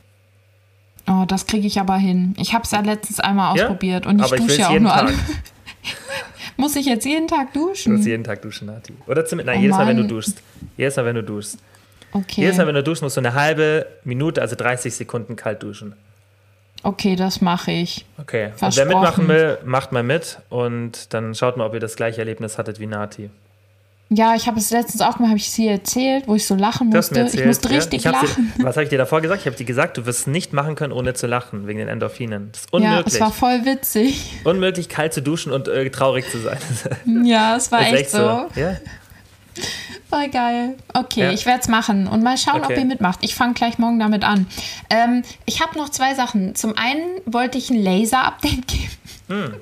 Oh, 1.08 1.24
das 1.26 1.46
kriege 1.46 1.66
ich 1.66 1.78
aber 1.78 1.96
hin. 1.96 2.34
Ich 2.38 2.52
habe 2.54 2.64
es 2.64 2.70
ja 2.70 2.80
letztens 2.80 3.20
einmal 3.20 3.56
Ja? 3.56 3.64
ausprobiert 3.64 4.06
und 4.06 4.18
ich 4.18 4.24
Aber 4.24 4.36
ich 4.36 4.42
dusche 4.42 4.48
will's 4.48 4.58
ja 4.58 4.68
auch 4.68 4.80
nur 4.80 4.90
Tag. 4.90 5.02
alle. 5.06 5.12
Muss 6.56 6.74
ich 6.74 6.86
jetzt 6.86 7.04
jeden 7.04 7.28
Tag 7.28 7.52
Du 7.52 7.68
musst 7.68 7.86
duschen? 7.86 8.02
jeden 8.02 8.24
Tag 8.24 8.40
duschen, 8.42 8.66
Nati. 8.68 8.94
Oder 9.06 9.24
zumindest, 9.26 9.46
nein, 9.54 9.58
Oh 9.58 9.62
jedes 9.62 9.76
Mal, 9.76 9.86
wenn 9.88 9.96
du 9.98 10.04
duschst. 10.06 10.42
Jedes 10.78 10.96
Mal, 10.96 11.04
wenn 11.04 11.16
du 11.16 11.22
duschst. 11.22 11.58
Okay. 12.12 12.40
Jedes 12.40 12.56
Mal, 12.56 12.66
wenn 12.66 12.74
du 12.74 12.82
duschst, 12.82 13.02
musst 13.02 13.16
du 13.16 13.20
eine 13.20 13.34
halbe 13.34 13.86
Minute, 14.04 14.40
also 14.40 14.56
30 14.56 14.94
Sekunden 14.94 15.36
kalt 15.36 15.62
duschen. 15.62 15.94
Okay, 16.82 17.16
das 17.16 17.40
mache 17.40 17.72
ich. 17.72 18.04
Okay. 18.18 18.50
Und 18.60 18.76
wer 18.76 18.86
mitmachen 18.86 19.28
will, 19.28 19.58
macht 19.64 19.92
mal 19.92 20.02
mit 20.02 20.38
und 20.50 21.12
dann 21.14 21.34
schaut 21.34 21.56
mal, 21.56 21.66
ob 21.66 21.74
ihr 21.74 21.80
das 21.80 21.96
gleiche 21.96 22.18
Erlebnis 22.20 22.58
hattet 22.58 22.78
wie 22.80 22.86
Nati. 22.86 23.30
Ja, 24.08 24.36
ich 24.36 24.46
habe 24.46 24.60
es 24.60 24.70
letztens 24.70 25.00
auch 25.02 25.18
mal, 25.18 25.26
habe 25.28 25.36
ich 25.38 25.48
es 25.48 25.54
dir 25.54 25.72
erzählt, 25.72 26.28
wo 26.28 26.36
ich 26.36 26.46
so 26.46 26.54
lachen 26.54 26.90
musste. 26.90 27.18
erzählt, 27.18 27.40
ich 27.40 27.44
musste 27.46 27.68
ja? 27.70 27.74
richtig 27.74 28.00
ich 28.00 28.06
hab's 28.06 28.22
lachen. 28.22 28.52
Dir, 28.56 28.64
was 28.64 28.76
habe 28.76 28.84
ich 28.84 28.90
dir 28.90 28.98
davor 28.98 29.20
gesagt? 29.20 29.40
Ich 29.40 29.46
habe 29.46 29.56
dir 29.56 29.64
gesagt, 29.64 29.96
du 29.96 30.06
wirst 30.06 30.20
es 30.20 30.26
nicht 30.28 30.52
machen 30.52 30.76
können, 30.76 30.92
ohne 30.92 31.14
zu 31.14 31.26
lachen, 31.26 31.66
wegen 31.66 31.80
den 31.80 31.88
Endorphinen. 31.88 32.50
Das 32.52 32.60
ist 32.60 32.68
Ja, 32.72 32.76
unmöglich. 32.78 33.14
es 33.14 33.20
war 33.20 33.32
voll 33.32 33.64
witzig. 33.64 34.32
unmöglich, 34.44 34.88
kalt 34.88 35.12
zu 35.12 35.22
duschen 35.22 35.50
und 35.52 35.66
äh, 35.66 35.90
traurig 35.90 36.30
zu 36.30 36.38
sein. 36.38 36.58
Ja, 37.24 37.56
es 37.56 37.72
war 37.72 37.80
ist 37.80 37.92
echt, 37.94 38.10
so. 38.10 38.18
Ja? 38.54 38.76
Voll 40.16 40.28
geil. 40.28 40.76
Okay, 40.94 41.20
Ja. 41.24 41.30
ich 41.32 41.44
werde 41.46 41.60
es 41.60 41.68
machen 41.68 42.06
und 42.06 42.22
mal 42.22 42.38
schauen, 42.38 42.60
ob 42.62 42.64
Okay. 42.70 42.78
ihr 42.80 42.84
mitmacht. 42.86 43.18
Ich 43.22 43.34
fange 43.34 43.54
gleich 43.54 43.78
morgen 43.78 43.98
damit 43.98 44.24
an. 44.24 44.46
Ähm, 44.88 45.22
ich 45.44 45.60
habe 45.62 45.76
noch 45.78 45.90
zwei 45.90 46.14
Sachen. 46.14 46.54
Zum 46.54 46.76
einen 46.76 47.02
wollte 47.26 47.58
ich 47.58 47.68
ein 47.70 47.82
Laser-Update 47.82 48.66
geben. 48.66 48.90
Hm, 49.28 49.54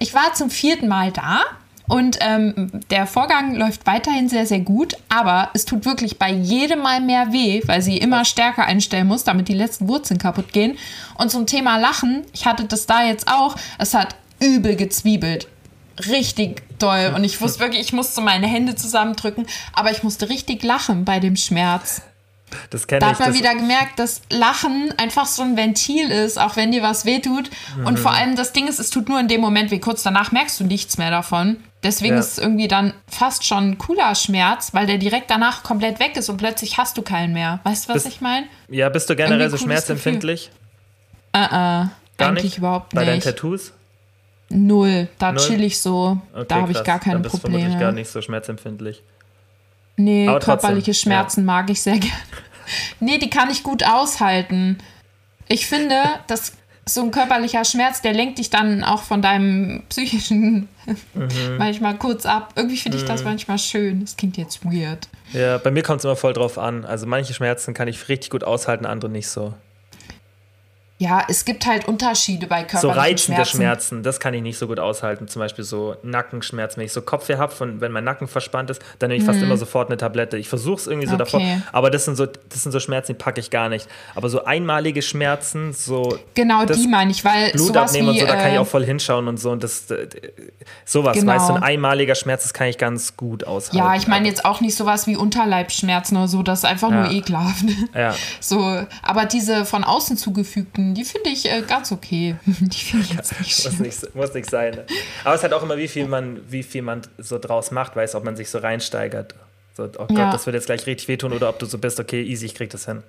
Ich 0.00 0.14
war 0.14 0.34
zum 0.34 0.50
vierten 0.50 0.88
Mal 0.88 1.12
da. 1.12 1.42
Und 1.86 2.16
ähm, 2.22 2.70
der 2.90 3.06
Vorgang 3.06 3.54
läuft 3.56 3.86
weiterhin 3.86 4.30
sehr, 4.30 4.46
sehr 4.46 4.60
gut, 4.60 4.94
aber 5.10 5.50
es 5.52 5.66
tut 5.66 5.84
wirklich 5.84 6.18
bei 6.18 6.30
jedem 6.32 6.78
Mal 6.80 7.02
mehr 7.02 7.30
weh, 7.30 7.60
weil 7.66 7.82
sie 7.82 7.98
immer 7.98 8.24
stärker 8.24 8.64
einstellen 8.64 9.06
muss, 9.06 9.22
damit 9.24 9.48
die 9.48 9.54
letzten 9.54 9.86
Wurzeln 9.86 10.18
kaputt 10.18 10.54
gehen. 10.54 10.78
Und 11.18 11.30
zum 11.30 11.44
Thema 11.46 11.76
Lachen, 11.76 12.22
ich 12.32 12.46
hatte 12.46 12.64
das 12.64 12.86
da 12.86 13.04
jetzt 13.04 13.28
auch, 13.28 13.54
es 13.78 13.92
hat 13.92 14.16
übel 14.40 14.76
gezwiebelt. 14.76 15.46
Richtig 16.08 16.62
doll. 16.78 17.12
Und 17.14 17.24
ich 17.24 17.40
wusste 17.40 17.60
wirklich, 17.60 17.80
ich 17.80 17.92
musste 17.92 18.20
meine 18.20 18.46
Hände 18.46 18.74
zusammendrücken, 18.74 19.46
aber 19.72 19.90
ich 19.90 20.02
musste 20.02 20.28
richtig 20.28 20.62
lachen 20.62 21.04
bei 21.04 21.20
dem 21.20 21.36
Schmerz. 21.36 22.02
Das 22.70 22.86
kenne 22.86 23.00
Da 23.00 23.06
ich. 23.10 23.12
hat 23.18 23.20
man 23.26 23.34
wieder 23.34 23.54
gemerkt, 23.54 23.98
dass 23.98 24.22
Lachen 24.30 24.94
einfach 24.96 25.26
so 25.26 25.42
ein 25.42 25.56
Ventil 25.56 26.10
ist, 26.12 26.38
auch 26.38 26.54
wenn 26.56 26.70
dir 26.70 26.82
was 26.82 27.04
wehtut. 27.04 27.50
Und 27.84 27.94
Mhm. 27.94 27.96
vor 27.96 28.12
allem 28.12 28.36
das 28.36 28.52
Ding 28.52 28.68
ist, 28.68 28.78
es 28.78 28.90
tut 28.90 29.08
nur 29.08 29.18
in 29.18 29.26
dem 29.26 29.40
Moment 29.40 29.72
weh. 29.72 29.80
Kurz 29.80 30.04
danach 30.04 30.30
merkst 30.30 30.60
du 30.60 30.64
nichts 30.64 30.96
mehr 30.96 31.10
davon. 31.10 31.56
Deswegen 31.82 32.14
Ja. 32.14 32.20
ist 32.20 32.32
es 32.32 32.38
irgendwie 32.38 32.68
dann 32.68 32.94
fast 33.08 33.44
schon 33.44 33.70
ein 33.70 33.78
cooler 33.78 34.14
Schmerz, 34.14 34.72
weil 34.72 34.86
der 34.86 34.98
direkt 34.98 35.30
danach 35.30 35.64
komplett 35.64 35.98
weg 35.98 36.16
ist 36.16 36.28
und 36.28 36.36
plötzlich 36.36 36.78
hast 36.78 36.96
du 36.96 37.02
keinen 37.02 37.32
mehr. 37.32 37.58
Weißt 37.64 37.88
du, 37.88 37.94
was 37.94 38.04
Das- 38.04 38.12
ich 38.12 38.20
meine? 38.20 38.46
ja, 38.68 38.88
bist 38.88 39.10
du 39.10 39.16
generell 39.16 39.50
so 39.50 39.56
schmerzempfindlich? 39.56 40.50
Äh, 41.32 41.38
äh, 41.38 41.48
Gar 41.48 41.88
eigentlich 42.18 42.44
nicht? 42.44 42.58
überhaupt 42.58 42.94
Bei 42.94 43.04
deinen 43.04 43.16
nicht. 43.16 43.24
Tattoos? 43.24 43.72
Null. 44.54 45.08
Da 45.18 45.32
Null? 45.32 45.42
chill 45.46 45.62
ich 45.62 45.80
so. 45.80 46.18
Okay, 46.32 46.44
da 46.48 46.54
habe 46.62 46.72
ich 46.72 46.82
gar 46.84 46.98
keine 46.98 47.14
Dann 47.16 47.22
bist 47.22 47.34
du 47.34 47.38
vermutlich 47.38 47.68
gar 47.68 47.76
Probleme. 47.78 47.92
nicht 47.94 48.10
so 48.10 48.22
schmerzempfindlich. 48.22 49.02
Nee, 49.96 50.28
Aber 50.28 50.40
trotzdem, 50.40 50.60
körperliche 50.60 50.94
Schmerzen 50.94 51.44
mag 51.44 51.70
ich 51.70 51.82
sehr 51.82 51.98
gerne. 51.98 52.14
Nee, 53.00 53.18
die 53.18 53.30
kann 53.30 53.50
ich 53.50 53.62
gut 53.62 53.84
aushalten. 53.84 54.78
Ich 55.48 55.66
finde, 55.66 56.02
dass 56.26 56.52
so 56.86 57.02
ein 57.02 57.10
körperlicher 57.10 57.64
Schmerz, 57.64 58.02
der 58.02 58.12
lenkt 58.12 58.38
dich 58.38 58.50
dann 58.50 58.84
auch 58.84 59.02
von 59.02 59.22
deinem 59.22 59.82
psychischen 59.88 60.68
Mhm. 61.14 61.28
manchmal 61.58 61.96
kurz 61.96 62.26
ab. 62.26 62.52
Irgendwie 62.56 62.76
finde 62.76 62.98
ich 62.98 63.04
das 63.06 63.24
manchmal 63.24 63.58
schön. 63.58 64.00
Das 64.02 64.16
klingt 64.18 64.36
jetzt 64.36 64.64
weird. 64.64 65.08
Ja, 65.32 65.56
bei 65.56 65.70
mir 65.70 65.82
kommt 65.82 66.00
es 66.00 66.04
immer 66.04 66.14
voll 66.16 66.34
drauf 66.34 66.58
an. 66.58 66.84
Also 66.84 67.06
manche 67.06 67.32
Schmerzen 67.32 67.72
kann 67.72 67.88
ich 67.88 68.08
richtig 68.10 68.28
gut 68.30 68.44
aushalten, 68.44 68.84
andere 68.84 69.10
nicht 69.10 69.28
so. 69.28 69.54
Ja, 71.04 71.22
es 71.28 71.44
gibt 71.44 71.66
halt 71.66 71.86
Unterschiede 71.86 72.46
bei 72.46 72.60
So 72.62 72.66
körperlichen 72.88 72.98
reizende 72.98 73.44
Schmerzen. 73.44 73.56
Schmerzen, 73.56 74.02
das 74.02 74.20
kann 74.20 74.32
ich 74.32 74.40
nicht 74.42 74.56
so 74.58 74.66
gut 74.66 74.78
aushalten. 74.80 75.28
Zum 75.28 75.40
Beispiel 75.40 75.64
so 75.64 75.96
Nackenschmerzen. 76.02 76.78
Wenn 76.78 76.86
ich 76.86 76.92
so 76.92 77.02
Kopfweh 77.02 77.36
habe, 77.36 77.52
wenn 77.80 77.92
mein 77.92 78.04
Nacken 78.04 78.26
verspannt 78.26 78.70
ist, 78.70 78.80
dann 79.00 79.08
nehme 79.10 79.18
ich 79.20 79.24
fast 79.26 79.42
immer 79.42 79.56
sofort 79.58 79.88
eine 79.90 79.98
Tablette. 79.98 80.38
Ich 80.38 80.48
versuche 80.48 80.76
es 80.80 80.86
irgendwie 80.86 81.06
so 81.06 81.14
Mhm. 81.16 81.20
Okay. 81.20 81.30
davor. 81.60 81.62
Aber 81.72 81.90
das 81.90 82.06
sind 82.06 82.16
so, 82.16 82.24
das 82.26 82.62
sind 82.62 82.72
so 82.72 82.80
Schmerzen, 82.80 83.12
die 83.12 83.18
packe 83.18 83.38
ich 83.40 83.50
gar 83.50 83.68
nicht. 83.68 83.86
Aber 84.14 84.28
so 84.30 84.44
einmalige 84.44 85.02
Schmerzen, 85.02 85.72
so 85.74 86.18
Genau, 86.34 86.64
die 86.64 86.88
meine 86.88 87.10
ich, 87.10 87.22
weil 87.24 87.50
Blut 87.52 87.66
sowas 87.68 87.90
abnehmen 87.90 88.08
wie, 88.08 88.10
und 88.12 88.20
so, 88.20 88.26
da 88.26 88.36
kann 88.36 88.48
ich 88.50 88.56
äh, 88.56 88.58
auch 88.58 88.66
voll 88.66 88.84
hinschauen 88.86 89.28
und 89.28 89.38
so. 89.38 89.50
Und 89.50 89.62
das, 89.62 89.90
äh, 89.90 90.08
sowas, 90.86 91.18
Genau. 91.18 91.32
weißt 91.32 91.50
du, 91.50 91.54
ein 91.54 91.62
einmaliger 91.62 92.14
Schmerz, 92.14 92.44
das 92.44 92.54
kann 92.54 92.68
ich 92.68 92.78
ganz 92.78 93.16
gut 93.16 93.44
aushalten. 93.44 93.76
Ja, 93.76 93.94
ich 93.94 94.06
meine 94.08 94.26
jetzt 94.26 94.44
auch 94.46 94.60
nicht 94.62 94.74
sowas 94.74 95.06
wie 95.06 95.16
Unterleibsschmerzen 95.16 96.16
oder 96.16 96.28
so, 96.28 96.42
das 96.42 96.60
ist 96.60 96.64
einfach 96.64 96.90
nur 96.90 97.04
Ja. 97.04 97.10
ekelhaft. 97.12 97.64
Ja, 97.94 98.14
So, 98.40 98.82
aber 99.02 99.26
diese 99.26 99.64
von 99.64 99.84
außen 99.84 100.16
zugefügten, 100.16 100.93
die 100.94 101.04
finde 101.04 101.30
ich 101.30 101.50
äh, 101.50 101.62
ganz 101.62 101.92
okay. 101.92 102.36
Die 102.46 102.78
finde 102.78 103.04
ich 103.06 103.12
jetzt 103.14 103.38
nicht 103.40 103.64
muss 103.64 103.78
nicht, 103.80 104.14
muss 104.14 104.34
nicht 104.34 104.48
sein. 104.50 104.74
Ne? 104.74 104.86
Aber 105.24 105.34
es 105.34 105.42
hat 105.42 105.52
auch 105.52 105.62
immer, 105.62 105.76
wie 105.76 105.88
viel 105.88 106.06
man, 106.06 106.40
wie 106.48 106.62
viel 106.62 106.82
man 106.82 107.02
so 107.18 107.38
draus 107.38 107.70
macht, 107.70 107.94
weiß, 107.96 108.14
ob 108.14 108.24
man 108.24 108.36
sich 108.36 108.48
so 108.50 108.58
reinsteigert. 108.58 109.34
So, 109.76 109.84
oh 109.84 110.06
Gott, 110.06 110.10
Ja. 110.16 110.30
das 110.32 110.46
wird 110.46 110.54
jetzt 110.54 110.66
gleich 110.66 110.86
richtig 110.86 111.08
wehtun 111.08 111.32
oder 111.32 111.48
ob 111.48 111.58
du 111.58 111.66
so 111.66 111.78
bist, 111.78 111.98
okay, 112.00 112.22
easy, 112.22 112.46
ich 112.46 112.54
krieg 112.54 112.70
das 112.70 112.84
hin. 112.86 113.02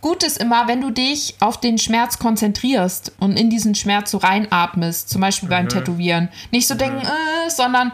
Gut 0.00 0.22
ist 0.22 0.38
immer, 0.38 0.68
wenn 0.68 0.80
du 0.82 0.90
dich 0.90 1.34
auf 1.40 1.58
den 1.58 1.78
Schmerz 1.78 2.18
konzentrierst 2.18 3.12
und 3.18 3.38
in 3.38 3.50
diesen 3.50 3.74
Schmerz 3.74 4.10
so 4.10 4.18
reinatmest, 4.18 5.08
zum 5.08 5.20
Beispiel 5.20 5.46
Mhm. 5.48 5.50
beim 5.50 5.68
Tätowieren. 5.68 6.28
Nicht 6.52 6.68
so 6.68 6.74
denken, 6.74 6.98
äh, 7.00 7.50
sondern 7.50 7.92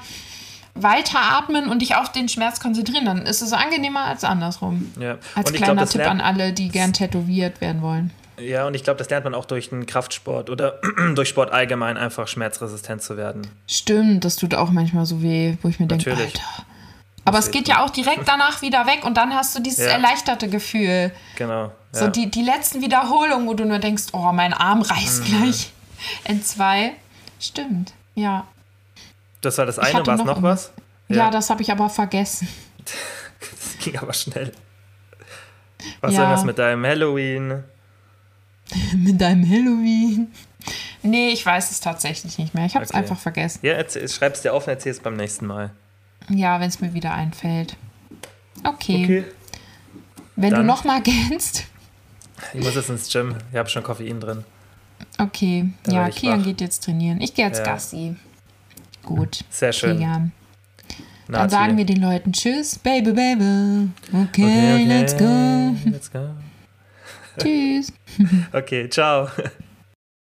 weiteratmen 0.75 1.69
und 1.69 1.81
dich 1.83 1.95
auf 1.97 2.13
den 2.13 2.29
Schmerz 2.29 2.61
konzentrieren. 2.61 3.05
Dann 3.05 3.23
ist 3.27 3.43
es 3.43 3.53
angenehmer 3.53 4.05
als 4.07 4.25
andersrum. 4.25 4.91
Ja. 4.99 5.19
Als 5.35 5.51
und 5.51 5.57
kleiner 5.57 5.75
glaube, 5.75 5.81
das 5.81 5.91
Tipp 5.91 6.07
an 6.07 6.21
alle, 6.21 6.53
die 6.53 6.69
gern 6.71 6.93
tätowiert 6.93 7.61
werden 7.61 7.83
wollen. 7.83 8.11
Ja, 8.39 8.67
und 8.67 8.75
ich 8.75 8.85
glaube, 8.85 8.99
das 8.99 9.09
lernt 9.11 9.25
man 9.25 9.35
auch 9.35 9.45
durch 9.45 9.69
den 9.71 9.87
Kraftsport 9.87 10.51
oder 10.51 10.81
durch 11.15 11.29
Sport 11.29 11.51
allgemein 11.53 11.97
einfach 11.97 12.29
schmerzresistent 12.29 13.03
zu 13.03 13.17
werden. 13.17 13.47
Stimmt, 13.67 14.25
das 14.25 14.37
tut 14.37 14.55
auch 14.55 14.71
manchmal 14.71 15.07
so 15.07 15.23
weh, 15.23 15.57
wo 15.63 15.69
ich 15.69 15.79
mir 15.81 15.87
denke. 15.87 16.11
Alter. 16.13 16.43
Aber 17.25 17.39
es 17.39 17.51
geht 17.53 17.69
ja 17.69 17.85
auch 17.85 17.91
direkt 17.91 18.27
danach 18.27 18.63
wieder 18.63 18.87
weg 18.87 19.05
und 19.05 19.17
dann 19.17 19.33
hast 19.35 19.57
du 19.57 19.63
dieses 19.63 19.85
Ja. 19.85 19.93
erleichterte 19.93 20.49
Gefühl. 20.49 21.13
Genau. 21.37 21.71
So 21.93 22.07
ja. 22.07 22.11
die, 22.11 22.31
die 22.31 22.43
letzten 22.43 22.81
Wiederholungen, 22.83 23.47
wo 23.47 23.55
du 23.55 23.65
nur 23.65 23.79
denkst, 23.79 24.05
oh, 24.13 24.33
mein 24.33 24.53
Arm 24.53 24.83
reißt 24.83 25.21
Mhm. 25.21 25.25
gleich 25.27 25.73
in 26.25 26.43
zwei. 26.43 26.93
Stimmt, 27.39 27.93
ja. 28.15 28.47
das 29.41 29.59
war 29.59 29.67
das 29.67 29.79
eine, 29.79 30.05
war 30.07 30.15
es 30.15 30.19
noch 30.19 30.27
noch 30.37 30.43
was? 30.43 30.73
Ja, 31.09 31.31
das 31.31 31.51
habe 31.51 31.63
ich 31.63 31.71
aber 31.71 31.89
vergessen. 31.91 32.49
Das 33.41 33.79
ging 33.85 33.99
aber 33.99 34.13
schnell. 34.13 34.53
Was 36.01 36.15
Ja. 36.15 36.21
irgendwas 36.21 36.45
mit 36.45 36.59
deinem 36.59 36.85
Halloween? 36.87 37.65
Mit 38.97 39.21
deinem 39.21 39.49
Halloween. 39.49 40.29
Nee, 41.03 41.31
ich 41.31 41.45
weiß 41.45 41.71
es 41.71 41.81
tatsächlich 41.81 42.39
nicht 42.39 42.55
mehr. 42.55 42.67
Ich 42.67 42.75
habe 42.75 42.85
es 42.85 42.91
Okay. 42.91 42.99
einfach 43.01 43.19
vergessen. 43.19 43.61
Ja, 43.63 43.73
erzähl, 43.73 44.09
schreib's 44.09 44.43
dir 44.43 44.55
auf 44.55 44.67
und 44.67 44.73
erzähl's 44.73 45.01
beim 45.01 45.17
nächsten 45.17 45.47
Mal. 45.47 45.71
Ja, 46.29 46.61
wenn 46.61 46.69
es 46.69 46.81
mir 46.81 46.95
wieder 46.95 47.13
einfällt. 47.15 47.77
Okay. 48.65 49.25
Wenn 50.37 50.51
du 50.51 50.57
Dann- 50.59 50.67
noch 50.67 50.85
mal 50.85 51.03
gähnst. 51.03 51.65
Ich 52.55 52.65
muss 52.65 52.75
jetzt 52.75 52.89
ins 52.91 53.13
Gym. 53.13 53.35
Ich 53.53 53.59
habe 53.59 53.69
schon 53.69 53.83
Koffein 53.83 54.21
drin. 54.21 54.45
Okay. 55.19 55.71
Dann 55.85 55.95
ja, 55.95 56.09
Kian 56.11 56.41
wach. 56.41 56.45
geht 56.47 56.61
jetzt 56.61 56.85
trainieren. 56.85 57.21
Ich 57.21 57.35
gehe 57.35 57.47
jetzt 57.47 57.59
Ja. 57.59 57.65
Gassi. 57.65 58.15
Gut. 59.03 59.45
Sehr 59.51 59.73
schön. 59.73 59.99
Kian. 59.99 60.33
Dann 61.29 61.49
sagen 61.51 61.77
wir 61.77 61.85
den 61.87 62.01
Leuten 62.03 62.33
Tschüss, 62.33 62.79
Baby, 62.79 63.13
Baby. 63.13 63.89
Okay, 64.13 64.23
Okay, 64.25 64.75
okay. 64.75 64.85
let's 64.87 65.17
go. 65.17 65.75
Let's 65.91 66.11
go. 66.11 66.29
Tschüss. 67.39 67.93
Okay, 68.53 68.89
ciao. 68.89 69.29